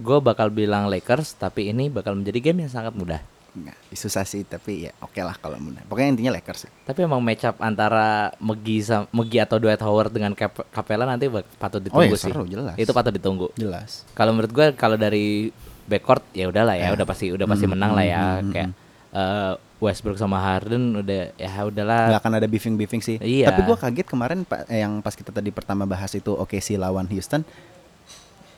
[0.00, 3.20] Gue bakal bilang Lakers tapi ini bakal menjadi game yang sangat mudah.
[3.50, 5.82] Nggak, susah sih tapi ya oke lah kalau menang.
[5.84, 6.70] Pokoknya intinya Lakers sih.
[6.82, 8.78] Tapi emang match up antara Megi
[9.10, 12.30] Megi atau Dwight Howard dengan Cap Capella nanti patut Oh ditunggu ya sih.
[12.30, 12.74] seru jelas.
[12.74, 13.50] Itu patut ditunggu.
[13.54, 14.06] jelas.
[14.12, 15.50] Kalau menurut gue kalau dari
[15.84, 18.22] backcourt ya udahlah ya, udah pasti udah pasti Hmm, menang lah hmm, ya.
[18.22, 18.68] hmm, Kayak
[19.10, 22.02] eh, Westbrook sama Harden udah ya udahlah.
[22.06, 23.18] nggak akan ada beefing beefing sih.
[23.18, 23.50] Iya.
[23.50, 27.08] Tapi gua kaget kemarin pak eh, yang pas kita tadi pertama bahas itu OKC lawan
[27.08, 27.42] Houston.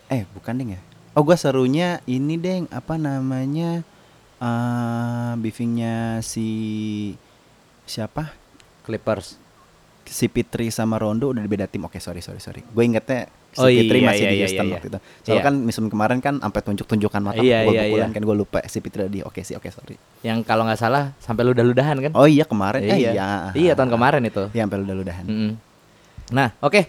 [0.07, 0.80] Eh bukan ding ya?
[1.12, 3.80] Oh gua serunya ini deng apa namanya
[4.43, 6.49] eh beefingnya si
[7.86, 8.34] siapa?
[8.82, 9.38] Clippers.
[10.03, 11.86] Si Pitri sama Rondo udah di beda tim.
[11.86, 12.61] Oke sorry sorry sorry.
[12.66, 14.93] Gue ingetnya si Oh, Pitri iya, masih iya, di iya, Houston iya, waktu iya.
[14.93, 14.99] itu.
[15.22, 15.47] Soalnya Iya.
[15.47, 18.16] kan musim kemarin kan sampai tunjuk-tunjukkan mata Iya, gua iya, pukulan iya.
[18.18, 19.97] kan gue lupa si Pitri di oke sih oke sorry.
[20.26, 22.12] Yang kalau nggak salah sampai ludah-ludahan kan?
[22.18, 23.11] Oh iya kemarin eh, iya.
[23.14, 23.28] iya.
[23.55, 24.51] Iya tahun kemarin itu.
[24.51, 25.24] Iya sampai ludah-ludahan.
[25.24, 25.51] Mm-mm.
[26.34, 26.82] Nah, oke.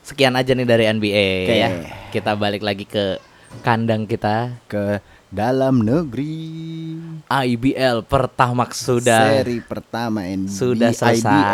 [0.00, 1.54] Sekian aja nih dari NBA Oke.
[1.58, 1.68] ya.
[2.08, 3.20] Kita balik lagi ke
[3.60, 4.56] kandang kita.
[4.64, 5.00] Ke
[5.30, 6.58] dalam negeri.
[7.24, 11.46] IBL Pertamax sudah Seri pertama NBA sudah selesai.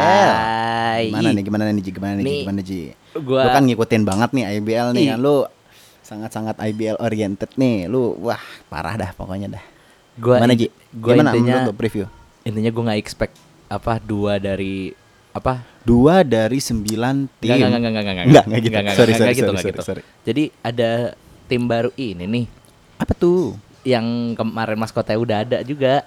[1.07, 1.85] Gimana nih gimana nih?
[1.85, 2.24] Gimana nih?
[2.24, 2.81] Nih, Gimana Ji?
[3.14, 5.09] gua- Lu kan ngikutin banget nih IBL nih Ih.
[5.12, 5.37] kan lu
[6.01, 7.85] sangat-sangat IBL oriented nih.
[7.87, 9.64] Lu wah parah dah pokoknya dah.
[10.16, 10.72] Gua Gimana Ji?
[10.91, 12.07] gua Gimana intinya menurut lu preview?
[12.43, 13.35] intinya gue nggak expect
[13.66, 14.95] apa dua dari
[15.33, 17.53] apa Dua dari sembilan tim.
[17.53, 18.72] Enggak, enggak, enggak, enggak, enggak, Enggak, enggak gitu.
[18.72, 19.83] Sorry, enggak, sorry, gitu, sorry, enggak sorry, gitu.
[19.85, 20.03] sorry.
[20.24, 20.91] Jadi ada
[21.45, 22.47] tim baru ini nih
[22.97, 23.55] Apa tuh?
[23.87, 26.03] Yang kemarin maskotnya udah ada juga.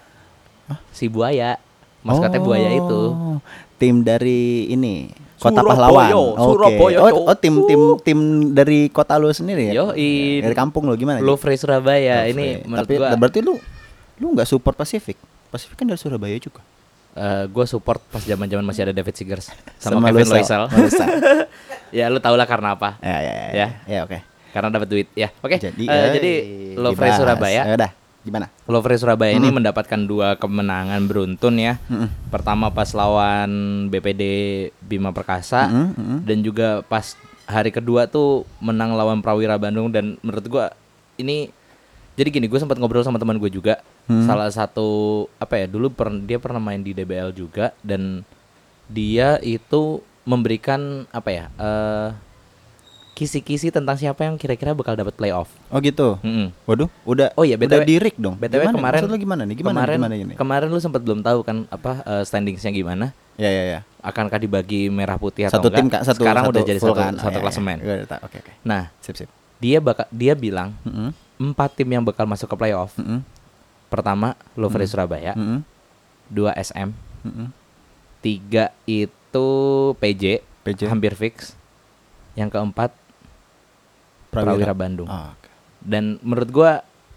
[0.91, 1.55] Si buaya.
[2.03, 3.01] Maskotnya buaya itu.
[3.15, 3.39] Oh,
[3.79, 5.07] Tim dari ini
[5.39, 6.07] Kota Surabaya, Pahlawan.
[6.11, 6.43] Oke.
[6.43, 7.95] Surabaya, Oh, oh, tim tim Uh.
[8.03, 8.19] tim
[8.51, 9.87] dari kota lu sendiri ya?
[9.87, 10.43] Yoi.
[10.43, 11.23] Dari kampung lu gimana?
[11.23, 11.25] Ji?
[11.25, 13.55] Lovre Surabaya ini menurut Tapi gua berarti lu
[14.19, 15.15] lu nggak support Pasifik?
[15.47, 16.59] Pasifik kan dari Surabaya juga.
[17.49, 20.63] gue support pas zaman-zaman masih ada David Seegers sama, Kevin Losel.
[20.71, 21.09] Loisel.
[21.99, 22.95] Ya lu tau lah karena apa?
[23.01, 23.47] ya ya ya.
[23.49, 23.67] Ya.
[23.89, 24.21] Ya, oke.
[24.49, 25.29] Karena dapat duit ya.
[25.39, 25.57] Oke.
[25.57, 26.31] Jadi eh, eh, jadi
[26.75, 27.09] Lovre.
[27.11, 27.61] Surabaya.
[27.63, 28.45] Ya udah, gimana?
[28.65, 31.77] Lovre Surabaya ini mendapatkan dua kemenangan beruntun ya.
[31.85, 32.09] Mm-mm.
[32.27, 33.49] Pertama pas lawan
[33.87, 34.23] BPD
[34.79, 36.19] Bima Perkasa Mm-mm, mm-mm.
[36.23, 37.13] dan juga pas
[37.45, 40.65] hari kedua tuh menang lawan Prawira Bandung dan menurut gua
[41.15, 41.49] ini
[42.13, 44.25] jadi gini gue sempat ngobrol sama teman gue juga Hmm.
[44.25, 44.89] salah satu
[45.37, 48.25] apa ya dulu per- dia pernah main di DBL juga dan
[48.85, 52.09] dia itu memberikan apa ya eh
[53.19, 55.51] kisi-kisi tentang siapa yang kira-kira bakal dapat playoff.
[55.67, 56.15] Oh gitu.
[56.21, 56.55] Mm-mm.
[56.63, 58.39] Waduh, udah Oh iya, udah BTW di rig dong.
[58.39, 58.71] BTW Gimana?
[58.73, 59.55] kemarin Maksud lu gimana nih?
[59.55, 60.33] Gimana kemarin, gimana ini?
[60.33, 63.11] Kemarin lu sempat belum tahu kan apa eh, standingsnya gimana?
[63.35, 63.79] Ya ya ya.
[63.99, 65.77] Akankah dibagi merah putih atau Satu enggak?
[65.77, 67.11] tim Kak, satu Sekarang satu udah jadi satu, kan?
[67.11, 67.43] Oh, satu ya, ya.
[67.43, 67.77] klasemen.
[67.77, 68.21] Udah tahu.
[68.23, 68.51] Oke oke.
[68.63, 69.29] Nah, Sip sip.
[69.59, 71.11] dia bakal dia bilang Mm-mm.
[71.37, 72.95] empat tim yang bakal masuk ke playoff.
[72.95, 73.19] Mm-mm.
[73.87, 74.89] Pertama Lovre Mm.
[74.89, 75.59] Surabaya, Mm-mm.
[76.25, 77.51] dua SM, Mm-mm.
[78.19, 79.47] tiga itu
[79.95, 80.81] PJ, PJ.
[80.85, 81.59] hampir fix.
[82.33, 82.95] Yang keempat
[84.29, 85.05] Prawira, Bandung.
[85.05, 85.47] Oh, oke.
[85.79, 86.71] Dan menurut gua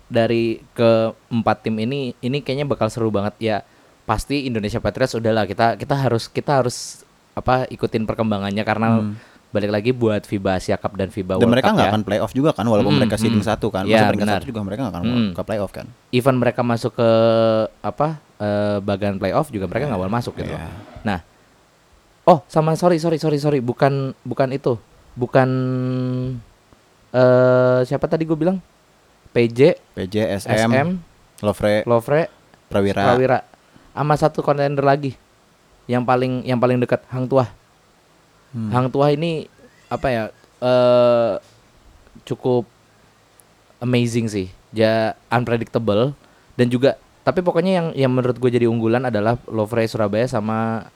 [0.06, 3.56] dari keempat tim ini ini kayaknya bakal seru banget ya.
[4.02, 9.16] Pasti Indonesia Patriots udahlah kita kita harus kita harus apa ikutin perkembangannya karena Hmm.
[9.48, 11.92] balik lagi buat FIBA Asia Cup dan FIBA Dan World mereka Cup nggak ya.
[11.92, 13.46] akan playoff juga kan walaupun Mm, mereka seeding mm.
[13.46, 13.84] satu kan.
[13.84, 15.30] Masih peringkat satu juga mereka nggak akan Mm.
[15.32, 15.86] ke playoff kan.
[16.08, 17.08] Even mereka masuk ke
[17.78, 20.50] apa eh, bagian playoff juga mereka nggak boleh masuk gitu.
[20.50, 20.72] Iya.
[21.04, 21.20] Nah,
[22.24, 24.80] oh sama sorry sorry sorry sorry bukan bukan itu
[25.14, 25.48] bukan
[27.12, 28.58] eh siapa tadi gue bilang?
[29.32, 30.88] PJ PJ, SM, SM
[31.40, 32.42] Lovre, Lovre
[32.72, 33.12] Prawira.
[33.12, 33.38] Prawira.
[33.92, 35.12] Sama satu kontender lagi.
[35.84, 37.52] Yang paling yang paling dekat Hang Tuah.
[38.56, 38.72] Hmm.
[38.72, 39.44] Hang Tuah ini
[39.92, 40.22] apa ya
[40.64, 41.34] eh
[42.24, 42.64] cukup
[43.84, 44.48] amazing sih.
[44.72, 46.16] Ya unpredictable.
[46.56, 50.88] Dan juga tapi pokoknya yang yang menurut gue jadi unggulan adalah Lovre Surabaya sama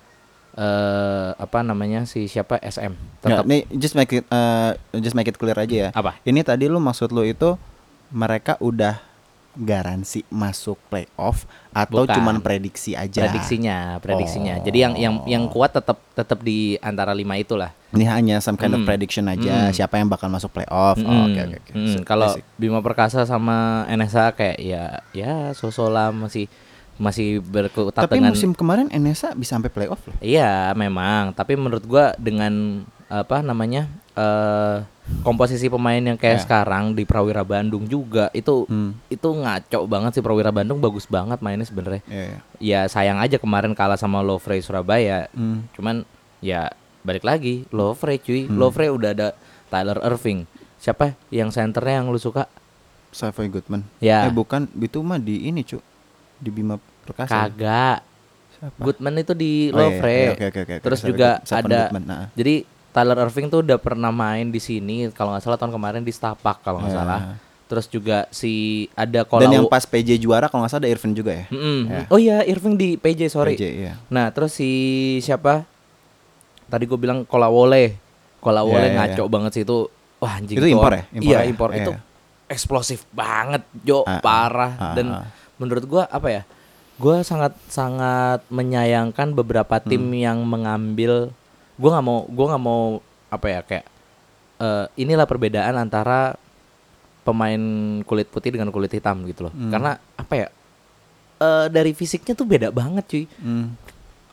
[0.56, 5.36] eh apa namanya si siapa SM tetap nih just make it uh, just make it
[5.36, 5.90] clear aja ya.
[5.92, 7.60] apa Ini tadi lu maksud lu itu
[8.08, 8.96] mereka udah
[9.54, 12.12] garansi masuk playoff atau Bukan.
[12.14, 13.24] cuman prediksi aja?
[13.24, 14.64] prediksinya prediksinya Oh.
[14.64, 18.72] jadi yang yang yang kuat tetap tetap di antara lima itulah Ini hanya some kind
[18.72, 18.86] of Mm.
[18.86, 19.72] prediction aja Mm.
[19.72, 20.96] siapa yang bakal masuk playoff.
[20.96, 21.08] Mm-mm.
[21.26, 21.70] Oke oke oke.
[21.72, 22.36] Mm, So, Kalau.
[22.54, 26.44] Bima Perkasa sama NSA kayak ya ya sosola masih
[26.96, 30.16] masih berkutat tapi dengan musim kemarin NSA bisa sampai playoff loh.
[30.18, 31.32] Iya, memang.
[31.32, 33.86] Tapi menurut gua dengan apa namanya?
[34.16, 34.80] eh
[35.20, 36.42] komposisi pemain yang kayak Ya.
[36.42, 38.96] sekarang di Prawira Bandung juga itu Hmm.
[39.06, 42.02] itu ngaco banget sih Prawira Bandung bagus banget mainnya sebenarnya.
[42.08, 42.40] Iya, iya.
[42.58, 45.28] Ya sayang aja kemarin kalah sama Lovre Surabaya.
[45.30, 45.68] Hmm.
[45.76, 46.02] Cuman
[46.40, 46.72] ya
[47.04, 48.48] balik lagi Lovre cuy.
[48.48, 48.56] Hmm.
[48.56, 49.28] Lovre udah ada
[49.68, 50.48] Tyler Irving.
[50.80, 52.48] Siapa yang senternya yang lu suka?
[53.12, 53.84] Savoy Goodman.
[53.96, 54.26] Ya.
[54.26, 55.78] Eh bukan itu mah di ini cu
[56.36, 57.46] di Bima Perkasa.
[57.46, 57.98] Kagak.
[58.52, 58.80] Siapa?
[58.80, 60.16] Goodman itu di Oh, iya, Lovre.
[60.16, 60.74] iya, oke, oke, oke.
[60.80, 62.26] Terus juga ada Goodman, nah.
[62.32, 62.54] Jadi
[62.88, 66.64] Tyler Irving tuh udah pernah main di sini kalau nggak salah tahun kemarin di Stapak
[66.64, 66.98] kalau nggak Ya.
[66.98, 67.20] salah.
[67.66, 68.52] Terus juga si
[68.94, 71.44] ada Dan Kolau yang pas PJ juara kalau nggak salah ada Irvin juga ya.
[71.50, 71.80] Mm-mm.
[71.84, 72.02] Ya.
[72.08, 73.52] Oh iya Irving di PJ sorry.
[73.52, 73.92] PJ iya.
[74.08, 74.70] Nah, terus si
[75.20, 75.66] siapa?
[76.66, 77.98] Tadi gue bilang Kolawole.
[78.38, 79.90] Kolawole Ya, ya, ngaco banget sih itu.
[80.16, 81.02] Wah anjing Itu impor ya?
[81.10, 81.44] Impor iya, ya?
[81.44, 81.70] impor.
[81.70, 82.00] Iya, Itu iya.
[82.46, 85.24] eksplosif banget, Jo, Ah, ah, parah ah, dan ah.
[85.56, 86.42] Menurut gua apa ya?
[86.96, 90.16] Gua sangat sangat menyayangkan beberapa tim Hmm.
[90.16, 91.28] yang mengambil
[91.76, 92.82] gua nggak mau gua nggak mau
[93.28, 93.86] apa ya kayak
[94.56, 96.40] eh, inilah perbedaan antara
[97.22, 97.60] pemain
[98.02, 99.52] kulit putih dengan kulit hitam gitu loh.
[99.52, 99.68] Hmm.
[99.68, 100.48] Karena apa ya?
[101.36, 103.76] eh, dari fisiknya tuh beda banget cuy Hmm.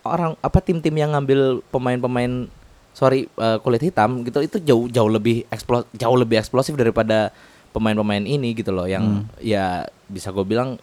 [0.04, 2.48] orang apa tim-tim yang ngambil pemain-pemain
[2.92, 7.36] sorry eh, kulit hitam gitu itu jauh jauh lebih eksplo jauh lebih eksplosif daripada
[7.72, 9.28] pemain-pemain ini gitu loh yang Hmm.
[9.38, 10.80] ya bisa gue bilang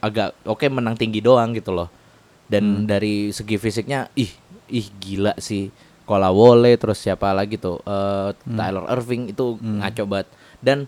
[0.00, 1.88] agak oke menang tinggi doang gitu loh
[2.46, 2.84] dan Hmm.
[2.84, 4.32] dari segi fisiknya ih
[4.68, 5.70] ih gila sih
[6.02, 9.78] Kolawole terus siapa lagi tuh Eh, Tyler Irving itu Hmm.
[9.78, 10.28] ngaco banget
[10.58, 10.78] dan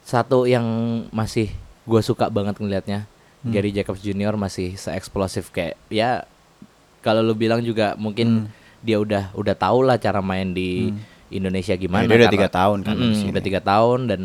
[0.00, 0.64] satu yang
[1.10, 1.52] masih
[1.82, 3.04] gue suka banget ngelihatnya
[3.38, 3.50] Hmm.
[3.50, 6.24] Gary Jacobs Junior masih se-eksplosif kayak ya
[7.00, 8.48] kalau lu bilang juga mungkin Hmm.
[8.80, 10.88] dia udah udah tahu lah cara main di
[11.28, 13.30] Indonesia gimana Ya, dia udah tiga tahun kan sini.
[13.30, 14.20] udah tiga tahun dan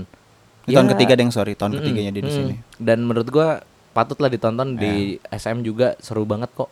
[0.65, 2.39] Ini tahun ya, ketiga deh, sorry, tahun mm-mm, ketiganya dia di mm-mm.
[2.41, 2.55] sini.
[2.77, 3.61] dan menurut gua
[3.95, 5.39] patutlah ditonton di Ya.
[5.39, 6.67] SM juga seru banget kok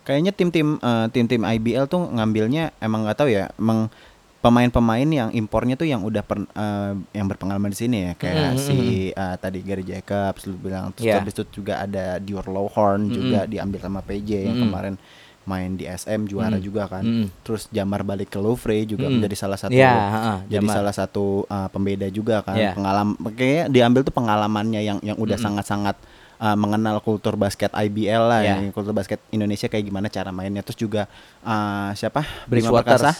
[0.00, 3.92] Kayaknya tim-tim eh, tim-tim IBL tuh ngambilnya emang nggak tahu ya, emang
[4.40, 8.58] pemain-pemain yang impornya tuh yang udah per, eh, yang berpengalaman di sini ya, kayak Mm-mm,
[8.58, 8.78] si
[9.12, 11.20] eh, tadi Gary Jacobs lu bilang, terus Iya.
[11.20, 13.52] habis itu juga ada Dior Lowhorn juga Mm-mm.
[13.52, 14.64] diambil sama PJ yang Mm-mm.
[14.64, 14.94] kemarin
[15.42, 16.64] main di SM juara Mm.
[16.64, 17.04] juga kan.
[17.04, 17.28] Mm-mm.
[17.42, 19.20] Terus Jamar balik ke Louvre juga Mm-mm.
[19.20, 20.74] menjadi salah satu Ya, ha-ha, jadi Jamar.
[20.74, 22.72] salah satu uh, pembeda juga kan Iya.
[22.72, 25.46] pengalaman kayaknya diambil tuh pengalamannya yang yang udah Mm-mm.
[25.52, 25.96] sangat-sangat
[26.40, 28.48] uh, mengenal kultur basket IBL lah Iya.
[28.56, 31.04] yang kultur basket Indonesia kayak gimana cara mainnya terus juga
[31.42, 33.12] uh, siapa Bridgewater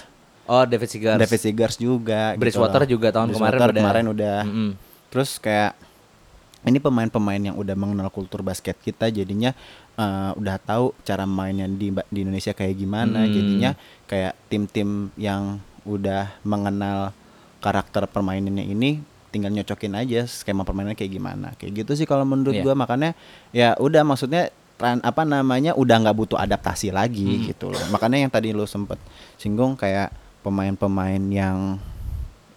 [0.47, 2.89] oh David Seagars David Seagars juga gitu Bridgewater loh.
[2.91, 4.71] juga tahun kemarin Bridgewater udah- kemarin udah Mm-mm.
[5.09, 5.73] terus kayak
[6.61, 9.57] ini pemain-pemain yang udah mengenal kultur basket kita jadinya
[9.95, 13.31] uh, udah tahu cara mainnya di di Indonesia kayak gimana Hmm.
[13.31, 13.71] jadinya
[14.05, 17.17] kayak tim-tim yang udah mengenal
[17.59, 19.01] karakter permainannya ini
[19.31, 22.63] tinggal nyocokin aja skema permainannya kayak gimana kayak gitu sih kalau menurut Iya.
[22.63, 23.15] gua makanya
[23.51, 27.45] ya udah maksudnya tran- apa namanya udah nggak butuh adaptasi lagi Hmm.
[27.49, 28.99] gitu loh makanya yang tadi lo sempet
[29.37, 30.11] singgung kayak
[30.41, 31.79] pemain-pemain yang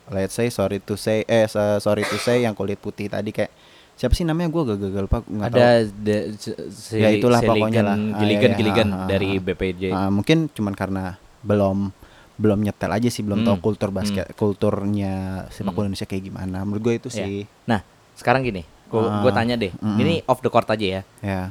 [0.07, 3.53] let's say sorry to say eh so- sorry to say yang kulit putih tadi kayak
[3.93, 6.57] siapa sih namanya gua gagal pak nggak tahu ada de- se-
[6.95, 7.95] Ya, itulah Seligan- pokoknya lah.
[7.95, 9.41] Ah, Gilligan iya, iya, Gilligan ah, ah, dari ah.
[9.43, 11.03] BPJ Ah, mungkin cuman karena
[11.41, 11.93] belum
[12.35, 13.47] belum nyetel aja sih belum Hmm.
[13.47, 15.13] tahu kultur basket kulturnya
[15.49, 17.17] sepak bola Indonesia kayak gimana menurut gue itu Ya.
[17.19, 19.21] sih nah sekarang gini gua, Ah.
[19.21, 19.97] gua tanya deh Mm-mm.
[19.97, 21.41] ini off the court aja ya ya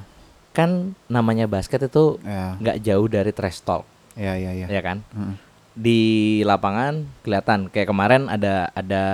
[0.51, 5.01] kan namanya basket itu ya nggak jauh dari trash talk ya ya ya ya kan
[5.09, 5.35] Mm.
[5.73, 6.01] di
[6.43, 9.05] lapangan kelihatan kayak kemarin ada ada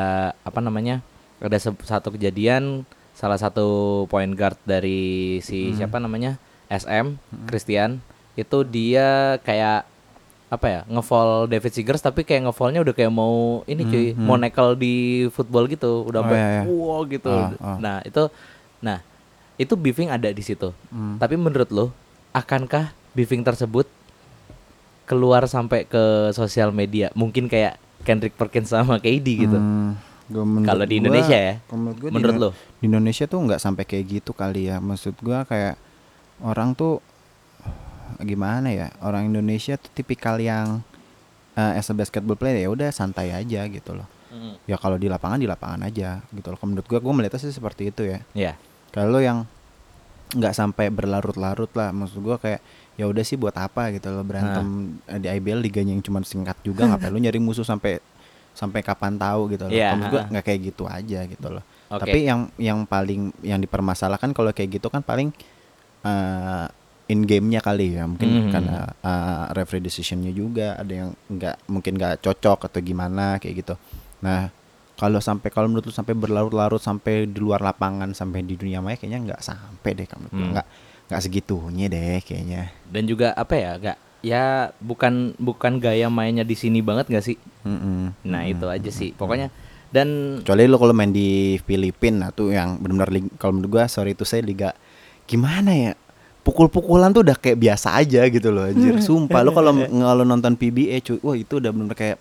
[0.41, 1.05] apa namanya
[1.39, 3.67] ada satu kejadian salah satu
[4.07, 4.99] point guard dari
[5.39, 5.77] si Hmm.
[5.77, 7.15] siapa namanya SM
[7.45, 8.03] Christian
[8.35, 9.87] itu dia kayak
[10.49, 14.25] apa ya ngefall David Seegers tapi kayak ngefallnya udah kayak mau ini cuy Hmm, hmm.
[14.25, 14.95] mau nekel di
[15.29, 16.63] football gitu udah Oh, sampai iya, iya.
[16.65, 17.77] wow gitu Ah, ah.
[17.79, 18.23] nah itu
[18.79, 18.99] nah
[19.57, 21.17] itu beefing ada di situ Hmm.
[21.17, 21.87] tapi menurut lo
[22.31, 23.85] akankah beefing tersebut
[25.05, 26.01] keluar sampai ke
[26.33, 29.97] sosial media mungkin kayak Kendrick Perkins sama KD gitu Hmm,
[30.27, 31.55] gua Kalau di gua- Indonesia ya?
[31.63, 32.51] kalau menurut, gua di Menurut Indo- lo?
[32.75, 35.77] di Indonesia tuh nggak sampai kayak gitu kali ya maksud gua kayak
[36.41, 37.01] orang tuh
[38.21, 40.83] gimana ya orang Indonesia tuh tipikal yang
[41.55, 44.09] eh, as a basketball player ya udah santai aja gitu loh.
[44.65, 46.59] Ya kalau di lapangan di lapangan aja gitu loh.
[46.63, 48.21] Menurut gua gua melihatnya sih seperti itu ya.
[48.33, 48.53] Ya
[48.91, 49.49] kalau yang
[50.29, 52.61] nggak sampai berlarut-larut lah maksud gua kayak
[53.01, 55.17] ya udah sih buat apa gitu loh berantem Nah.
[55.17, 57.97] di IBL liganya yang cuma singkat juga ngapain lu nyari musuh sampai
[58.53, 59.73] sampai kapan tahu gitu loh.
[59.73, 61.65] Kalau menurut gua nggak kayak gitu aja gitu loh.
[61.89, 62.05] Oke.
[62.05, 65.33] tapi yang yang paling yang dipermasalahkan kalau kayak gitu kan paling
[66.05, 66.67] eh
[67.09, 68.51] in gamenya kali ya mungkin Mhm.
[68.51, 73.75] karena eh, referee decisionnya juga ada yang nggak mungkin nggak cocok atau gimana kayak gitu
[74.21, 74.53] nah
[74.95, 78.95] kalau sampai kalau menurut lu sampai berlarut-larut sampai di luar lapangan sampai di dunia maya
[78.95, 80.51] kayaknya nggak sampai deh kamu Hmm.
[80.53, 80.67] nggak
[81.09, 84.45] nggak segitunya deh kayaknya dan juga apa ya gak ya
[84.77, 88.13] bukan bukan gaya mainnya di sini banget gak sih Mm-mm.
[88.23, 88.53] nah Mm-mm.
[88.53, 89.49] itu aja sih pokoknya
[89.89, 94.27] dan kecuali lo kalau main di Filipina tuh yang benar-benar kalau menurut gua sorry itu
[94.27, 94.75] saya liga
[95.25, 95.93] gimana ya
[96.49, 99.77] pukul-pukulan tuh udah kayak biasa aja gitu loh anjir sumpah lo kalau
[100.09, 102.17] kalau nonton PBA cuy wah itu udah bener kayak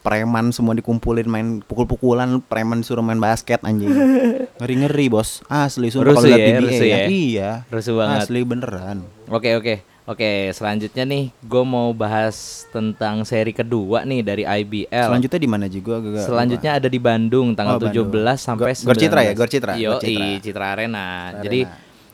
[0.00, 3.92] preman semua dikumpulin main pukul-pukulan preman disuruh main basket anjing
[4.58, 6.96] ngeri-ngeri bos asli sumpah kalau lihat ya, PBA rusuh ya.
[6.96, 7.06] ya.
[7.06, 8.18] iya Rusuh banget.
[8.24, 8.98] asli beneran
[9.28, 9.74] oke oke
[10.08, 12.36] oke selanjutnya nih gue mau bahas
[12.68, 17.52] tentang seri kedua nih dari IBL selanjutnya di mana juga gak, Selanjutnya ada di Bandung
[17.52, 18.08] tanggal Oh, Bandung.
[18.10, 19.38] 17 sampai Gor- Gor Citra ya, 19.
[19.38, 20.26] Gor Citra, Yo, Gor Citra.
[20.40, 21.04] Citra Arena.
[21.28, 21.42] Arena.
[21.44, 21.60] Jadi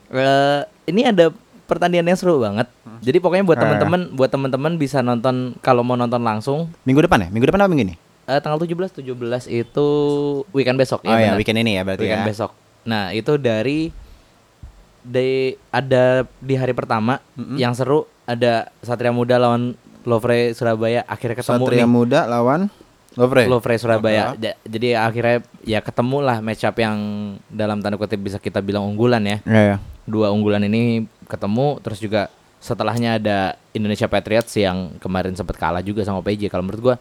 [0.06, 1.26] eh, ini ada
[1.66, 2.70] pertandingan yang seru banget.
[2.98, 3.62] Jadi pokoknya buat Ah.
[3.66, 7.68] teman-teman buat teman-teman bisa nonton kalau mau nonton langsung minggu depan ya minggu depan apa
[7.68, 7.94] minggu ini
[8.24, 9.12] eh, tanggal 17 17
[9.48, 9.86] itu
[10.50, 11.36] weekend besok oh ya benar.
[11.36, 12.50] weekend ini ya berarti weekend ya besok.
[12.82, 13.90] Nah, itu dari
[15.02, 17.54] di ada di hari pertama Mm-mm.
[17.56, 21.86] yang seru ada Satria Muda lawan Lovre Surabaya akhirnya ketemu Satria nih.
[21.88, 22.70] Muda lawan
[23.14, 23.48] Lovre.
[23.48, 24.36] Lovre Surabaya.
[24.36, 26.98] Ja- Jadi akhirnya ya ketemu lah match up yang
[27.48, 29.38] dalam tanda kutip bisa kita bilang unggulan ya.
[29.42, 29.76] Iya, iya.
[30.04, 33.38] Dua unggulan ini ketemu terus juga setelahnya ada
[33.70, 36.48] Indonesia Patriots yang kemarin sempat kalah juga sama PJ.
[36.48, 36.96] Kalau menurut gua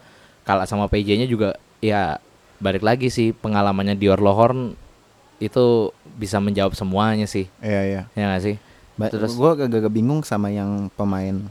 [0.46, 2.20] kalah sama PJ-nya juga ya
[2.58, 4.76] balik lagi sih pengalamannya Dior Lohorn
[5.36, 7.48] itu bisa menjawab semuanya sih.
[7.60, 8.02] Iya, iya.
[8.14, 8.56] Ya nggak sih?
[8.96, 11.48] Ba- Terus- gua agak-agak bingung sama yang pemain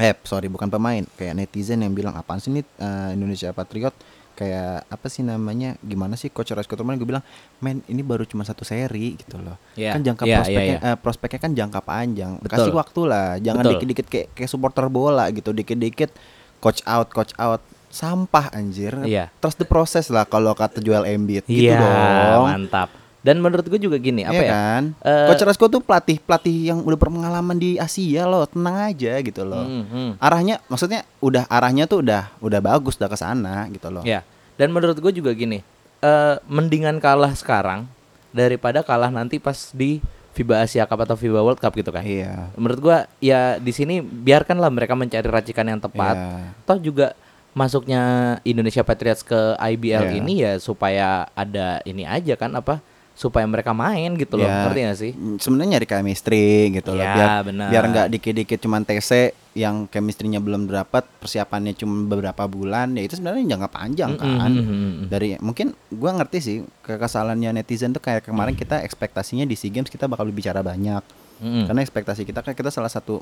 [0.00, 3.92] eh sorry bukan pemain kayak netizen yang bilang apaan sih nih eh, Indonesia Patriot
[4.32, 7.24] kayak apa sih namanya gimana sih coach Rasko Turman gue bilang
[7.60, 9.56] men ini baru cuma satu seri gitu loh.
[9.74, 12.32] Iya, kan jangka iya, prospeknya iya, eh, prospeknya kan jangka panjang.
[12.40, 12.52] Betul.
[12.52, 16.10] kasih waktu lah jangan dikit-dikit kayak kayak supporter bola gitu dikit-dikit
[16.58, 17.60] coach out coach out.
[17.92, 18.96] Sampah anjir.
[19.04, 19.28] Iya.
[19.36, 22.48] trust the process lah kalau kata Joel Embiid gitu Iya, dong.
[22.48, 23.01] mantap.
[23.22, 24.50] Dan menurut gue juga gini, apa Iya ya?
[24.50, 24.82] kan?
[24.98, 29.46] Eh, Coach Rasko tuh pelatih pelatih yang udah berpengalaman di Asia loh, tenang aja gitu
[29.46, 29.62] loh.
[29.62, 30.10] Hmm, hmm.
[30.18, 34.02] Arahnya maksudnya udah arahnya tuh udah udah bagus udah ke sana gitu loh.
[34.02, 34.26] Ya,
[34.58, 35.62] dan menurut gue juga gini,
[36.02, 37.86] eh mendingan kalah sekarang
[38.34, 40.02] daripada kalah nanti pas di
[40.32, 42.02] FIBA Asia Cup atau FIBA World Cup gitu kan.
[42.02, 42.50] Iya.
[42.56, 46.16] Menurut gua ya di sini biarkanlah mereka mencari racikan yang tepat.
[46.16, 46.50] Iya.
[46.64, 47.12] Toh juga
[47.52, 48.02] masuknya
[48.42, 50.16] Indonesia Patriots ke IBL Iya.
[50.16, 52.80] ini ya supaya ada ini aja kan apa?
[53.12, 54.48] Supaya mereka main gitu loh.
[54.48, 55.12] Ya, Ngerti gak sih?
[55.12, 57.04] mm, Sebenarnya nyari chemistry gitu loh.
[57.04, 62.96] Iya, Biar biar nggak dikit-dikit cuman TC yang chemistry-nya belum dapat, persiapannya cuma beberapa bulan,
[62.96, 64.48] ya itu sebenarnya jangka panjang kan.
[64.48, 65.06] mm-mm, mm-mm.
[65.12, 69.92] Dari mungkin gua ngerti sih kekesalannya netizen tuh kayak kemarin kita ekspektasinya di SEA Games
[69.92, 71.04] kita bakal bicara banyak.
[71.44, 71.68] Mm-mm.
[71.68, 73.20] Karena ekspektasi kita kan kita salah satu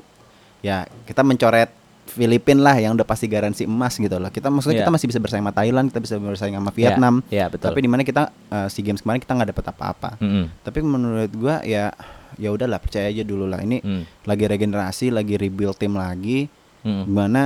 [0.63, 1.80] ya kita mencoret
[2.11, 4.27] Filipin lah yang udah pasti garansi emas gitu loh.
[4.27, 4.83] Kita maksudnya Iya.
[4.83, 7.23] kita masih bisa bersaing sama Thailand, kita bisa bersaing sama Vietnam.
[7.27, 7.71] Iya, betul.
[7.71, 10.09] Tapi di mana kita eh, SEA Games kemarin kita nggak dapet apa-apa.
[10.17, 10.45] Mm-mm.
[10.59, 11.95] Tapi menurut gua ya
[12.35, 14.03] ya udahlah percaya aja dulu lah ini Mm.
[14.23, 16.51] lagi regenerasi, lagi rebuild tim lagi.
[16.81, 17.03] Mm.
[17.05, 17.41] Gimana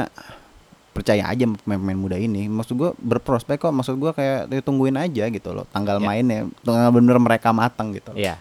[0.92, 2.48] percaya aja pemain-pemain muda ini.
[2.48, 3.70] Maksud gua berprospek kok.
[3.70, 5.68] Maksud gua kayak ya tungguin aja gitu loh.
[5.68, 6.06] Tanggal Iya.
[6.06, 8.10] mainnya, tanggal bener mereka matang gitu.
[8.10, 8.18] loh.
[8.18, 8.40] Iya.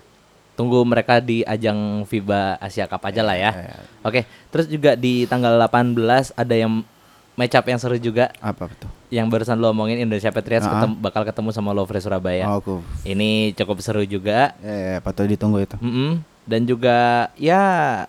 [0.55, 3.51] Tunggu mereka di ajang FIBA Asia Cup aja lah ya.
[3.51, 3.83] Iya, iya.
[4.01, 5.99] Oke, terus juga di tanggal 18
[6.33, 6.87] ada yang
[7.35, 8.87] match up yang seru juga Apa tuh?
[9.09, 10.79] yang barusan lo omongin Indonesia Patriots Ah.
[10.79, 12.47] ketemu- bakal ketemu sama Lovre Surabaya.
[12.47, 12.75] Oh, aku.
[13.03, 14.55] Ini cukup seru juga.
[14.61, 15.75] Eh, patut ditunggu itu.
[15.77, 16.23] Mm-mm.
[16.45, 16.95] Dan juga
[17.35, 18.07] ya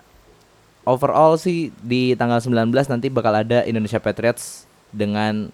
[0.83, 2.53] overall sih di tanggal 19
[2.85, 5.49] nanti bakal ada Indonesia Patriots dengan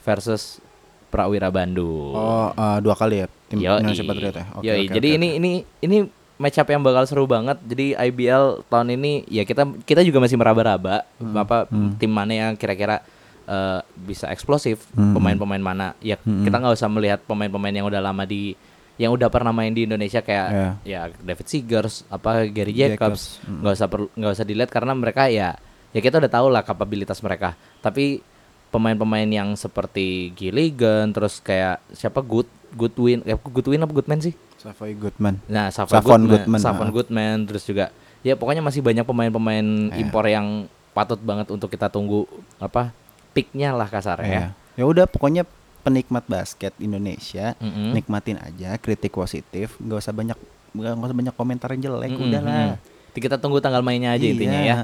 [0.00, 0.62] versus
[1.08, 2.12] Prawira Bandung.
[2.12, 3.78] Oh, eh, dua kali ya tim Yoi.
[3.80, 4.44] Indonesia Patriot ya.
[4.60, 4.86] Yoi.
[4.86, 5.36] oke, Jadi oke, ini oke.
[5.36, 5.96] ini ini
[6.36, 7.56] match up yang bakal seru banget.
[7.62, 11.04] Jadi IBL tahun ini ya kita kita juga masih meraba-raba
[11.34, 11.64] apa
[11.96, 13.00] tim mana yang kira-kira
[13.46, 15.96] eh, bisa eksplosif, pemain-pemain mana.
[16.00, 18.52] Ya kita nggak usah melihat pemain-pemain yang udah lama di
[18.96, 20.68] yang udah pernah main di Indonesia kayak Iya.
[20.82, 25.28] ya David Seegers, apa Gary Jacobs, Jacobs, nggak usah perlu nggak usah dilihat karena mereka
[25.28, 25.52] ya
[25.92, 27.52] ya kita udah tahu lah kapabilitas mereka.
[27.84, 28.24] Tapi
[28.72, 34.36] pemain-pemain yang seperti Gilligan terus kayak siapa Good Goodwin eh, Goodwin apa Goodman sih?
[34.56, 35.36] Savoy Goodman.
[35.46, 36.92] Nah, Savon, Savon Goodman, Goodman, Savon ah.
[36.92, 40.00] Goodman, terus juga ya pokoknya masih banyak pemain-pemain Iya.
[40.00, 42.24] impor yang patut banget untuk kita tunggu
[42.56, 42.90] apa
[43.30, 44.56] peaknya lah kasar ya.
[44.74, 44.82] Ya.
[44.82, 45.44] Udah pokoknya
[45.80, 47.92] penikmat basket Indonesia Mm-mm.
[47.92, 50.38] nikmatin aja kritik positif, nggak usah banyak
[50.72, 52.52] nggak usah banyak komentar yang jelek, Mm-mm, udahlah.
[52.74, 52.94] mm-mm.
[53.06, 54.76] Nanti kita tunggu tanggal mainnya aja Iya, intinya ya.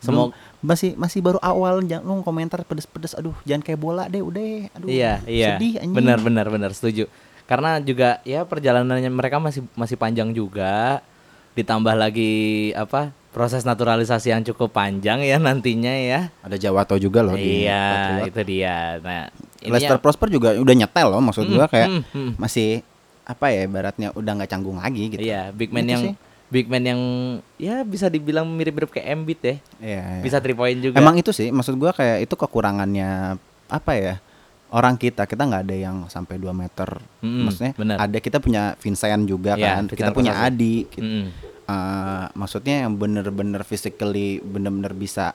[0.00, 4.18] Semua- Lu masih masih baru awal jangan lu komentar pedes-pedes aduh jangan kayak bola deh
[4.18, 5.54] udah aduh Iya, iya.
[5.54, 7.06] sedih anjing Benar, benar, benar, setuju.
[7.48, 11.00] Karena juga ya perjalanannya mereka masih masih panjang juga.
[11.56, 12.32] Ditambah lagi
[12.76, 13.10] apa?
[13.28, 16.28] Proses naturalisasi yang cukup panjang ya nantinya ya.
[16.40, 18.28] ada Jawato juga loh di iya, Patriot.
[18.28, 18.76] itu dia.
[18.98, 19.22] Nah,
[19.62, 22.30] Lester Prosper juga udah nyetel loh maksud gua Mm, kayak mm, mm.
[22.36, 22.68] masih
[23.24, 26.14] apa ya ibaratnya udah nggak canggung lagi gitu Iya, big man Gitu yang sih.
[26.48, 27.00] big man yang
[27.56, 29.54] ya bisa dibilang mirip-mirip kayak Embiid ya.
[29.78, 30.22] Iya, iya.
[30.24, 30.96] Bisa three point juga.
[30.96, 33.36] Emang itu sih maksud gua kayak itu kekurangannya
[33.68, 34.14] apa ya?
[34.68, 37.00] Orang kita kita nggak ada yang sampai 2 meter.
[37.20, 37.96] Mm-mm, Maksudnya benar.
[37.98, 39.82] ada kita punya Vincent juga Iya, kan.
[39.84, 40.48] Vincent kita punya Kosasi.
[40.50, 40.76] Adi.
[40.86, 41.00] gitu.
[41.00, 41.26] Mm-mm.
[41.68, 45.32] Eh, maksudnya yang bener-bener physically bener-bener bisa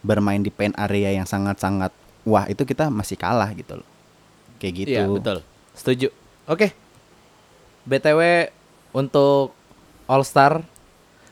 [0.00, 1.92] bermain di paint area yang sangat-sangat
[2.22, 3.88] wah itu kita masih kalah gitu loh.
[4.56, 4.92] Kayak gitu.
[4.92, 5.38] Iya, betul.
[5.72, 6.08] Setuju.
[6.46, 6.72] Oke.
[7.82, 8.48] BTW
[8.92, 9.56] untuk
[10.04, 10.64] All Star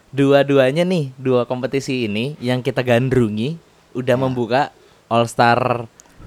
[0.08, 3.60] dua-duanya nih, dua kompetisi ini yang kita gandrungi
[3.92, 4.72] udah membuka
[5.06, 5.84] All Star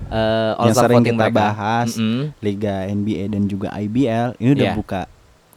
[0.07, 1.39] eh, All yang Star sering voting kita mereka.
[1.43, 2.21] bahas Mm-mm.
[2.39, 4.75] Liga NBA dan juga IBL ini udah Iya.
[4.75, 5.01] buka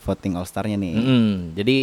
[0.01, 0.95] voting All Star-nya nih.
[0.95, 1.27] Mm-mm.
[1.55, 1.77] Jadi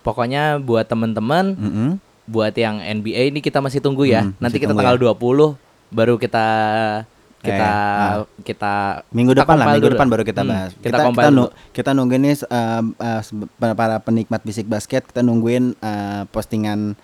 [0.00, 1.88] pokoknya buat teman-teman Mm-mm.
[2.24, 4.22] buat yang NBA ini kita masih tunggu ya.
[4.22, 5.12] Hmm, Nanti kita tanggal ya.
[5.12, 5.54] 20
[5.90, 6.46] baru kita
[7.38, 7.68] kita
[8.16, 9.94] Eh, kita Minggu kita depan lah, minggu dulu.
[9.94, 10.70] depan baru kita Hmm, bahas.
[10.74, 13.20] Kita, kita kita, nu- kita nungguin nih uh, uh,
[13.74, 16.96] para penikmat bisik basket, kita nungguin uh, postingan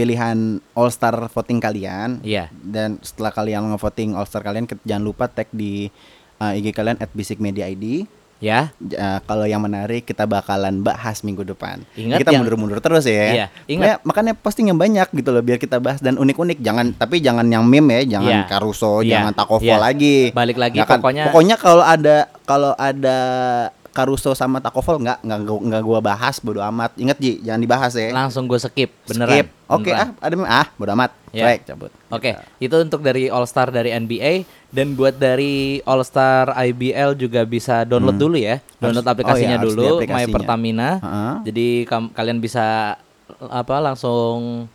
[0.00, 0.38] pilihan
[0.72, 2.24] All Star voting kalian.
[2.24, 2.48] Iya.
[2.54, 5.92] Dan setelah kalian ngevoting All Star kalian, jangan lupa tag di
[6.38, 8.08] uh, IG kalian at Bisik Media ID.
[8.40, 8.72] Ya.
[8.80, 11.84] Uh, kalau yang menarik kita bakalan bahas minggu depan.
[11.92, 13.12] Ingat kita yang- mundur-mundur terus ya.
[13.12, 14.00] Iya, ingat.
[14.00, 16.56] Makanya, makanya posting yang banyak gitu loh biar kita bahas dan unik-unik.
[16.58, 18.48] Jangan tapi jangan yang meme ya, jangan Iya.
[18.48, 19.76] Caruso, Iya, jangan Takovo iya.
[19.76, 20.32] lagi.
[20.32, 22.16] Balik lagi Nggak kan- pokoknya pokoknya kalau ada
[22.48, 23.18] kalau ada
[23.90, 26.94] Caruso sama Takovol nggak nggak nggak gua bahas bodo amat.
[26.94, 28.10] Ingat Ji, jangan dibahas ya.
[28.10, 29.34] langsung gue skip beneran.
[29.36, 29.46] Skip.
[29.66, 30.14] Oke Beneran.
[30.14, 31.10] ah, ada ah bodo amat.
[31.30, 31.46] Ya.
[31.46, 31.90] Baik, cabut.
[32.08, 37.42] Oke, itu untuk dari All Star dari NBA dan buat dari All Star IBL juga
[37.42, 38.24] bisa download Hmm.
[38.24, 38.58] dulu ya.
[38.76, 40.34] Download Harus- aplikasinya oh iya, dulu My aplikasinya.
[40.34, 40.88] Pertamina.
[40.98, 41.34] Heeh.
[41.44, 42.98] Jadi kam- kalian bisa
[43.40, 44.66] apa langsung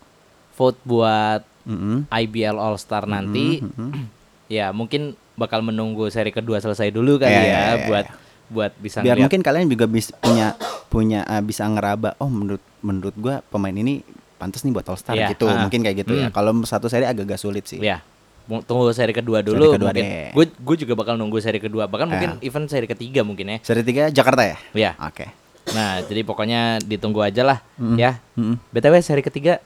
[0.53, 2.07] vote buat Mm-mm.
[2.09, 3.59] IBL All Star nanti.
[3.59, 4.07] Mm-mm.
[4.47, 8.15] Ya, mungkin bakal menunggu seri kedua selesai dulu kan Iya, ya iya, iya, buat iya.
[8.47, 9.25] Buat bisa Biar ngeliat.
[9.25, 10.53] mungkin kalian juga bisa punya
[10.87, 12.13] punya uh, bisa ngeraba.
[12.17, 14.05] Oh menurut menurut gua pemain ini
[14.35, 15.45] pantas nih buat All Star Iya, gitu.
[15.45, 15.61] ah.
[15.61, 16.27] Mungkin kayak gitu ya.
[16.27, 16.33] Hmm.
[16.33, 17.79] Kalau satu seri agak-agak sulit sih.
[17.79, 18.03] Ya.
[18.45, 20.29] Mu- Tunggu seri kedua dulu kedua mungkin.
[20.31, 21.85] Gue gue juga bakal nunggu seri kedua.
[21.85, 22.45] Bahkan mungkin Ah.
[22.45, 23.57] event seri ketiga mungkin ya.
[23.59, 24.57] Seri tiga Jakarta ya?
[24.71, 24.91] Ya.
[24.99, 25.25] Oke.
[25.67, 27.97] Nah, jadi pokoknya ditunggu aja lah Mm-mm.
[27.97, 28.21] ya.
[28.33, 28.61] Mm-mm.
[28.69, 29.57] BTW seri ketiga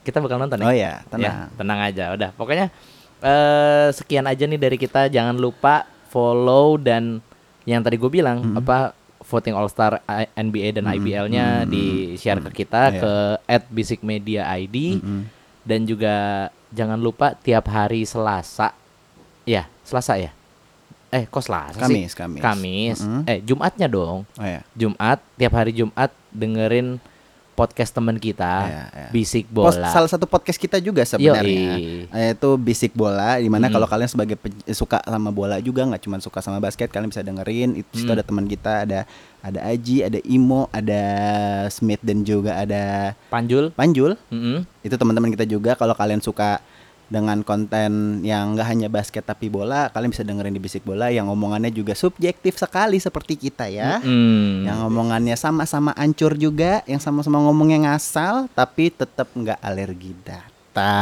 [0.00, 0.64] kita bakal nonton ya.
[0.64, 1.36] Oh ya, Ya, tenang.
[1.52, 2.04] tenang aja.
[2.10, 2.72] Udah, pokoknya
[3.20, 5.06] eh sekian aja nih dari kita.
[5.06, 7.20] Jangan lupa follow dan
[7.64, 8.60] yang tadi gue bilang Mm-mm.
[8.60, 10.96] apa voting All Star NBA dan Mm-mm.
[11.00, 11.70] IBL-nya Mm-mm.
[11.70, 11.84] di
[12.14, 13.00] share ke kita Iya.
[13.00, 13.12] ke
[13.68, 15.20] @bisikmedia_id Mm-mm.
[15.62, 16.14] dan juga
[16.68, 18.76] jangan lupa tiap hari Selasa.
[19.42, 20.32] Ya, Selasa ya.
[21.08, 21.94] Eh, kok Selasa sih?
[22.04, 22.42] Kamis, Kamis.
[22.42, 22.98] Kamis.
[23.00, 23.22] Mm-mm.
[23.24, 24.26] Eh, Jumatnya dong.
[24.26, 24.60] Oh ya.
[24.74, 26.98] Jumat, tiap hari Jumat dengerin
[27.54, 29.08] podcast teman kita, Iya, iya.
[29.08, 29.88] Bisik Bola.
[29.88, 31.78] salah satu podcast kita juga sebenarnya
[32.10, 33.72] yaitu Bisik Bola di mana Mm.
[33.72, 34.36] kalau kalian sebagai
[34.68, 38.16] suka sama bola juga nggak cuma suka sama basket kalian bisa dengerin itu situ Mm.
[38.16, 38.98] ada teman kita ada
[39.40, 41.02] ada Aji ada Imo ada
[41.68, 43.70] Smith dan juga ada Panjul.
[43.70, 44.66] Panjul Mm-mm.
[44.80, 46.58] itu teman-teman kita juga kalau kalian suka
[47.04, 51.28] dengan konten yang nggak hanya basket tapi bola kalian bisa dengerin di Bisik Bola yang
[51.28, 54.64] omongannya juga subjektif sekali seperti kita ya Mm.
[54.64, 60.92] yang omongannya sama-sama ancur juga, yang sama-sama ngomongnya ngasal, tapi tetap nggak alergi data.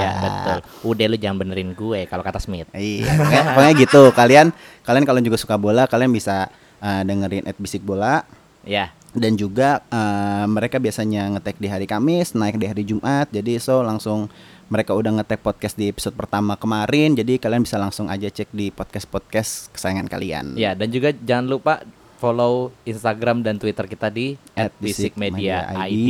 [0.00, 0.58] Iya betul.
[0.90, 2.66] Udah lu jangan benerin gue kalau kata Smith.
[2.74, 3.12] Iya,
[3.54, 4.02] pokoknya, gitu.
[4.10, 4.46] Kalian,
[4.82, 6.50] kalian kalau juga suka bola, kalian bisa
[6.82, 8.26] uh, dengerin at Bisik Bola
[8.66, 8.90] Ya.
[9.14, 13.30] dan juga uh, mereka biasanya ngetek di hari Kamis, naik di hari Jumat.
[13.30, 14.26] Jadi so langsung
[14.70, 17.18] mereka udah ngetek podcast di episode pertama kemarin.
[17.18, 20.54] Jadi kalian bisa langsung aja cek di podcast-podcast kesayangan kalian.
[20.54, 21.82] Ya dan juga jangan lupa
[22.22, 24.38] follow Instagram dan Twitter kita di
[24.78, 26.06] @bisikmedia_id.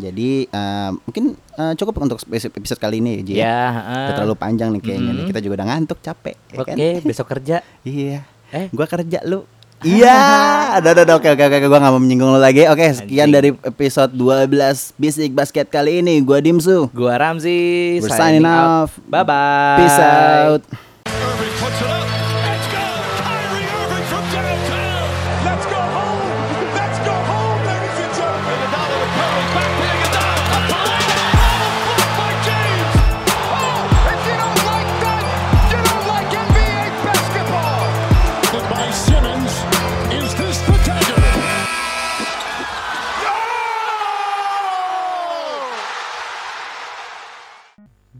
[0.00, 3.36] Jadi eh, mungkin eh, cukup untuk episode kali ini Ji.
[3.36, 4.08] Ya, heeh.
[4.16, 5.22] terlalu panjang nih kayaknya nih.
[5.26, 5.30] Mhm.
[5.34, 6.36] Kita juga udah ngantuk capek.
[6.54, 7.04] ya Oke, kan?
[7.04, 7.56] besok kerja.
[7.84, 8.24] Iya.
[8.48, 8.72] Eh?
[8.72, 9.44] Gua kerja lu.
[9.84, 10.18] Iya,
[10.80, 12.64] ada ada oke oke oke gua nggak mau menyinggung lu lagi.
[12.66, 13.36] Oke, sekian Anjing.
[13.36, 16.24] dari episode 12 Bisik Basket kali ini.
[16.24, 16.88] Gua Dimsu.
[16.90, 18.96] Gua Ramzi, We're signing off.
[19.04, 19.78] Bye bye.
[19.84, 20.62] Peace out.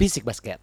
[0.04, 0.60] Bisik Basket.